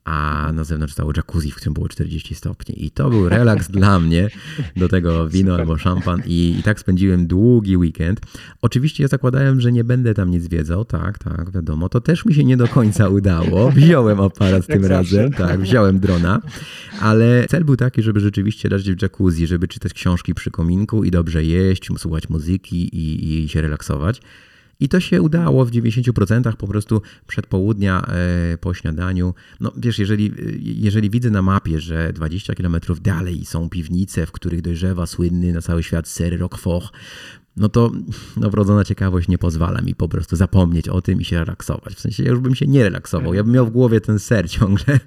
[0.07, 2.85] a na zewnątrz stało jacuzzi, w którym było 40 stopni.
[2.85, 4.29] I to był relaks dla mnie,
[4.77, 5.61] do tego wino Super.
[5.61, 6.23] albo szampan.
[6.27, 8.21] I, I tak spędziłem długi weekend.
[8.63, 11.89] Oczywiście ja zakładałem, że nie będę tam nic zwiedzał, tak, tak, wiadomo.
[11.89, 13.71] To też mi się nie do końca udało.
[13.77, 16.41] Wziąłem aparat tym razem, tak, wziąłem drona,
[17.01, 21.11] ale cel był taki, żeby rzeczywiście leżeć w jacuzzi, żeby czytać książki przy kominku i
[21.11, 24.21] dobrze jeść, słuchać muzyki i, i się relaksować.
[24.81, 29.35] I to się udało w 90% po prostu przed południa e, po śniadaniu.
[29.61, 34.63] No wiesz, jeżeli, jeżeli widzę na mapie, że 20 km dalej są piwnice, w których
[34.63, 36.93] dojrzewa słynny na cały świat ser Roquefort,
[37.57, 37.91] no to
[38.37, 41.95] no, wrodzona ciekawość nie pozwala mi po prostu zapomnieć o tym i się relaksować.
[41.95, 44.51] W sensie ja już bym się nie relaksował, ja bym miał w głowie ten ser
[44.59, 45.01] ciągle.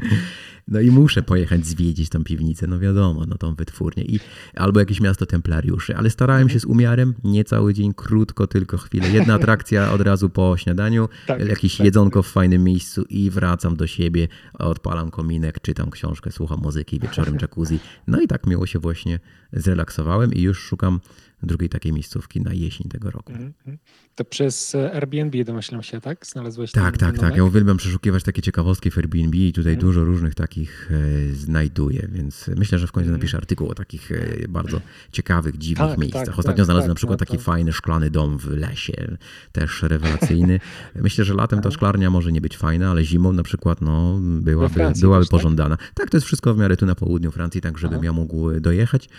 [0.67, 4.03] No i muszę pojechać zwiedzić tą piwnicę, no wiadomo, no tą wytwórnię.
[4.03, 4.19] I,
[4.55, 9.09] albo jakieś miasto templariuszy, ale starałem się z umiarem, nie cały dzień, krótko, tylko chwilę.
[9.09, 13.75] Jedna atrakcja od razu po śniadaniu, tak, jakieś tak, jedzonko w fajnym miejscu i wracam
[13.75, 17.79] do siebie, odpalam kominek, czytam książkę, słucham muzyki, wieczorem jacuzzi.
[18.07, 19.19] No i tak miło się właśnie
[19.53, 20.99] zrelaksowałem i już szukam
[21.43, 23.33] drugiej takiej miejscówki na jesień tego roku.
[23.33, 23.77] Mm -hmm.
[24.15, 26.25] To przez e, Airbnb domyślam się, tak?
[26.25, 27.37] Znalazłeś Tak, tak, tak.
[27.37, 29.85] Ja uwielbiam przeszukiwać takie ciekawostki w Airbnb i tutaj mm.
[29.85, 33.19] dużo różnych takich e, znajduję, więc myślę, że w końcu mm.
[33.19, 34.81] napiszę artykuł o takich e, bardzo
[35.11, 36.25] ciekawych, dziwnych tak, miejscach.
[36.25, 39.17] Tak, Ostatnio tak, znalazłem tak, na przykład taki fajny szklany dom w lesie,
[39.51, 40.59] też rewelacyjny.
[40.95, 44.75] myślę, że latem ta szklarnia może nie być fajna, ale zimą na przykład no, byłaby,
[45.01, 45.39] byłaby też, tak?
[45.39, 45.77] pożądana.
[45.93, 46.09] Tak?
[46.09, 48.05] to jest wszystko w miarę tu na południu Francji, tak żebym Aha.
[48.05, 49.09] ja mógł dojechać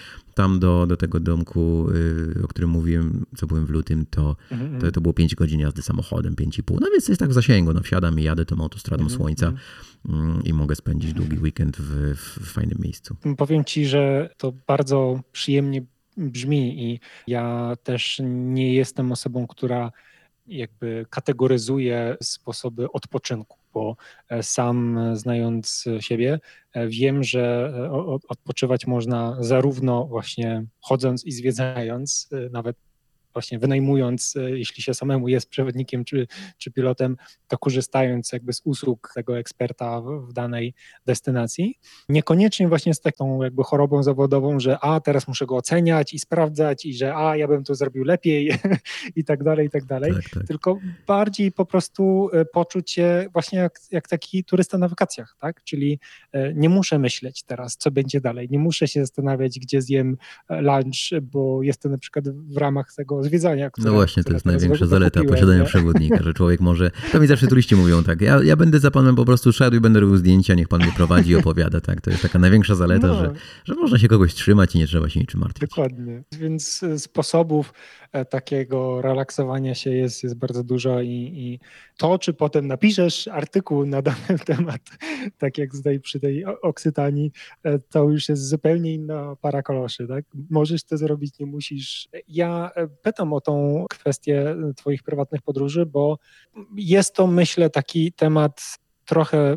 [0.40, 1.86] tam do, do tego domku,
[2.44, 4.80] o którym mówiłem, co byłem w lutym, to, mm -hmm.
[4.80, 6.76] to, to było 5 godzin jazdy samochodem, 5,5.
[6.80, 7.72] No więc jest tak w zasięgu.
[7.72, 9.16] No wsiadam i jadę tą autostradą -hmm.
[9.16, 9.52] słońca
[10.08, 13.16] mm, i mogę spędzić długi weekend w, w fajnym miejscu.
[13.36, 15.82] Powiem ci, że to bardzo przyjemnie
[16.16, 19.92] brzmi i ja też nie jestem osobą, która
[20.46, 23.96] jakby kategoryzuje sposoby odpoczynku, bo
[24.28, 26.40] e, sam znając siebie,
[26.72, 27.90] e, wiem, że e,
[28.28, 32.76] odpoczywać można zarówno właśnie chodząc i zwiedzając, nawet
[33.32, 36.26] właśnie wynajmując, e, jeśli się samemu jest przewodnikiem czy,
[36.58, 37.16] czy pilotem,
[37.48, 40.74] to korzystając jakby z usług tego eksperta w, danej
[41.06, 41.78] destynacji.
[42.08, 46.86] Niekoniecznie właśnie z taką jakby chorobą zawodową, że a teraz muszę go oceniać i sprawdzać
[46.86, 48.52] i że a ja bym to zrobił lepiej
[49.16, 50.46] i tak dalej, i tak dalej, tak, tak.
[50.46, 55.64] tylko bardziej po prostu e, poczuć się właśnie jak, jak taki turysta na wakacjach, tak?
[55.64, 55.98] Czyli
[56.32, 60.16] e, nie muszę myśleć teraz, co będzie dalej, nie muszę się zastanawiać, gdzie zjem
[60.50, 63.70] lunch, bo jestem na przykład w ramach tego zwiedzania.
[63.78, 67.76] No właśnie, to jest największa zaleta posiadania przewodnika, że człowiek może, to mi zawsze turyści
[67.76, 70.68] mówią tak, ja, ja będę za panem po prostu szedł i będę robił zdjęcia, niech
[70.68, 73.14] pan mnie prowadzi i opowiada, tak, to jest taka największa zaleta, no.
[73.14, 73.32] że,
[73.64, 75.70] że można się kogoś trzymać i nie trzeba się niczym martwić.
[75.70, 77.74] Dokładnie, więc e, sposobów
[78.12, 81.60] e, takiego relaksowania się jest, jest bardzo dużo i, i
[81.96, 84.80] to, czy potem napiszesz artykuł na dany temat,
[85.38, 87.32] tak jak tutaj przy tej Oksytanii,
[87.62, 90.24] e, to już jest zupełnie inna para koloszy, tak?
[90.50, 92.08] Możesz to zrobić, nie musisz.
[92.28, 92.70] Ja
[93.10, 96.18] pytam o tą kwestię Twoich prywatnych podróży, bo
[96.76, 99.56] jest to, myślę, taki temat trochę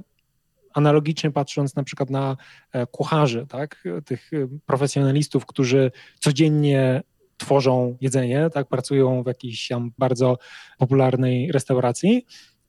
[0.74, 2.38] analogicznie patrząc na przykład na
[2.72, 3.84] e, kucharzy, tak?
[4.06, 4.32] tych
[4.66, 7.02] profesjonalistów, którzy codziennie
[7.38, 8.68] tworzą jedzenie, tak?
[8.68, 10.38] pracują w jakiejś tam bardzo
[10.78, 12.26] popularnej restauracji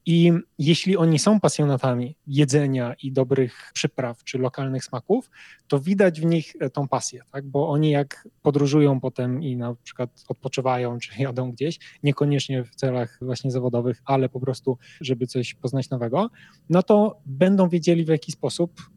[0.06, 5.30] i jeśli oni są pasjonatami jedzenia i dobrych przypraw czy lokalnych smaków,
[5.68, 7.46] to widać w nich e, tą pasję, tak?
[7.46, 13.18] bo oni jak podróżują potem i na przykład odpoczywają czy jadą gdzieś, niekoniecznie w celach
[13.22, 16.30] właśnie zawodowych, ale po prostu, żeby coś poznać nowego,
[16.70, 18.90] no to będą wiedzieli w jaki sposób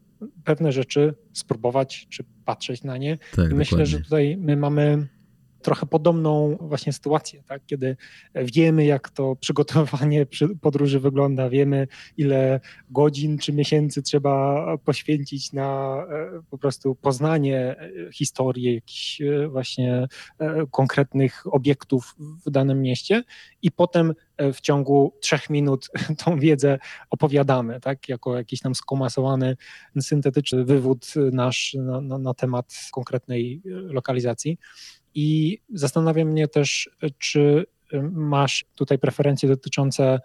[0.44, 3.18] pewne rzeczy spróbować czy patrzeć na nie.
[3.36, 5.08] Tak, myślę, że tutaj my mamy
[5.62, 7.62] trochę podobną właśnie sytuację, tak?
[7.66, 7.96] kiedy
[8.34, 10.26] wiemy, jak to przygotowanie
[10.60, 12.60] podróży wygląda, wiemy, ile
[12.90, 20.08] godzin czy miesięcy trzeba poświęcić na e, po prostu poznanie e, historii, jakichś e, właśnie
[20.70, 22.14] konkretnych obiektów
[22.46, 23.22] w danym mieście
[23.62, 24.14] i potem
[24.54, 25.88] w ciągu trzech minut
[26.24, 26.78] tą wiedzę
[27.10, 29.56] opowiadamy, tak, jako jakiś tam skomasowany,
[30.00, 34.58] syntetyczny wywód nasz na, na, na temat konkretnej lokalizacji.
[35.14, 37.66] I zastanawia mnie też, czy
[38.12, 40.20] masz tutaj preferencje dotyczące,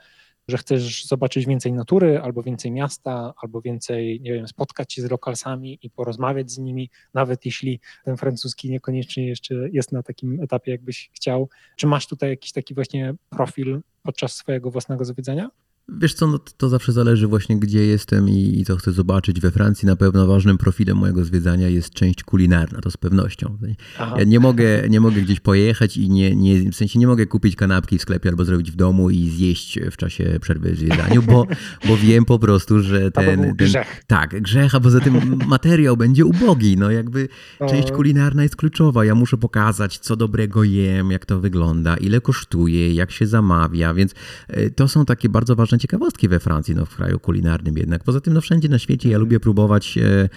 [0.48, 5.12] że chcesz zobaczyć więcej natury, albo więcej miasta, albo więcej, nie wiem, spotkać się z
[5.12, 10.72] lokalsami i porozmawiać z nimi, nawet jeśli ten francuski niekoniecznie jeszcze jest na takim etapie,
[10.72, 11.50] jakbyś chciał.
[11.78, 15.50] Czy masz tutaj jakiś taki właśnie profil podczas swojego własnego zwiedzania?
[15.90, 19.40] Wiesz co, no to zawsze zależy właśnie gdzie jestem i, i, co chcę zobaczyć.
[19.40, 23.58] We Francji na pewno ważnym profilem mojego zwiedzania jest część kulinarna, to z pewnością.
[24.00, 24.16] Aha.
[24.18, 27.56] Ja nie mogę, nie mogę gdzieś pojechać i nie, nie, w sensie nie mogę kupić
[27.56, 31.48] kanapki w sklepie albo zrobić w domu i zjeść w czasie przerwy w zwiedzaniu, bo,
[31.88, 33.56] bo wiem po prostu, że ten, ten...
[33.56, 34.04] Grzech.
[34.08, 36.78] Tak, grzech, a poza tym materiał będzie ubogi.
[36.78, 37.30] No jakby
[37.70, 39.06] część kulinarna jest kluczowa.
[39.06, 44.14] Ja muszę pokazać, co dobrego jem, jak to wygląda, ile kosztuje, jak się zamawia, więc
[44.48, 48.04] e, to są takie bardzo ważne ciekawostki we Francji, no w kraju kulinarnym jednak.
[48.04, 50.30] Poza tym no wszędzie na świecie ja lubię próbować e,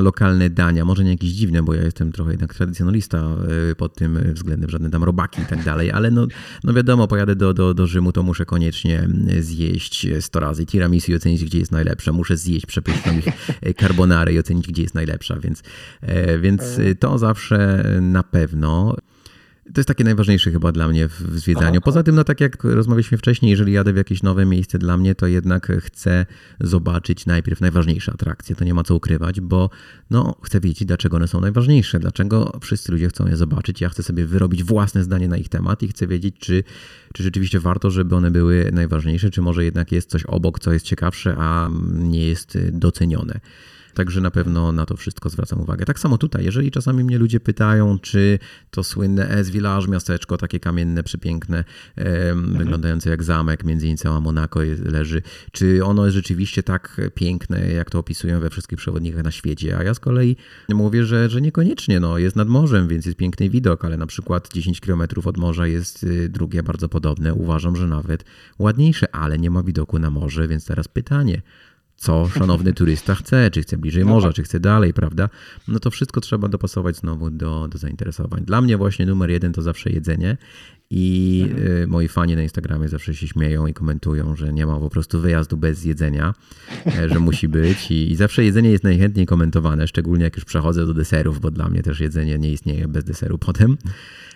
[0.00, 3.18] lokalne dania, może nie jakieś dziwne, bo ja jestem trochę jednak tradycjonalista
[3.70, 6.26] e, pod tym względem, żadne tam robaki i tak dalej, ale no,
[6.64, 9.08] no wiadomo, pojadę do, do, do Rzymu, to muszę koniecznie
[9.40, 12.12] zjeść 100 razy tiramisu i ocenić, gdzie jest najlepsze.
[12.12, 13.26] Muszę zjeść przepyszną ich
[13.62, 15.62] e, carbonarę i ocenić, gdzie jest najlepsza, więc,
[16.40, 18.96] więc to zawsze na pewno.
[19.64, 21.80] To jest takie najważniejsze chyba dla mnie w zwiedzaniu.
[21.80, 25.14] Poza tym, no tak jak rozmawialiśmy wcześniej, jeżeli jadę w jakieś nowe miejsce dla mnie,
[25.14, 26.26] to jednak chcę
[26.60, 28.56] zobaczyć najpierw najważniejsze atrakcje.
[28.56, 29.70] To nie ma co ukrywać, bo
[30.10, 33.80] no, chcę wiedzieć, dlaczego one są najważniejsze, dlaczego wszyscy ludzie chcą je zobaczyć.
[33.80, 36.64] Ja chcę sobie wyrobić własne zdanie na ich temat i chcę wiedzieć, czy,
[37.14, 40.86] czy rzeczywiście warto, żeby one były najważniejsze, czy może jednak jest coś obok, co jest
[40.86, 43.40] ciekawsze, a nie jest docenione.
[43.94, 45.84] Także na pewno na to wszystko zwracam uwagę.
[45.84, 48.38] Tak samo tutaj, jeżeli czasami mnie ludzie pytają, czy
[48.70, 51.64] to słynne Es Village, miasteczko takie kamienne, przepiękne,
[51.96, 52.58] mhm.
[52.58, 55.22] wyglądające jak zamek, między innymi cała Monako leży,
[55.52, 59.82] czy ono jest rzeczywiście tak piękne, jak to opisują we wszystkich przewodnikach na świecie, a
[59.82, 60.36] ja z kolei
[60.68, 64.52] mówię, że, że niekoniecznie, no, jest nad morzem, więc jest piękny widok, ale na przykład
[64.52, 68.24] 10 km od morza jest y, drugie bardzo podobne, uważam, że nawet
[68.58, 71.42] ładniejsze, ale nie ma widoku na morze, więc teraz pytanie,
[72.04, 74.36] co szanowny turysta chce, czy chce bliżej no morza, tak.
[74.36, 75.28] czy chce dalej, prawda?
[75.68, 78.44] No to wszystko trzeba dopasować znowu do, do zainteresowań.
[78.44, 80.36] Dla mnie właśnie numer jeden to zawsze jedzenie
[80.90, 81.82] i mhm.
[81.82, 85.20] Y, moi fani na Instagramie zawsze się śmieją i komentują, że nie ma po prostu
[85.20, 86.34] wyjazdu bez jedzenia,
[86.86, 90.86] e, że musi być I, i zawsze jedzenie jest najchętniej komentowane, szczególnie jak już przechodzę
[90.86, 93.76] do deserów, bo dla mnie też jedzenie nie istnieje bez deseru potem.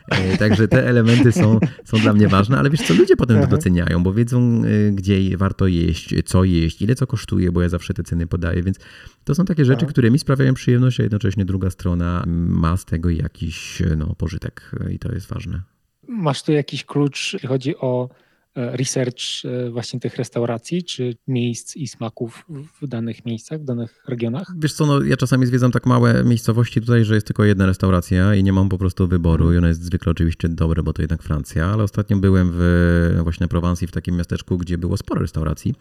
[0.08, 3.46] E, także te elementy są, są dla mnie ważne, ale wiesz co, ludzie potem to
[3.46, 7.94] doceniają, bo wiedzą, e, gdzie warto jeść, co jeść, ile co kosztuje, bo ja zawsze
[7.94, 8.78] te ceny podaję, więc
[9.24, 13.10] to są takie rzeczy, które mi sprawiają przyjemność, a jednocześnie druga strona ma z tego
[13.10, 15.77] jakiś no, pożytek i to jest ważne.
[16.08, 18.08] Masz tu jakiś klucz, jeśli chodzi o
[18.54, 22.44] research e, właśnie tych restauracji, czy miejsc i smaków
[22.82, 24.52] w danych miejscach, w danych regionach?
[24.58, 28.34] Wiesz co, no, ja czasami zwiedzam tak małe miejscowości tutaj, że jest tylko jedna restauracja
[28.34, 29.54] i nie mam po prostu wyboru mm.
[29.54, 33.44] i ona jest zwykle oczywiście dobra, bo to jednak Francja, ale ostatnio byłem w właśnie
[33.44, 35.74] na Prowansji w takim miasteczku, gdzie było sporo restauracji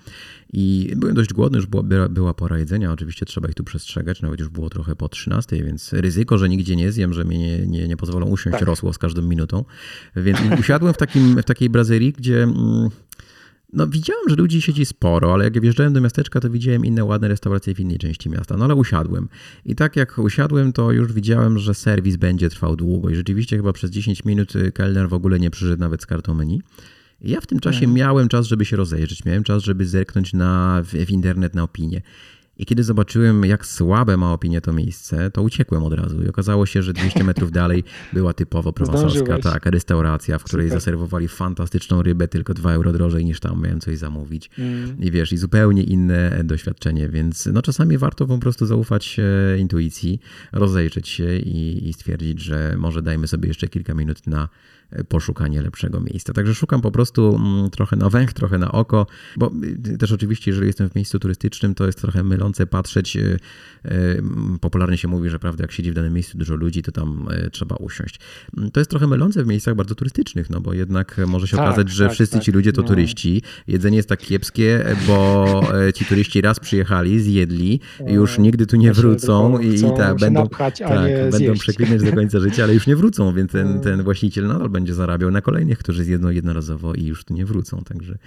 [0.53, 4.39] i byłem dość głodny, już była, była pora jedzenia, oczywiście trzeba ich tu przestrzegać, nawet
[4.39, 7.87] już było trochę po 13, więc ryzyko, że nigdzie nie zjem, że mnie nie, nie,
[7.87, 8.67] nie pozwolą usiąść tak.
[8.67, 9.65] rosło z każdą minutą,
[10.15, 12.47] więc usiadłem w, takim, w takiej Brazyrii, gdzie
[13.73, 17.27] no widziałem, że ludzi siedzi sporo, ale jak wjeżdżałem do miasteczka, to widziałem inne ładne
[17.27, 18.57] restauracje w innej części miasta.
[18.57, 19.29] No ale usiadłem.
[19.65, 23.09] I tak jak usiadłem, to już widziałem, że serwis będzie trwał długo.
[23.09, 26.61] I rzeczywiście chyba przez 10 minut kelner w ogóle nie przyszedł nawet z kartą menu.
[27.21, 27.93] I ja w tym czasie mhm.
[27.93, 32.01] miałem czas, żeby się rozejrzeć, miałem czas, żeby zerknąć na, w, w internet na opinię.
[32.59, 36.23] I kiedy zobaczyłem, jak słabe ma opinię to miejsce, to uciekłem od razu.
[36.23, 40.79] I okazało się, że 200 metrów dalej była typowo prowansalska tak, restauracja, w której Super.
[40.79, 44.49] zaserwowali fantastyczną rybę, tylko 2 euro drożej niż tam miałem coś zamówić.
[44.59, 44.97] Mm.
[44.99, 49.17] I wiesz, i zupełnie inne doświadczenie, więc no czasami warto po prostu zaufać
[49.57, 50.19] intuicji,
[50.51, 54.49] rozejrzeć się i, i stwierdzić, że może dajmy sobie jeszcze kilka minut na
[55.07, 56.33] poszukanie lepszego miejsca.
[56.33, 59.07] Także szukam po prostu mm, trochę na węch, trochę na oko,
[59.37, 59.51] bo
[59.93, 63.17] y, też oczywiście, jeżeli jestem w miejscu turystycznym, to jest trochę mylące patrzeć.
[63.17, 63.39] Y,
[63.85, 64.21] y,
[64.61, 67.75] popularnie się mówi, że prawda, jak siedzi w danym miejscu dużo ludzi, to tam trzeba
[67.75, 68.19] usiąść.
[68.57, 71.67] Mm, to jest trochę mylące w miejscach bardzo turystycznych, no bo jednak może się tak,
[71.67, 72.43] okazać, że tak, wszyscy tak.
[72.43, 72.87] ci ludzie to no.
[72.87, 73.41] turyści.
[73.67, 78.93] Jedzenie jest tak kiepskie, bo e, ci turyści raz przyjechali, zjedli, już nigdy tu nie
[78.93, 82.95] wrócą i, i tak, będą, napchać, tak, będą przeklinać do końca życia, ale już nie
[82.95, 87.25] wrócą, więc ten, ten właściciel nadal będzie zarabiał na kolejnych, którzy zjedzą jednorazowo i już
[87.25, 87.83] tu nie wrócą.
[87.83, 88.17] Także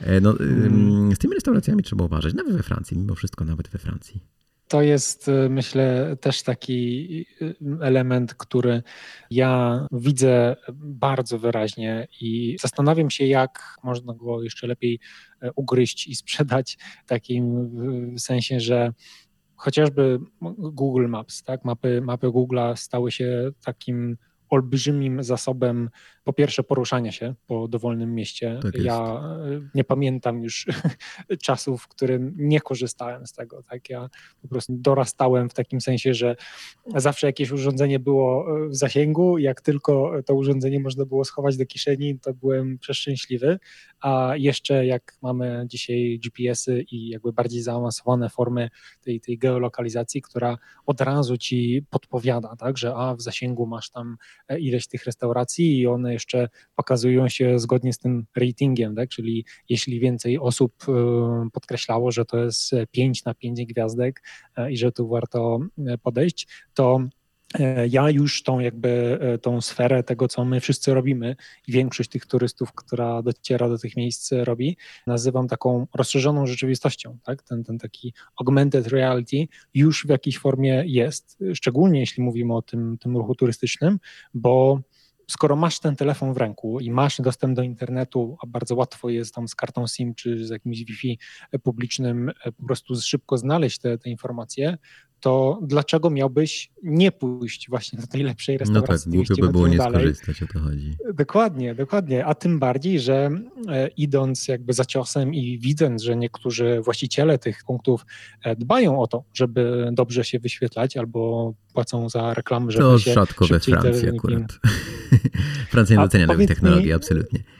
[0.00, 1.14] e, no, hmm.
[1.14, 4.20] z tymi restauracjami trzeba uważać, nawet we Francji, mimo wszystko nawet we Francji.
[4.68, 8.82] To jest, e, myślę, też taki e, element, który
[9.30, 15.00] ja widzę bardzo wyraźnie i zastanawiam się, jak można go jeszcze lepiej
[15.56, 17.68] ugryźć i sprzedać w takim
[18.18, 18.92] sensie, że
[19.56, 20.18] chociażby
[20.58, 21.64] Google Maps, tak?
[21.64, 24.16] Mapy, mapy Google'a stały się takim
[24.50, 25.90] olbrzymim zasobem
[26.24, 28.60] po pierwsze poruszania się po dowolnym mieście.
[28.62, 30.66] Tak ja e, nie pamiętam już
[31.46, 33.62] czasów, w którym nie korzystałem z tego.
[33.62, 33.90] Tak?
[33.90, 34.08] Ja
[34.42, 36.36] po prostu dorastałem w takim sensie, że
[36.96, 39.38] zawsze jakieś urządzenie było e, w zasięgu.
[39.38, 43.58] Jak tylko to urządzenie można było schować do kieszeni, to byłem przeszczęśliwy.
[44.00, 48.70] A jeszcze jak mamy dzisiaj GPS-y i jakby bardziej zaawansowane formy
[49.00, 54.16] tej, tej geolokalizacji, która od razu ci podpowiada, tak, że a w zasięgu masz tam
[54.58, 59.08] ileś tych restauracji i one jeszcze pokazują się zgodnie z tym ratingiem, tak?
[59.08, 60.92] czyli jeśli więcej osób e,
[61.52, 64.22] podkreślało, że to jest 5 na 5 gwiazdek
[64.56, 67.00] e, i że tu warto e, podejść, to
[67.88, 71.36] ja już tą jakby tą sferę tego, co my wszyscy robimy
[71.68, 74.76] i większość tych turystów, która dociera do tych miejsc robi,
[75.06, 77.42] nazywam taką rozszerzoną rzeczywistością, tak?
[77.42, 82.98] Ten, ten taki augmented reality już w jakiejś formie jest, szczególnie jeśli mówimy o tym,
[82.98, 83.98] tym ruchu turystycznym,
[84.34, 84.80] bo
[85.30, 89.34] skoro masz ten telefon w ręku i masz dostęp do internetu, a bardzo łatwo jest
[89.34, 91.18] tam z kartą SIM czy z jakimś Wi-Fi
[91.62, 94.78] publicznym e, po prostu szybko znaleźć te, te informacje,
[95.20, 99.10] to dlaczego miałbyś nie pójść właśnie do tej lepszej restauracji?
[99.10, 100.14] No tak, głupio by było nie dalej?
[100.14, 100.96] skorzystać, o to chodzi.
[101.14, 103.30] Dokładnie, dokładnie, a tym bardziej, że
[103.68, 108.06] e, idąc jakby za ciosem i widząc, że niektórzy właściciele tych punktów
[108.42, 113.12] e, dbają o to, żeby dobrze się wyświetlać albo płacą za reklamy, żeby to się
[113.12, 114.58] rzadko we Francji akurat.
[115.70, 117.55] Francja nie docenia nowej technologii, absolutnie.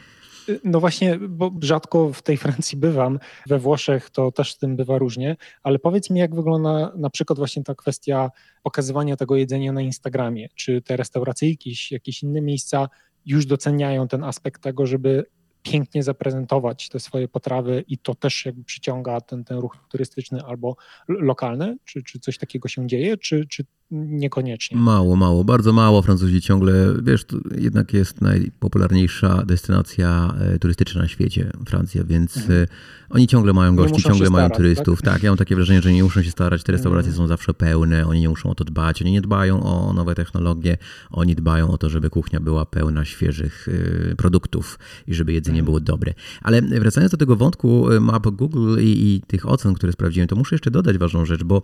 [0.64, 4.98] No właśnie, bo rzadko w tej Francji bywam, we Włoszech to też z tym bywa
[4.98, 8.30] różnie, ale powiedz mi, jak wygląda na przykład właśnie ta kwestia
[8.62, 10.48] pokazywania tego jedzenia na Instagramie.
[10.54, 12.88] Czy te restauracyjki, jakieś inne miejsca
[13.26, 15.24] już doceniają ten aspekt tego, żeby
[15.62, 20.76] pięknie zaprezentować te swoje potrawy i to też jakby przyciąga ten, ten ruch turystyczny albo
[21.08, 21.76] lokalny?
[21.84, 24.78] Czy, czy coś takiego się dzieje, czy, czy niekoniecznie?
[24.78, 26.02] Mało, mało, bardzo mało.
[26.02, 26.72] Francuzi ciągle,
[27.02, 32.62] wiesz, to jednak jest najpopularniejsza destynacja e, turystyczna na świecie, Francja, więc mhm.
[32.62, 32.66] E,
[33.10, 35.02] oni ciągle mają gości, ciągle mają starać, turystów.
[35.02, 35.14] Tak?
[35.14, 35.22] tak?
[35.22, 37.24] ja mam takie wrażenie, że nie muszą się starać, te restauracje mhm.
[37.24, 40.78] są zawsze pełne, oni nie muszą o to dbać, oni nie dbają o nowe technologie,
[41.10, 43.68] oni dbają o to, żeby kuchnia była pełna świeżych
[44.12, 45.64] e, produktów i żeby jedzenie mhm.
[45.64, 46.14] było dobre.
[46.42, 50.54] Ale wracając do tego wątku map Google i, i tych ocen, które sprawdziłem, to muszę
[50.54, 51.62] jeszcze dodać ważną rzecz, bo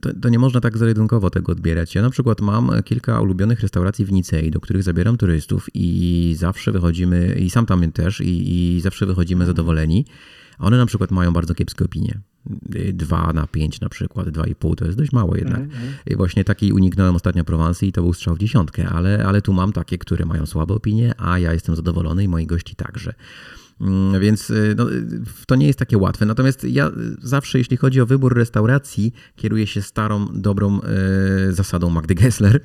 [0.00, 1.94] to, to, nie można tak zero tego odbierać.
[1.94, 6.72] Ja na przykład mam kilka ulubionych restauracji w Nicei, do których zabieram turystów i zawsze
[6.72, 10.04] wychodzimy, i sam tam też, i, i zawsze wychodzimy zadowoleni.
[10.58, 12.20] A one na przykład mają bardzo kiepskie opinie.
[12.92, 15.60] 2 na 5 na przykład, 2,5 to jest dość mało jednak.
[15.60, 16.12] Mm -hmm.
[16.12, 19.52] I właśnie takiej uniknąłem ostatnio Prowansji i to był strzał w dziesiątkę, ale, ale tu
[19.52, 23.14] mam takie, które mają słabe opinie, a ja jestem zadowolony i moi gości także.
[23.80, 24.86] Mm, więc y, no,
[25.46, 26.26] to nie jest takie łatwe.
[26.26, 26.90] Natomiast ja
[27.22, 32.60] zawsze, jeśli chodzi o wybór restauracji, kieruję się starą, dobrą e, zasadą Magdy Gessler,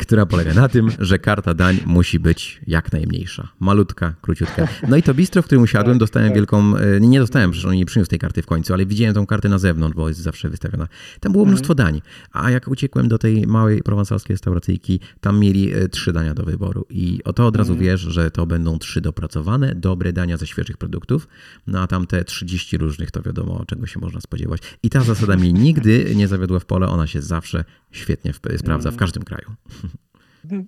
[0.00, 3.48] która polega na tym, że karta dań musi być jak najmniejsza.
[3.60, 4.68] Malutka, króciutka.
[4.88, 6.72] No i to bistro, w którym usiadłem, dostałem wielką.
[7.00, 9.58] Nie dostałem, przecież on nie przyniósł tej karty w końcu, ale widziałem tą kartę na
[9.58, 10.88] zewnątrz, bo jest zawsze wystawiona.
[11.20, 11.92] Tam było mnóstwo mhm.
[11.92, 12.02] dań.
[12.32, 16.86] A jak uciekłem do tej małej prowansalskiej restauracyjki, tam mieli trzy dania do wyboru.
[16.90, 17.90] I o to od razu mhm.
[17.90, 21.28] wiesz, że to będą trzy dopracowane, dobre dania ze ze świeżych produktów,
[21.66, 24.60] no a tam te 30 różnych to wiadomo, czego się można spodziewać.
[24.82, 28.92] I ta zasada mnie nigdy nie zawiodła w pole, ona się zawsze świetnie sprawdza w
[28.92, 28.98] mm.
[28.98, 29.50] każdym kraju.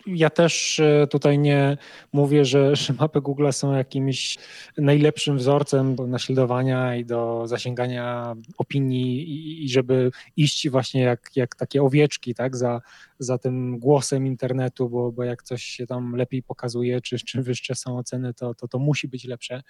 [0.07, 1.77] Ja też e, tutaj nie
[2.13, 4.39] mówię, że, że mapy Google są jakimś
[4.79, 11.55] najlepszym wzorcem do naśladowania i do zasięgania opinii i, i żeby iść właśnie jak, jak
[11.55, 12.81] takie owieczki tak, za,
[13.19, 17.75] za tym głosem internetu, bo, bo jak coś się tam lepiej pokazuje, czy, czy wyższe
[17.75, 19.63] są oceny, to, to to musi być lepsze.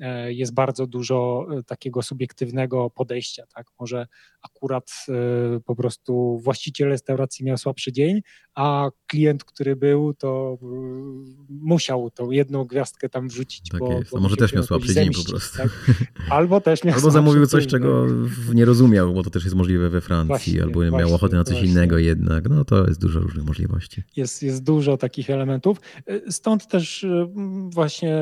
[0.00, 3.66] E, jest bardzo dużo e, takiego subiektywnego podejścia, tak?
[3.80, 4.06] Może
[4.42, 8.20] akurat e, po prostu właściciel restauracji miał słabszy dzień,
[8.54, 10.58] a klient, który był, to
[11.48, 13.68] musiał tą jedną gwiazdkę tam wrzucić.
[13.68, 14.00] Tak bo.
[14.12, 15.58] Bo może też miał słabszy dzień po prostu.
[15.58, 15.68] Tak?
[16.30, 18.54] Albo też miał Albo zamówił coś, dzień, czego no.
[18.54, 21.44] nie rozumiał, bo to też jest możliwe we Francji, właśnie, albo właśnie, miał ochotę na
[21.44, 21.70] coś właśnie.
[21.70, 22.48] innego jednak.
[22.48, 24.02] No to jest dużo różnych możliwości.
[24.16, 25.80] Jest, jest dużo takich elementów.
[26.30, 27.06] Stąd też
[27.68, 28.16] właśnie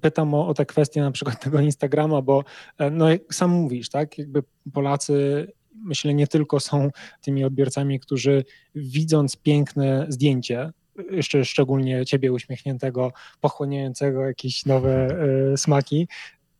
[0.00, 2.44] pytam o, o te kwestie na przykład tego Instagrama, bo
[2.78, 5.46] e, no, sam mówisz, tak, jakby Polacy
[5.84, 6.90] myślę nie tylko są
[7.20, 8.44] tymi odbiorcami, którzy
[8.74, 10.72] widząc piękne zdjęcie,
[11.10, 15.08] jeszcze szczególnie ciebie uśmiechniętego, pochłaniającego jakieś nowe
[15.56, 16.08] smaki,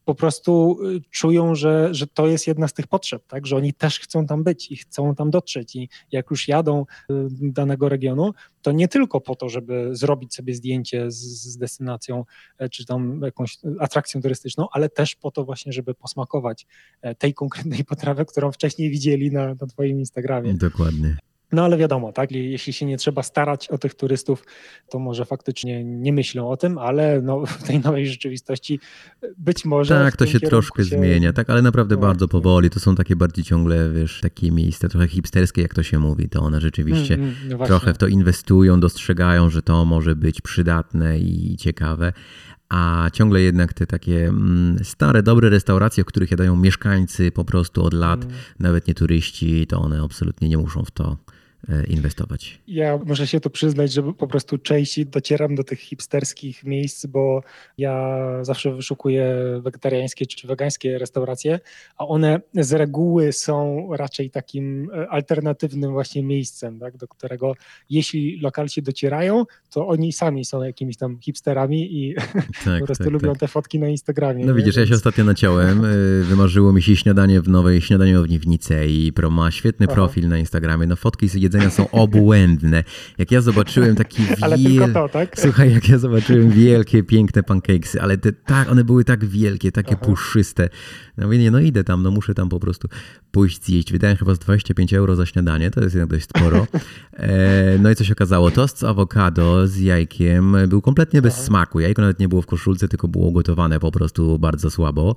[0.04, 3.46] po prostu y, czują, że, że to jest jedna z tych potrzeb, tak?
[3.46, 5.76] że oni też chcą tam być i chcą tam dotrzeć.
[5.76, 10.54] I jak już jadą do danego regionu, to nie tylko po to, żeby zrobić sobie
[10.54, 12.24] zdjęcie z, z destynacją
[12.58, 16.66] e, czy tam jakąś atrakcją turystyczną, ale też po to właśnie, żeby posmakować
[17.02, 20.54] e, tej konkretnej potrawy, którą wcześniej widzieli na, na Twoim Instagramie.
[20.54, 21.16] Dokładnie.
[21.52, 24.44] No ale wiadomo, tak, jeśli się nie trzeba starać o tych turystów,
[24.90, 28.80] to może faktycznie nie myślą o tym, ale no, w tej nowej rzeczywistości
[29.38, 29.94] być może.
[29.94, 30.96] Tak, to się troszkę się...
[30.96, 32.70] zmienia, tak, ale naprawdę no, bardzo powoli.
[32.70, 36.28] To są takie bardziej ciągle, wiesz, takie miejsca trochę hipsterskie, jak to się mówi.
[36.28, 40.40] To one rzeczywiście mm, mm, no trochę w to inwestują, dostrzegają, że to może być
[40.40, 42.12] przydatne i ciekawe
[42.72, 47.84] a ciągle jednak te takie mm, stare, dobre restauracje, w których jadają mieszkańcy po prostu
[47.84, 48.36] od lat, mm.
[48.58, 51.16] nawet nie turyści, to one absolutnie nie muszą w to
[51.88, 52.58] inwestować?
[52.66, 57.42] Ja muszę się tu przyznać, że po prostu częściej docieram do tych hipsterskich miejsc, bo
[57.78, 61.60] ja zawsze wyszukuję wegetariańskie czy wegańskie restauracje,
[61.96, 67.54] a one z reguły są raczej takim e, alternatywnym właśnie miejscem, tak, do którego
[67.90, 72.14] jeśli lokalci docierają, to oni sami są jakimiś tam hipsterami i
[72.64, 73.40] tak, po prostu tak, lubią tak.
[73.40, 74.44] te fotki na Instagramie.
[74.44, 74.88] No widzisz, Więc...
[74.88, 75.88] ja się ostatnio naciąłem, e,
[76.22, 79.94] wymarzyło mi się śniadanie w nowej śniadaniowni w Nicei, pro ma świetny Aha.
[79.94, 81.36] profil na Instagramie, no fotki z
[81.70, 82.84] są obłędne.
[83.18, 85.40] Jak ja zobaczyłem taki Ale tylko to, tak?
[85.40, 89.96] Słuchaj, jak ja zobaczyłem wielkie, piękne pancakesy, ale te, tak, one były tak wielkie, takie
[89.96, 90.04] Aha.
[90.04, 90.68] puszyste,
[91.16, 92.88] No mówię, nie, no idę tam, no muszę tam po prostu
[93.30, 93.92] pójść zjeść.
[93.92, 96.66] Wydałem chyba z 25 euro za śniadanie, to jest dość sporo.
[97.12, 98.50] E, no i co się okazało?
[98.50, 101.80] Tost z awokado z jajkiem był kompletnie bez smaku.
[101.80, 105.16] Jajko nawet nie było w koszulce, tylko było gotowane po prostu bardzo słabo.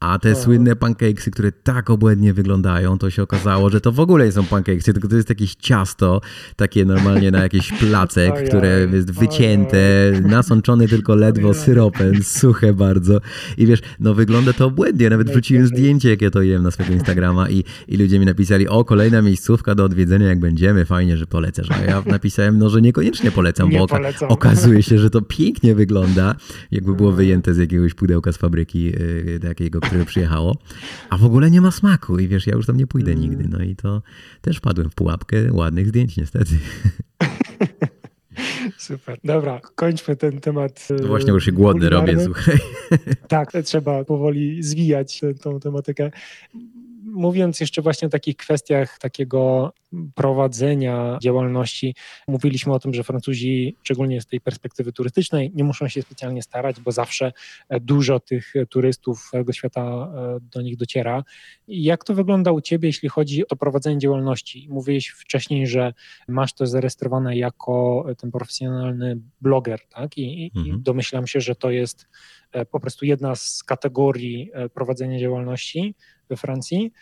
[0.00, 4.24] A te słynne pancakesy, które tak obłędnie wyglądają, to się okazało, że to w ogóle
[4.24, 6.20] nie są pancakesy, tylko to jest jakieś ciasto,
[6.56, 9.78] takie normalnie na jakiś placek, które jest wycięte,
[10.22, 13.20] nasączone tylko ledwo syropem, suche bardzo.
[13.56, 15.10] I wiesz, no wygląda to obłędnie.
[15.10, 18.68] Nawet wrzuciłem zdjęcie, jak ja to jem na swojego Instagrama i, i ludzie mi napisali,
[18.68, 21.70] o, kolejna miejscówka do odwiedzenia, jak będziemy, fajnie, że polecasz.
[21.70, 24.30] A ja napisałem, no, że niekoniecznie polecam, Nie bo oka- polecam.
[24.30, 26.34] okazuje się, że to pięknie wygląda,
[26.70, 30.56] jakby było wyjęte z jakiegoś pudełka z fabryki yy, takiego, które przyjechało,
[31.10, 33.48] a w ogóle nie ma smaku i wiesz, ja już tam nie pójdę nigdy.
[33.48, 34.02] No i to
[34.40, 36.54] też padłem w pułapkę ładnych zdjęć niestety.
[38.82, 39.18] Super.
[39.24, 40.88] Dobra, kończmy ten temat.
[40.90, 42.56] e, No właśnie już się głodny robię, słuchaj.
[43.28, 46.10] Tak, trzeba powoli zwijać tę- tą tematykę.
[47.12, 49.72] Mówiąc jeszcze właśnie o takich kwestiach takiego
[50.14, 51.94] prowadzenia działalności,
[52.28, 56.80] mówiliśmy o tym, że Francuzi, szczególnie z tej perspektywy turystycznej, nie muszą się specjalnie starać,
[56.80, 57.32] bo zawsze
[57.68, 61.24] e, dużo tych e, turystów całego świata e, do nich dociera.
[61.68, 64.66] I Jak to wygląda u Ciebie, jeśli chodzi o prowadzenie działalności?
[64.70, 65.92] Mówiłeś wcześniej, że
[66.28, 70.18] masz to zarejestrowane jako ten profesjonalny bloger, tak?
[70.18, 70.82] I, i Mhm.
[70.82, 72.08] domyślam się, że to jest
[72.52, 75.94] e, po prostu jedna z kategorii e, prowadzenia działalności
[76.32, 76.92] we Francji.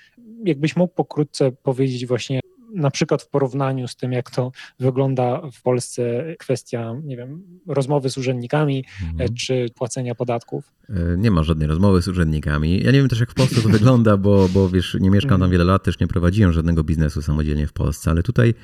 [0.44, 2.40] Jakbyś mógł pokrótce powiedzieć właśnie
[2.74, 6.02] na przykład w porównaniu z tym, jak to wygląda w Polsce
[6.38, 9.34] kwestia, nie wiem, rozmowy z urzędnikami e, Mhm.
[9.34, 10.72] czy płacenia podatków.
[10.88, 12.82] E, Nie ma żadnej rozmowy z urzędnikami.
[12.82, 15.34] Ja nie wiem też, jak w Polsce to wygląda, bo, bo wiesz, nie mieszkam tam
[15.42, 15.50] Mhm.
[15.52, 18.54] wiele lat, też nie prowadziłem żadnego biznesu samodzielnie w Polsce, ale tutaj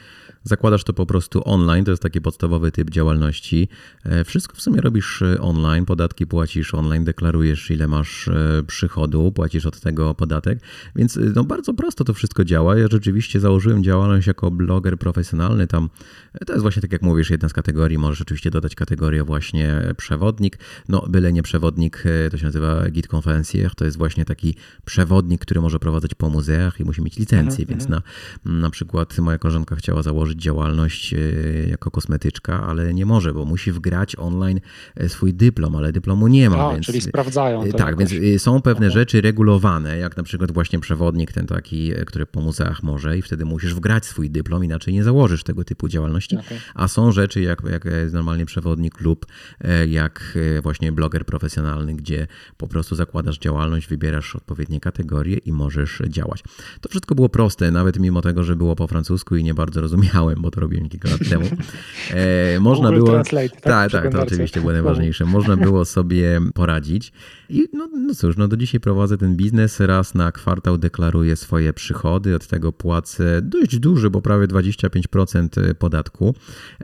[0.42, 3.68] zakładasz to po prostu online, to jest taki podstawowy typ działalności.
[4.04, 9.32] E, Wszystko w sumie robisz e, online, podatki płacisz online, deklarujesz ile masz e, przychodu,
[9.32, 10.58] płacisz od tego podatek,
[10.96, 12.76] więc e, no, bardzo prosto to wszystko działa.
[12.78, 13.95] Ja rzeczywiście założyłem działalność
[14.26, 15.88] jako bloger profesjonalny, tam
[16.46, 20.58] to jest właśnie tak jak mówisz, jedna z kategorii, możesz oczywiście dodać kategorię właśnie przewodnik,
[20.88, 24.54] no byle nie przewodnik, e, to się nazywa guide conférencier, to jest właśnie taki
[24.84, 28.02] przewodnik, który może prowadzać po muzeach i musi mieć licencję, Mhm, więc na,
[28.44, 31.18] na przykład moja koleżanka chciała założyć działalność e,
[31.68, 34.60] jako kosmetyczka, ale nie może, bo musi wgrać online
[34.96, 36.86] e, swój dyplom, ale dyplomu nie ma, A, więc...
[36.86, 38.94] czyli sprawdzają Tak, więc są pewne Aha.
[38.94, 43.44] rzeczy regulowane, jak na przykład właśnie przewodnik ten taki, który po muzeach może i wtedy
[43.44, 46.36] musisz wgrać swój dyplom, inaczej nie założysz tego typu działalności.
[46.36, 46.58] Okej.
[46.74, 49.26] A są rzeczy jak, jak jest normalnie przewodnik lub
[49.60, 52.26] e, jak e, właśnie bloger profesjonalny, gdzie
[52.56, 56.44] po prostu zakładasz działalność, wybierasz odpowiednie kategorie i możesz działać.
[56.80, 60.42] To wszystko było proste, nawet mimo tego, że było po francusku i nie bardzo rozumiałem,
[60.42, 61.46] bo to robiłem kilka lat temu.
[62.10, 63.12] E, można Google było.
[63.12, 65.24] Translate, tak, tak, tak, to oczywiście było najważniejsze.
[65.24, 67.12] Można było sobie poradzić.
[67.48, 69.80] I no, no cóż, no do dzisiaj prowadzę ten biznes.
[69.80, 76.34] Raz na kwartał deklaruję swoje przychody, od tego płacę dość duży, bo prawie 25% podatku.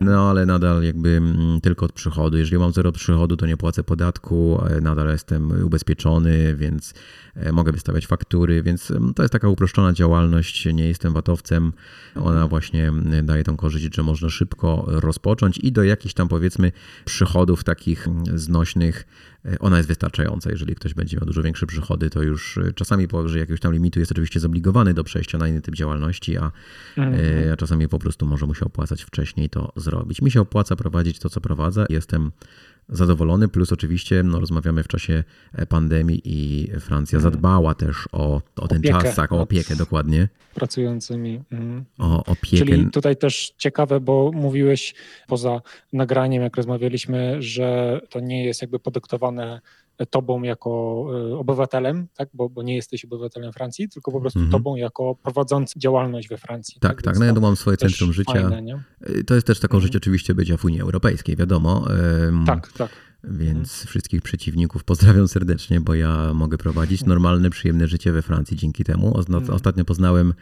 [0.00, 2.38] No ale nadal jakby mm, tylko od przychodu.
[2.38, 6.94] Jeżeli mam zero przychodu, to nie płacę podatku, nadal jestem ubezpieczony, więc
[7.34, 10.66] e, mogę wystawiać faktury, więc mm, to jest taka uproszczona działalność.
[10.66, 11.72] Nie jestem watowcem.
[12.14, 16.72] Ona właśnie mm, daje tą korzyść, że można szybko rozpocząć i do jakichś tam powiedzmy
[17.04, 19.06] przychodów takich znośnych
[19.60, 20.50] ona jest wystarczająca.
[20.50, 24.00] Jeżeli ktoś będzie miał dużo większe przychody, to już e, czasami powyżej jakiegoś tam limitu
[24.00, 26.52] jest oczywiście zobligowany do przejścia na inny typ działalności, a,
[26.96, 27.46] Mhm.
[27.48, 30.22] e, a czasami po prostu może mu się opłacać wcześniej to zrobić.
[30.22, 31.86] Mi się opłaca prowadzić to, co prowadzę.
[31.88, 32.32] Jestem
[32.92, 38.68] zadowolony, plus oczywiście no, rozmawiamy w czasie e, pandemii i Francja zadbała też o, o
[38.68, 41.42] ten Opiekę czas, tak, o opiekę dokładnie, Pracującymi.
[41.52, 41.84] Mhm.
[41.98, 42.66] o opiekę.
[42.66, 44.94] Czyli tutaj też ciekawe, bo mówiłeś
[45.26, 45.60] poza
[45.92, 49.60] nagraniem, jak rozmawialiśmy, że to nie jest jakby podyktowane
[50.10, 52.28] tobą jako y, obywatelem, tak?
[52.34, 54.52] bo, bo nie jesteś obywatelem Francji, tylko po prostu Mhm.
[54.52, 56.80] tobą jako prowadzący działalność we Francji.
[56.80, 58.32] Tak, tak, Więc no ja mam swoje centrum życia.
[58.32, 58.82] Fajne?
[59.10, 59.86] Y, To jest też taką Mhm.
[59.86, 61.84] rzecz oczywiście bycia w Unii Europejskiej, wiadomo.
[62.46, 62.90] Tak, tak.
[63.24, 68.84] Więc wszystkich przeciwników pozdrawiam serdecznie, bo ja mogę prowadzić normalne, przyjemne życie we Francji dzięki
[68.84, 69.18] temu.
[69.18, 69.50] Mhm.
[69.50, 70.34] Ostatnio poznałem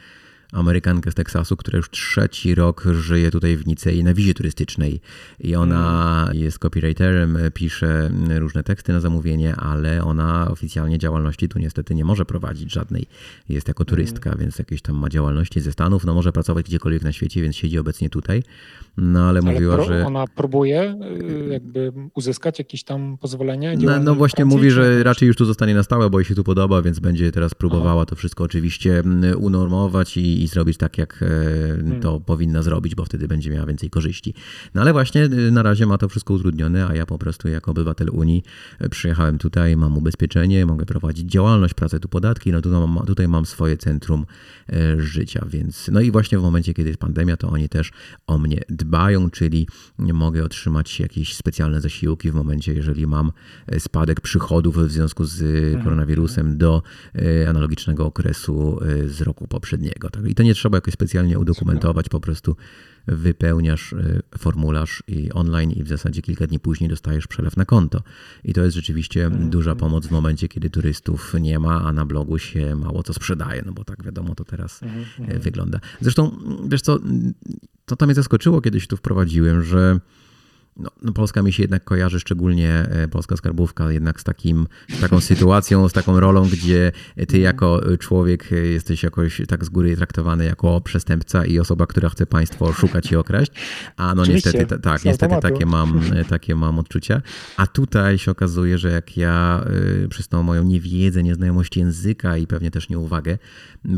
[0.52, 5.01] Amerykankę z Teksasu, która już trzeci rok żyje tutaj w Nicei na wizie turystycznej.
[5.40, 11.94] I ona jest copywriterem, pisze różne teksty na zamówienie, ale ona oficjalnie działalności tu niestety
[11.94, 13.06] nie może prowadzić żadnej.
[13.48, 17.12] Jest jako turystka, więc jakieś tam ma działalności ze Stanów, no może pracować gdziekolwiek na
[17.12, 18.43] świecie, więc siedzi obecnie tutaj.
[18.97, 20.06] No ale, Ale mówiła, pro, że...
[20.06, 23.77] ona próbuje y, jakby uzyskać jakieś tam pozwolenie?
[23.81, 26.35] No, no właśnie Francji, mówi, że raczej już tu zostanie na stałe, bo jej się
[26.35, 30.99] tu podoba, więc będzie teraz próbowała to wszystko oczywiście mm, unormować i, i zrobić tak,
[30.99, 32.01] jak hmm.
[32.01, 34.35] to powinna zrobić, bo wtedy będzie miała więcej korzyści.
[34.75, 38.09] No ale właśnie na razie ma to wszystko utrudnione, a ja po prostu jako obywatel
[38.12, 38.43] Unii
[38.91, 43.47] przyjechałem tutaj, mam ubezpieczenie, mogę prowadzić działalność, pracę tu podatki, no tutaj mam, tutaj mam
[43.47, 44.27] swoje centrum
[44.99, 47.93] życia, więc no i właśnie w momencie, kiedy jest pandemia, to oni też
[48.27, 49.67] o mnie dbają, czyli
[49.99, 53.33] mogę otrzymać jakieś specjalne zasiłki w momencie, jeżeli mam
[53.79, 55.85] spadek przychodów w związku z mhm.
[55.85, 56.83] koronawirusem do
[57.49, 60.11] analogicznego okresu z roku poprzedniego.
[60.11, 60.30] Tak?
[60.31, 62.57] I to nie trzeba jakoś specjalnie udokumentować, po prostu
[63.07, 68.02] wypełniasz e, formularz i online i w zasadzie kilka dni później dostajesz przelew na konto.
[68.44, 69.51] I to jest rzeczywiście mhm.
[69.51, 73.62] duża pomoc w momencie, kiedy turystów nie ma, a na blogu się mało co sprzedaje,
[73.66, 75.40] no bo tak wiadomo to teraz mhm, e, mhm.
[75.40, 75.81] wygląda.
[76.01, 76.36] Zresztą,
[76.69, 76.98] wiesz co,
[77.85, 80.01] to tam mnie zaskoczyło, kiedy się tu wprowadziłem, że
[80.81, 85.01] no, no, Polska mi się jednak kojarzy, szczególnie e, polska skarbówka, jednak z, takim, z
[85.01, 87.43] taką sytuacją, z taką rolą, gdzie ty mhm.
[87.43, 92.73] jako człowiek jesteś jakoś tak z góry traktowany jako przestępca i osoba, która chce państwo
[92.73, 93.52] szukać i okraść.
[93.97, 97.23] A no Oczywiście, niestety, tak, niestety takie mam, takie mam odczucia.
[97.57, 99.65] A tutaj się okazuje, że jak ja
[100.05, 103.39] e, przez tą moją niewiedzę, nieznajomość języka i pewnie też nieuwagę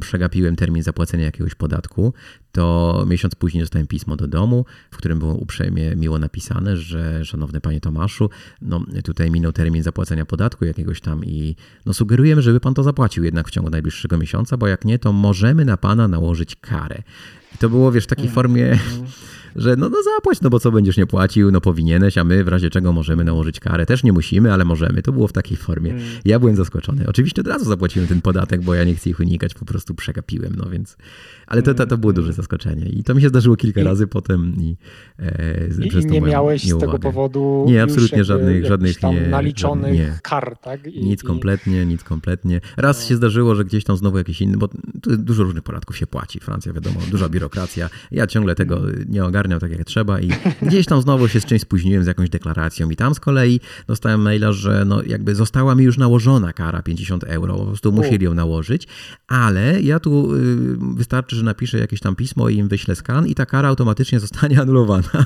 [0.00, 2.14] przegapiłem termin zapłacenia jakiegoś podatku,
[2.52, 7.60] to miesiąc później dostałem pismo do domu, w którym było uprzejmie miło napisane, że szanowny
[7.60, 8.30] panie Tomaszu,
[8.62, 13.24] no tutaj minął termin zapłacenia podatku jakiegoś tam i no sugerujemy, żeby pan to zapłacił
[13.24, 17.02] jednak w ciągu najbliższego miesiąca, bo jak nie, to możemy na pana nałożyć karę.
[17.54, 18.78] I to było, wiesz, w takiej formie
[19.56, 22.48] że no, no zapłać, no bo co będziesz nie płacił, no powinieneś, a my w
[22.48, 23.86] razie czego możemy nałożyć karę.
[23.86, 25.02] Też nie musimy, ale możemy.
[25.02, 25.90] To było w takiej formie.
[25.90, 26.04] Mm.
[26.24, 27.04] Ja byłem zaskoczony.
[27.08, 30.52] Oczywiście od razu zapłaciłem ten podatek, bo ja nie chcę ich unikać, po prostu przegapiłem,
[30.56, 30.96] no więc...
[31.46, 32.36] Ale to, to, to było duże mm.
[32.36, 34.76] zaskoczenie i to mi się zdarzyło kilka I, razy potem i,
[35.18, 39.26] e, I, przez i nie miałeś z tego powodu Nie, absolutnie żadnych, żadnych tam nie,
[39.26, 40.18] naliczonych nie.
[40.22, 40.86] kar, tak?
[40.86, 42.60] I, nic kompletnie, nic kompletnie.
[42.76, 43.08] Raz no.
[43.08, 44.68] się zdarzyło, że gdzieś tam znowu jakiś inny, bo
[45.18, 46.40] dużo różnych podatków się płaci.
[46.40, 47.90] Francja, wiadomo, duża biurokracja.
[48.10, 50.30] Ja ciągle tego nie ogarniam tak jak trzeba i
[50.62, 54.20] gdzieś tam znowu się z czymś spóźniłem, z jakąś deklaracją i tam z kolei dostałem
[54.20, 58.34] maila, że no jakby została mi już nałożona kara 50 euro, po prostu musieli ją
[58.34, 58.88] nałożyć,
[59.28, 60.38] ale ja tu y,
[60.96, 64.60] wystarczy, że napiszę jakieś tam pismo i im wyślę skan i ta kara automatycznie zostanie
[64.62, 65.24] anulowana.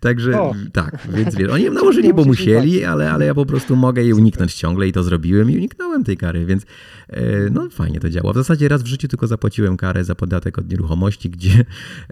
[0.00, 0.54] Także o.
[0.72, 4.12] tak, więc wiesz, oni ją nałożyli, bo musieli, ale, ale ja po prostu mogę jej
[4.12, 6.62] uniknąć ciągle i to zrobiłem i uniknąłem tej kary, więc
[7.08, 8.32] e, no fajnie to działa.
[8.32, 11.64] W zasadzie raz w życiu tylko zapłaciłem karę za podatek od nieruchomości, gdzie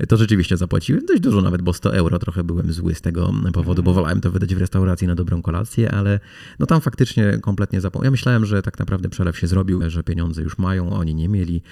[0.09, 2.19] to rzeczywiście zapłaciłem dość dużo, nawet bo 100 euro.
[2.19, 5.93] Trochę byłem zły z tego powodu, bo wolałem to wydać w restauracji na dobrą kolację,
[5.93, 6.21] ale
[6.59, 8.07] no tam faktycznie kompletnie zapomniałem.
[8.07, 11.63] Ja myślałem, że tak naprawdę przelew się zrobił, że pieniądze już mają, oni nie mieli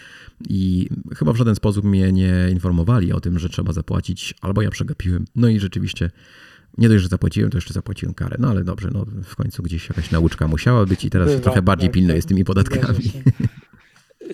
[0.49, 4.71] i chyba w żaden sposób mnie nie informowali o tym, że trzeba zapłacić, albo ja
[4.71, 5.25] przegapiłem.
[5.37, 6.11] No i rzeczywiście
[6.79, 8.37] nie dość, że zapłaciłem, to jeszcze zapłaciłem karę.
[8.39, 11.63] No ale dobrze, no w końcu gdzieś jakaś nauczka musiała być i teraz Bywa, trochę
[11.63, 13.13] bardziej tak, pilnuję z tymi podatkami.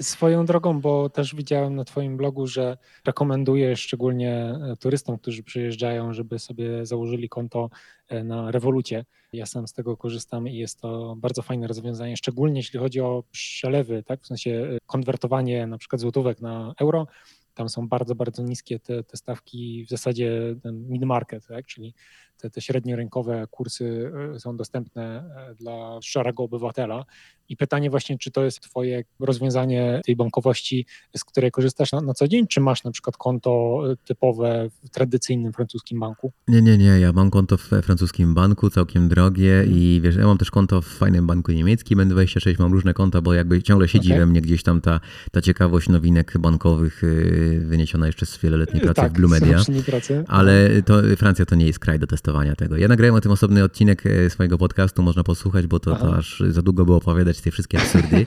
[0.00, 6.12] Swoją drogą, bo też widziałem na Twoim blogu, że rekomendujesz szczególnie e, turystom, którzy przyjeżdżają,
[6.12, 7.70] żeby sobie założyli konto
[8.08, 9.04] e, na rewolucie.
[9.32, 13.24] Ja sam z tego korzystam i jest to bardzo fajne rozwiązanie, szczególnie jeśli chodzi o
[13.30, 14.22] przelewy, tak?
[14.22, 17.06] w sensie e, konwertowanie na przykład złotówek na euro.
[17.54, 21.66] Tam są bardzo, bardzo niskie te, te stawki, w zasadzie mid-market, tak?
[21.66, 21.94] czyli
[22.38, 25.24] te, te średniorynkowe kursy są dostępne
[25.58, 27.04] dla szarego obywatela
[27.50, 30.86] i pytanie właśnie, czy to jest Twoje rozwiązanie tej bankowości,
[31.16, 34.90] z której korzystasz na, na, co dzień, czy masz na przykład konto e, typowe w
[34.90, 36.32] tradycyjnym francuskim banku?
[36.48, 37.00] Nie, nie, nie.
[37.00, 40.86] Ja mam konto w francuskim banku, całkiem drogie i wiesz, ja mam też konto w
[40.86, 44.18] fajnym banku niemieckim, N26, mam różne konta, bo jakby ciągle siedzi okay.
[44.18, 45.00] we mnie gdzieś tam ta,
[45.32, 49.58] ta ciekawość nowinek bankowych e, wyniesiona jeszcze z wieloletniej pracy tak, w Blue Media.
[49.86, 50.24] Pracy.
[50.28, 52.76] Ale to, Francja to nie jest kraj do testowania tego.
[52.76, 56.42] Ja nagrałem o tym osobny odcinek e, swojego podcastu, można posłuchać, bo to, to aż
[56.48, 58.26] za długo było opowiadać te wszystkie absurdy,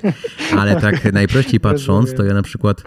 [0.58, 2.84] ale tak najprościej patrząc, to ja na przykład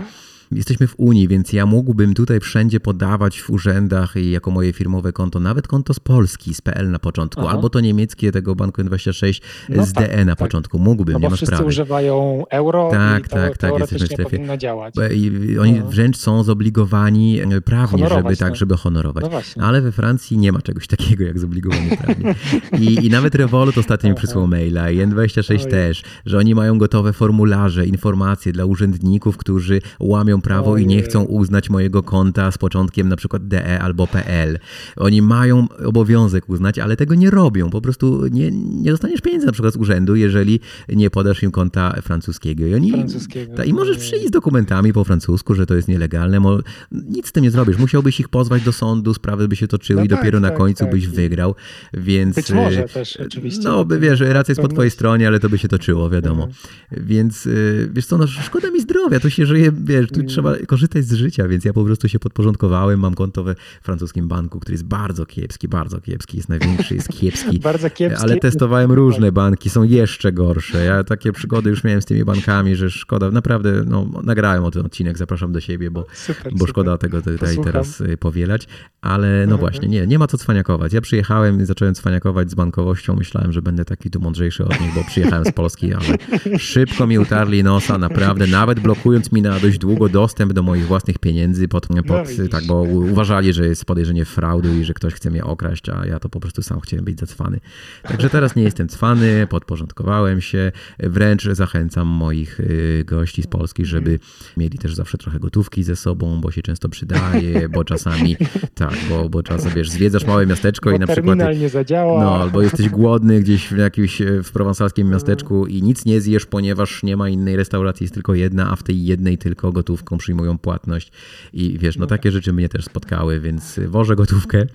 [0.52, 5.12] Jesteśmy w Unii, więc ja mógłbym tutaj wszędzie podawać w urzędach i jako moje firmowe
[5.12, 7.50] konto, nawet konto z Polski, z PL na początku, Aha.
[7.50, 10.38] albo to niemieckie tego Banku N26 no z tak, DE na tak.
[10.38, 10.78] początku.
[10.78, 11.68] Mógłbym, no nie ma wszyscy sprawy.
[11.68, 14.30] używają euro tak, i to tak, tak, jesteśmy w strefie.
[14.30, 14.94] powinno działać.
[15.14, 15.86] I oni no.
[15.86, 19.56] wręcz są zobligowani e, prawnie, honorować żeby tak, żeby honorować.
[19.56, 22.34] No Ale we Francji nie ma czegoś takiego jak zobligowanie prawnie.
[22.84, 25.70] I, I nawet Revolut ostatnio mi przysłał maila i N26 Oj.
[25.70, 30.84] też, że oni mają gotowe formularze, informacje dla urzędników, którzy łamią prawo Ojej.
[30.84, 34.58] i nie chcą uznać mojego konta z początkiem na przykład DE albo PL.
[34.96, 37.70] Oni mają obowiązek uznać, ale tego nie robią.
[37.70, 42.00] Po prostu nie, nie dostaniesz pieniędzy na przykład z urzędu, jeżeli nie podasz im konta
[42.02, 42.66] francuskiego.
[42.66, 43.54] I oni, francuskiego.
[43.54, 46.40] Ta, I możesz przyjść z dokumentami po francusku, że to jest nielegalne.
[46.40, 46.58] Mo,
[46.92, 47.78] nic z tym nie zrobisz.
[47.78, 50.56] Musiałbyś ich pozwać do sądu, sprawy by się toczyły no i tak, dopiero tak, na
[50.56, 50.90] końcu tak.
[50.90, 51.54] byś wygrał.
[51.94, 53.62] Więc, Być może e, też oczywiście.
[53.64, 56.44] No, wiesz, racja jest po twojej stronie, ale to by się toczyło, wiadomo.
[56.44, 57.06] Mhm.
[57.06, 57.50] Więc e,
[57.92, 61.48] wiesz co, no, szkoda mi zdrowia, to się żyje, wiesz, tu trzeba korzystać z życia,
[61.48, 63.00] więc ja po prostu się podporządkowałem.
[63.00, 67.58] Mam konto we francuskim banku, który jest bardzo kiepski, bardzo kiepski, jest największy, jest kiepski.
[67.70, 68.22] bardzo kiepski.
[68.22, 70.84] Ale testowałem różne banki, są jeszcze gorsze.
[70.84, 73.30] Ja takie przygody już miałem z tymi bankami, że szkoda.
[73.30, 76.68] Naprawdę, no, nagrałem o ten odcinek, zapraszam do siebie, bo, super, bo super.
[76.68, 77.64] szkoda tego tutaj Posłucham.
[77.64, 78.68] teraz y, powielać.
[79.00, 79.60] Ale no mhm.
[79.60, 80.92] właśnie, nie, nie ma co cwaniakować.
[80.92, 83.16] Ja przyjechałem i zacząłem cwaniakować z bankowością.
[83.16, 86.06] Myślałem, że będę taki tu mądrzejszy od nich, bo przyjechałem z Polski, ale
[86.58, 91.18] szybko mi utarli nosa, naprawdę, nawet blokując mi na dość długo dostęp do moich własnych
[91.18, 95.30] pieniędzy, pod, pod, no tak, bo uważali, że jest podejrzenie fraudu i że ktoś chce
[95.30, 97.60] mnie okraść, a ja to po prostu sam chciałem być zacwany.
[98.02, 104.18] Także teraz nie jestem cwany, podporządkowałem się, wręcz zachęcam moich y, gości z Polski, żeby
[104.56, 108.36] mieli też zawsze trochę gotówki ze sobą, bo się często przydaje, bo czasami,
[108.74, 111.38] tak, bo, bo czasem, wiesz, zwiedzasz małe miasteczko bo i na przykład...
[111.58, 112.24] nie zadziała.
[112.24, 116.46] No, albo jesteś głodny gdzieś w jakimś e, w prowansalskim miasteczku i nic nie zjesz,
[116.46, 119.72] ponieważ nie ma innej restauracji, jest tylko jedna, a w tej jednej tylko
[120.06, 121.12] gotówką przyjmują płatność
[121.52, 122.32] i wiesz, no, no takie tak.
[122.32, 124.66] rzeczy mnie też spotkały, więc wożę gotówkę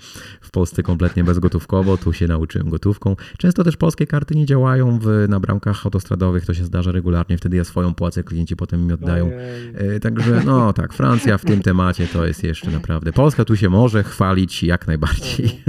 [0.42, 3.16] w Polsce kompletnie bezgotówkowo, tu się nauczyłem gotówką.
[3.38, 7.58] Często też polskie karty nie działają w, na bramkach autostradowych, to się zdarza regularnie, wtedy
[7.58, 9.32] ja swoją płacę, klienci potem mi oddają.
[9.74, 13.14] E, także no tak, Francja w tym temacie to jest jeszcze naprawdę.
[13.14, 15.62] Polska tu się może chwalić jak najbardziej.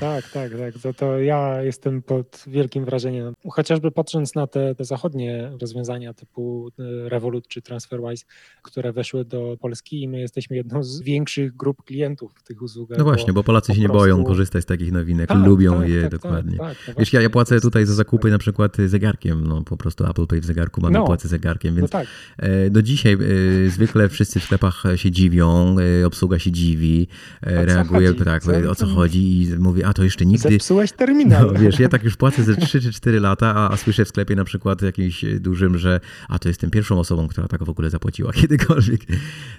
[0.00, 0.82] Tak, tak, tak.
[0.82, 3.34] To, to ja jestem pod wielkim wrażeniem.
[3.50, 8.24] Chociażby patrząc na te, te zachodnie rozwiązania typu e, Revolut czy TransferWise,
[8.62, 12.98] które weszły do Polski i my jesteśmy jedną z większych grup klientów w tych usługach.
[12.98, 14.02] No właśnie, bo Polacy się nie prostu...
[14.02, 16.58] boją korzystać z takich nowinek, tak, lubią tak, je tak, tak dokładnie.
[16.58, 20.06] Tak, no Wiesz, ja, ja płacę tutaj za zakupy na przykład zegarkiem, no po prostu
[20.06, 22.08] Apple Pay w zegarku mamy, no, płacę zegarkiem, więc no tak.
[22.36, 23.14] E, do dzisiaj
[23.66, 25.76] e, zwykle wszyscy w sklepach się dziwią,
[26.06, 27.08] obsługa się dziwi,
[27.42, 30.48] reaguje, tak, o co chodzi i mówi, a to jeszcze nigdy...
[30.48, 31.50] Zepsułeś terminal.
[31.52, 34.08] No, wiesz, ja tak już płacę ze 3 czy 4 lata, a, a słyszę w
[34.08, 37.90] sklepie na przykład jakimś dużym, że a to jestem pierwszą osobą, która tak w ogóle
[37.90, 39.00] zapłaciła kiedykolwiek.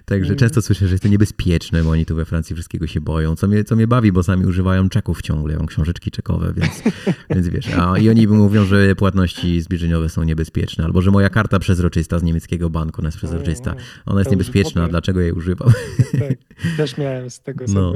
[0.05, 0.37] Także mm.
[0.37, 3.47] często słyszę, że jest to niebezpieczne, bo oni tu we Francji wszystkiego się boją, co
[3.47, 6.83] mnie, co mnie bawi, bo sami używają czeków ciągle, mam książeczki czekowe, więc,
[7.29, 11.59] więc wiesz, a, i oni mówią, że płatności zbliżeniowe są niebezpieczne, albo że moja karta
[11.59, 13.75] przezroczysta z niemieckiego banku, ona jest przezroczysta,
[14.05, 15.71] ona jest niebezpieczna, dlaczego jej używam?
[16.11, 16.37] Tak,
[16.77, 17.93] też miałem z tego no,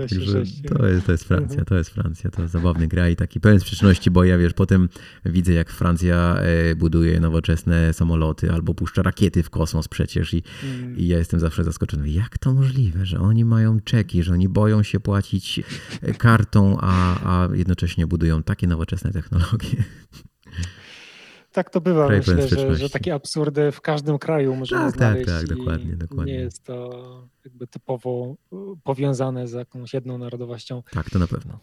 [0.78, 1.66] to jest, to jest Francja, mhm.
[1.66, 4.90] to jest Francja to zabawny kraj, taki pełen sprzeczności, bo ja wiesz, potem
[5.26, 10.98] widzę jak Francja e, buduje nowoczesne samoloty albo puszcza rakiety w kosmos przecież i, mm.
[10.98, 14.84] i ja jestem zawsze zaskoczony, jak to możliwe, że oni mają czeki, że oni boją
[14.84, 15.62] się płacić
[16.02, 19.84] e, kartą, a, a jednocześnie budują takie nowoczesne technologie.
[21.54, 24.98] Tak to bywa, Kraj myślę, że, że, takie absurdy w każdym kraju możemy tak, tak
[24.98, 25.28] znaleźć.
[25.28, 26.34] Tak, tak, dokładnie, dokładnie.
[26.34, 28.36] Nie jest to jakby typowo
[28.84, 30.84] powiązane z jakąś jedną narodowością.
[30.92, 31.60] Tak, to na pewno.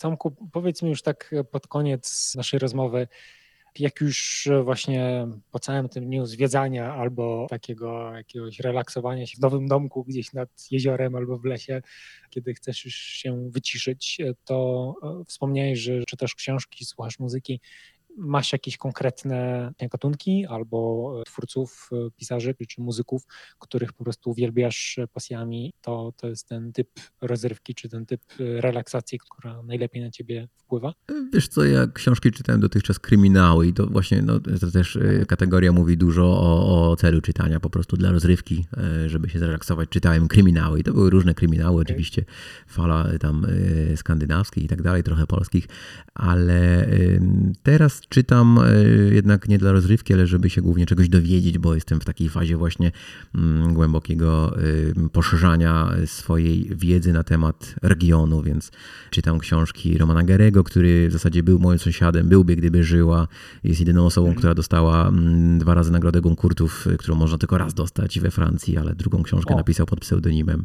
[0.00, 3.08] Tomku, powiedz mi już tak pod koniec naszej rozmowy,
[3.78, 9.68] jak już właśnie po całym tym dniu zwiedzania albo takiego jakiegoś relaksowania się w nowym
[9.68, 11.82] domku gdzieś nad jeziorem albo w lesie,
[12.30, 17.60] kiedy chcesz już się wyciszyć, to e, wspomniałeś, że czytasz książki, słuchasz muzyki
[18.16, 23.22] masz jakieś konkretne gatunki albo e, twórców, e, pisarzy czy muzyków,
[23.58, 26.88] których po prostu uwielbiasz pasjami, to, to jest ten typ
[27.20, 30.94] rozrywki czy ten typ e, relaksacji, która najlepiej na ciebie wpływa?
[31.32, 35.96] Wiesz co, ja książki czytałem dotychczas kryminały i to właśnie no, to też kategoria mówi
[35.96, 38.66] dużo o, o celu czytania, po prostu dla rozrywki,
[39.06, 39.88] żeby się zrelaksować.
[39.88, 41.82] Czytałem kryminały i to były różne kryminały, okay.
[41.82, 42.24] oczywiście
[42.66, 43.46] fala tam
[43.96, 45.68] skandynawskich i tak dalej, trochę polskich,
[46.14, 46.88] ale
[47.62, 52.00] teraz czytam e, jednak nie dla rozrywki, ale żeby się głównie czegoś dowiedzieć, bo jestem
[52.00, 52.92] w takiej fazie właśnie
[53.34, 58.70] mm, głębokiego e, poszerzania swojej wiedzy na temat regionu, więc
[59.10, 63.28] czytam książki Romana Garego, który w zasadzie był moim sąsiadem, byłby gdyby żyła.
[63.64, 64.38] Jest jedyną osobą, mhm.
[64.38, 68.94] która dostała mm, dwa razy nagrodę Goncourtów, którą można tylko raz dostać we Francji, ale
[68.94, 69.56] drugą książkę o.
[69.56, 70.64] napisał pod pseudonimem.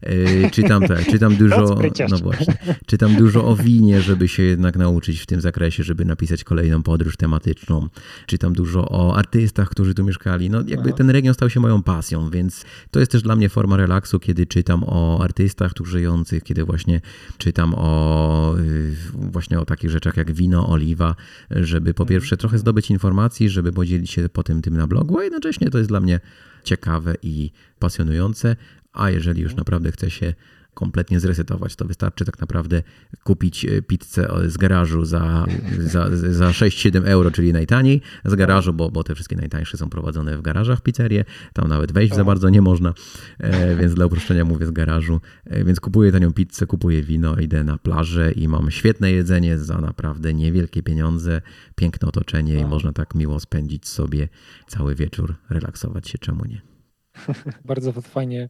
[0.00, 1.78] E, czytam tak, czytam dużo,
[2.10, 2.56] no właśnie,
[2.86, 7.16] czytam dużo o winie, żeby się jednak nauczyć w tym zakresie, żeby napisać kolejną podróż
[7.16, 7.88] tematyczną.
[8.26, 10.50] Czytam dużo o artystach, którzy tu mieszkali.
[10.50, 10.96] No jakby Aha.
[10.96, 14.46] ten region stał się moją pasją, więc to jest też dla mnie forma relaksu, kiedy
[14.46, 17.00] czytam o artystach tu żyjących, kiedy właśnie
[17.38, 21.14] czytam o y, właśnie o takich rzeczach jak wino, oliwa,
[21.50, 22.08] żeby po mhm.
[22.08, 25.90] pierwsze trochę zdobyć informacji, żeby podzielić się potem tym na blogu, a jednocześnie to jest
[25.90, 26.20] dla mnie
[26.64, 28.56] ciekawe i pasjonujące,
[28.92, 30.34] a jeżeli już naprawdę chce się
[30.74, 32.82] kompletnie zresetować, to wystarczy tak naprawdę
[33.24, 35.46] kupić e, pizzę z garażu za,
[35.78, 40.38] za, za 6-7 euro, czyli najtaniej z garażu, bo, bo te wszystkie najtańsze są prowadzone
[40.38, 42.94] w garażach pizzerie, tam nawet wejść za bardzo nie można,
[43.38, 47.64] e, więc dla uproszczenia mówię z garażu, e, więc kupuję tanią pizzę, kupuję wino, idę
[47.64, 51.40] na plażę i mam świetne jedzenie za naprawdę niewielkie pieniądze,
[51.74, 54.28] piękne otoczenie i można tak miło spędzić sobie
[54.66, 56.73] cały wieczór, relaksować się, czemu nie.
[57.64, 58.48] Bardzo fajnie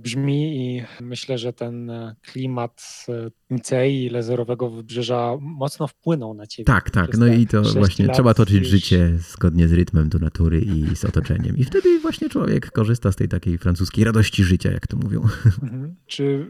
[0.00, 6.46] brzmi i myślę, że ten e, klimat e, Mcei i Lezerowego Wybrzeża mocno wpłynął na
[6.46, 6.64] ciebie.
[6.64, 7.18] Tak, tak.
[7.18, 8.68] No i to właśnie trzeba toczyć już...
[8.68, 11.56] życie zgodnie z rytmem do natury i z otoczeniem.
[11.56, 15.20] I wtedy właśnie człowiek korzysta z tej takiej francuskiej radości życia, jak to mówią.
[15.62, 15.94] Mhm.
[16.06, 16.46] Czy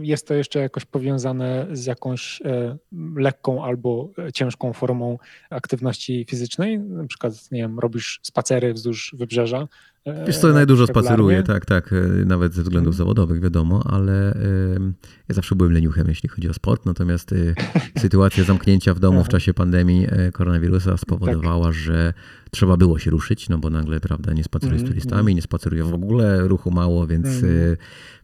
[0.00, 2.76] jest to jeszcze jakoś powiązane z jakąś e,
[3.16, 5.18] lekką albo ciężką formą
[5.50, 6.78] aktywności fizycznej?
[6.78, 9.68] Na przykład, nie wiem, robisz spacery wzdłuż wybrzeża,
[10.26, 14.34] Wiesz co, najdużo spaceruję, tak, tak, e, nawet ze względów zawodowych, wiadomo, ale
[15.28, 17.36] ja zawsze byłem leniuchem, jeśli chodzi o sport, natomiast e,
[18.02, 21.74] sytuacja zamknięcia w domu w czasie pandemii e, koronawirusa spowodowała, tak.
[21.74, 22.14] że
[22.50, 25.36] trzeba było się ruszyć, no bo nagle, prawda, nie spaceruję z mhm, turystami, mhm.
[25.36, 27.26] nie spaceruję w ogóle, ruchu mało, więc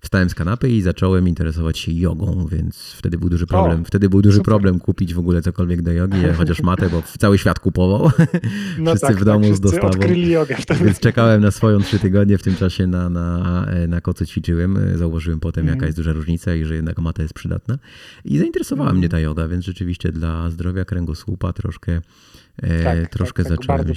[0.00, 3.82] wstałem z kanapy i zacząłem interesować się jogą, więc wtedy był duży problem.
[3.82, 4.52] O, wtedy był duży super.
[4.52, 8.10] problem kupić w ogóle cokolwiek do jogi, chociaż matę, bo cały świat kupował.
[8.78, 10.14] No wszyscy tak, w domu tak, z dostawą.
[10.14, 10.84] jogę wtedy.
[10.84, 14.78] Więc czekałem na swoją trzy tygodnie, w tym czasie na, na, na koce ćwiczyłem.
[14.94, 15.74] Zauważyłem potem, mm.
[15.74, 17.78] jaka jest duża różnica i że jednak mata jest przydatna.
[18.24, 18.98] I zainteresowała mm.
[18.98, 22.00] mnie ta joga, więc rzeczywiście dla zdrowia kręgosłupa troszkę
[22.62, 23.94] E, tak, troszkę tak, tak, zacząłem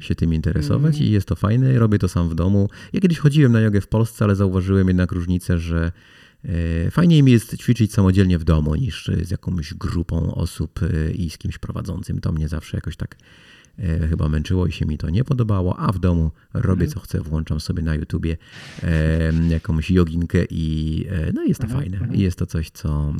[0.00, 1.08] się, się, tym interesować mm.
[1.08, 1.78] i jest to fajne.
[1.78, 2.68] Robię to sam w domu.
[2.92, 5.92] Ja kiedyś chodziłem na jogę w Polsce, ale zauważyłem jednak różnicę, że
[6.44, 11.30] e, fajniej mi jest ćwiczyć samodzielnie w domu niż z jakąś grupą osób e, i
[11.30, 12.20] z kimś prowadzącym.
[12.20, 13.16] To mnie zawsze jakoś tak
[14.10, 17.60] chyba męczyło i się mi to nie podobało, a w domu robię co chcę, włączam
[17.60, 18.36] sobie na YouTubie
[19.48, 21.96] jakąś joginkę i no jest to mhm, fajne.
[21.98, 22.20] Mhm.
[22.20, 23.14] Jest to coś, co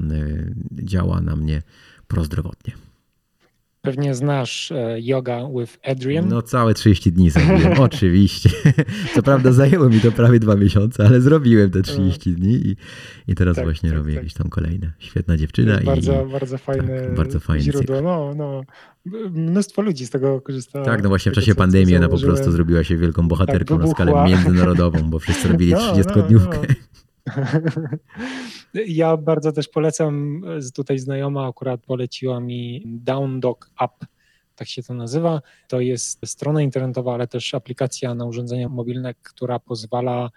[0.72, 1.62] działa na mnie
[2.08, 2.72] prozdrowotnie.
[3.82, 6.28] Pewnie znasz e, Yoga with Adrian.
[6.28, 8.50] No całe 30 dni zrobiłem, oczywiście.
[9.14, 12.76] Co prawda zajęło mi to prawie dwa miesiące, ale zrobiłem te 30 dni i,
[13.28, 14.22] i teraz tak, właśnie tak, robię tak.
[14.22, 14.92] jakieś tam kolejne.
[14.98, 15.80] Świetna dziewczyna.
[15.80, 18.00] i, bardzo, bardzo fajne tak, bardzo fajny źródło.
[18.00, 18.64] No, no.
[19.30, 20.82] Mnóstwo ludzi z tego korzysta.
[20.82, 23.92] Tak, no właśnie w czasie pandemii ona po prostu zrobiła się wielką bohaterką tak, na
[23.92, 26.58] skalę międzynarodową, bo wszyscy robili 30-dniówkę.
[27.26, 27.42] No,
[27.76, 27.88] no.
[28.86, 30.42] Ja bardzo też polecam,
[30.74, 34.04] tutaj znajoma akurat poleciła mi Down Dog App,
[34.56, 35.42] tak się to nazywa.
[35.68, 40.30] To jest strona internetowa, ale też aplikacja na urządzenia mobilne, która pozwala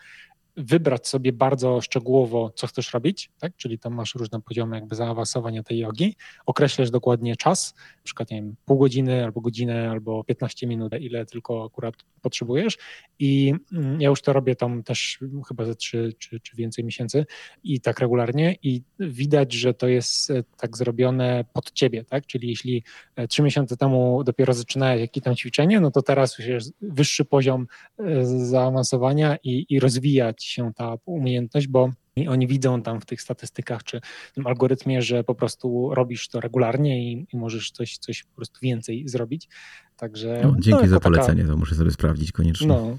[0.57, 3.55] wybrać sobie bardzo szczegółowo, co chcesz robić, tak?
[3.55, 6.15] czyli tam masz różne poziomy jakby zaawansowania tej jogi,
[6.45, 11.25] określasz dokładnie czas, na przykład nie wiem, pół godziny albo godzinę albo 15 minut, ile
[11.25, 12.77] tylko akurat potrzebujesz
[13.19, 17.25] i mm, ja już to robię tam też chyba ze 3 czy, czy więcej miesięcy
[17.63, 22.25] i tak regularnie i widać, że to jest e, tak zrobione pod ciebie, tak?
[22.25, 22.83] czyli jeśli
[23.15, 27.25] e, trzy miesiące temu dopiero zaczynałeś jakieś tam ćwiczenie, no to teraz już jest wyższy
[27.25, 27.67] poziom
[27.99, 31.89] e, zaawansowania i, i rozwijać się ta umiejętność, bo
[32.27, 34.01] oni widzą tam w tych statystykach czy
[34.31, 38.35] w tym algorytmie, że po prostu robisz to regularnie i, i możesz coś, coś po
[38.35, 39.49] prostu więcej zrobić.
[39.97, 40.41] Także.
[40.43, 42.67] No, dzięki no, za polecenie, taka, to muszę sobie sprawdzić koniecznie.
[42.67, 42.97] No,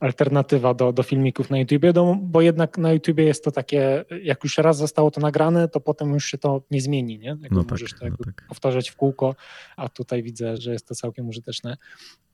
[0.00, 4.58] alternatywa do, do filmików na YouTubie, bo jednak na YouTubie jest to takie, jak już
[4.58, 7.36] raz zostało to nagrane, to potem już się to nie zmieni, nie?
[7.50, 8.46] no tak, możesz to no tak.
[8.48, 9.34] powtarzać w kółko,
[9.76, 11.76] a tutaj widzę, że jest to całkiem użyteczne.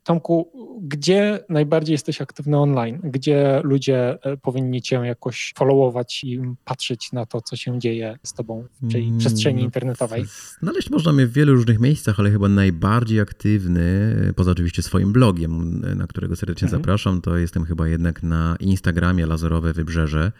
[0.05, 0.53] Tomku,
[0.83, 3.01] gdzie najbardziej jesteś aktywny online?
[3.05, 8.35] Gdzie ludzie e, powinni cię jakoś followować i patrzeć na to, co się dzieje z
[8.35, 10.24] tobą w tej mm, przestrzeni no, internetowej?
[10.61, 15.81] Znaleźć można mnie w wielu różnych miejscach, ale chyba najbardziej aktywny, poza oczywiście swoim blogiem,
[15.97, 16.83] na którego serdecznie mhm.
[16.83, 20.33] zapraszam, to jestem chyba jednak na Instagramie Lazerowe Wybrzeże.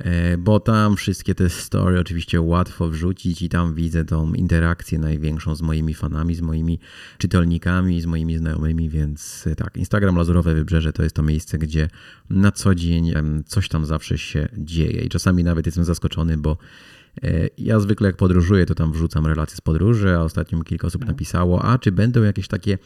[0.00, 5.54] E, bo tam wszystkie te story oczywiście łatwo wrzucić i tam widzę tą interakcję największą
[5.54, 6.78] z moimi fanami, z moimi
[7.18, 11.88] czytelnikami, z moimi znajomymi, więc e, tak, Instagram Lazurowe Wybrzeże to jest to miejsce, gdzie
[12.30, 13.12] na co dzień
[13.46, 16.56] coś tam zawsze się dzieje i czasami nawet jestem zaskoczony, bo
[17.22, 20.86] e, ja zwykle jak podróżuję, to tam wrzucam relacje z podróży, a ostatnio mi kilka
[20.86, 21.16] osób mhm.
[21.16, 22.78] napisało, a czy będą jakieś takie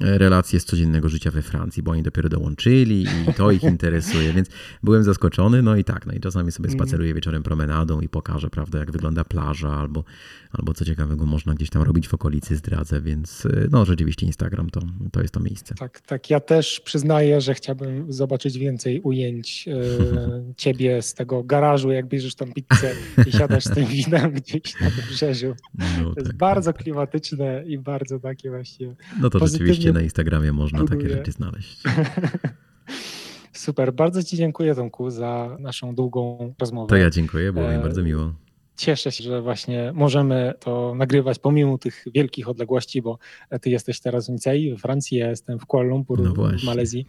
[0.00, 4.48] relacje z codziennego życia we Francji, bo oni dopiero dołączyli i to ich interesuje, więc
[4.82, 6.80] byłem zaskoczony, no i tak, no i czasami sobie mhm.
[6.80, 10.04] spaceruję wieczorem promenadą i pokażę, prawda, jak wygląda plaża albo,
[10.52, 14.80] albo co ciekawego można gdzieś tam robić w okolicy, zdradzę, więc no rzeczywiście Instagram to,
[15.12, 15.74] to jest to miejsce.
[15.74, 19.74] Tak, tak, ja też przyznaję, że chciałbym zobaczyć więcej ujęć e,
[20.56, 22.92] ciebie z tego garażu, jak bierzesz tam pizzę
[23.26, 25.54] i siadasz z tym winem gdzieś na wybrzeżu.
[25.78, 26.82] No, to jest tak, bardzo tak.
[26.82, 31.82] klimatyczne i bardzo takie właśnie No to rzeczywiście Oczywiście na Instagramie można takie rzeczy znaleźć.
[33.52, 36.88] Super, bardzo Ci dziękuję Tomku za naszą długą rozmowę.
[36.88, 38.32] To ja dziękuję, było mi e, bardzo miło.
[38.76, 43.18] Cieszę się, że właśnie możemy to nagrywać pomimo tych wielkich odległości, bo
[43.60, 47.06] Ty jesteś teraz w Nicei, we Francji, ja jestem w Kuala Lumpur, no w Malezji.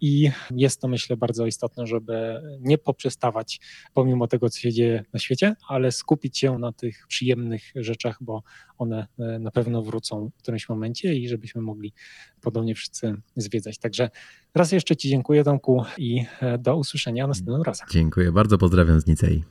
[0.00, 3.60] I jest to myślę bardzo istotne, żeby nie poprzestawać
[3.94, 8.42] pomimo tego, co się dzieje na świecie, ale skupić się na tych przyjemnych rzeczach, bo
[8.78, 11.92] one e, na pewno wrócą w którymś momencie i żebyśmy mogli
[12.40, 13.78] podobnie wszyscy zwiedzać.
[13.78, 14.10] Także
[14.54, 17.86] raz jeszcze Ci dziękuję Tomku i e, do usłyszenia następnym razem.
[17.90, 19.44] Dziękuję bardzo, pozdrawiam z Nicei.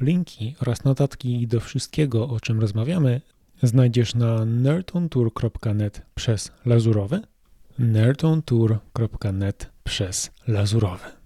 [0.00, 3.20] Linki oraz notatki do wszystkiego, o czym rozmawiamy,
[3.62, 7.20] znajdziesz na nerdontour.net przez lazurowy,
[7.78, 11.23] nerdontour.net przez lazurowy.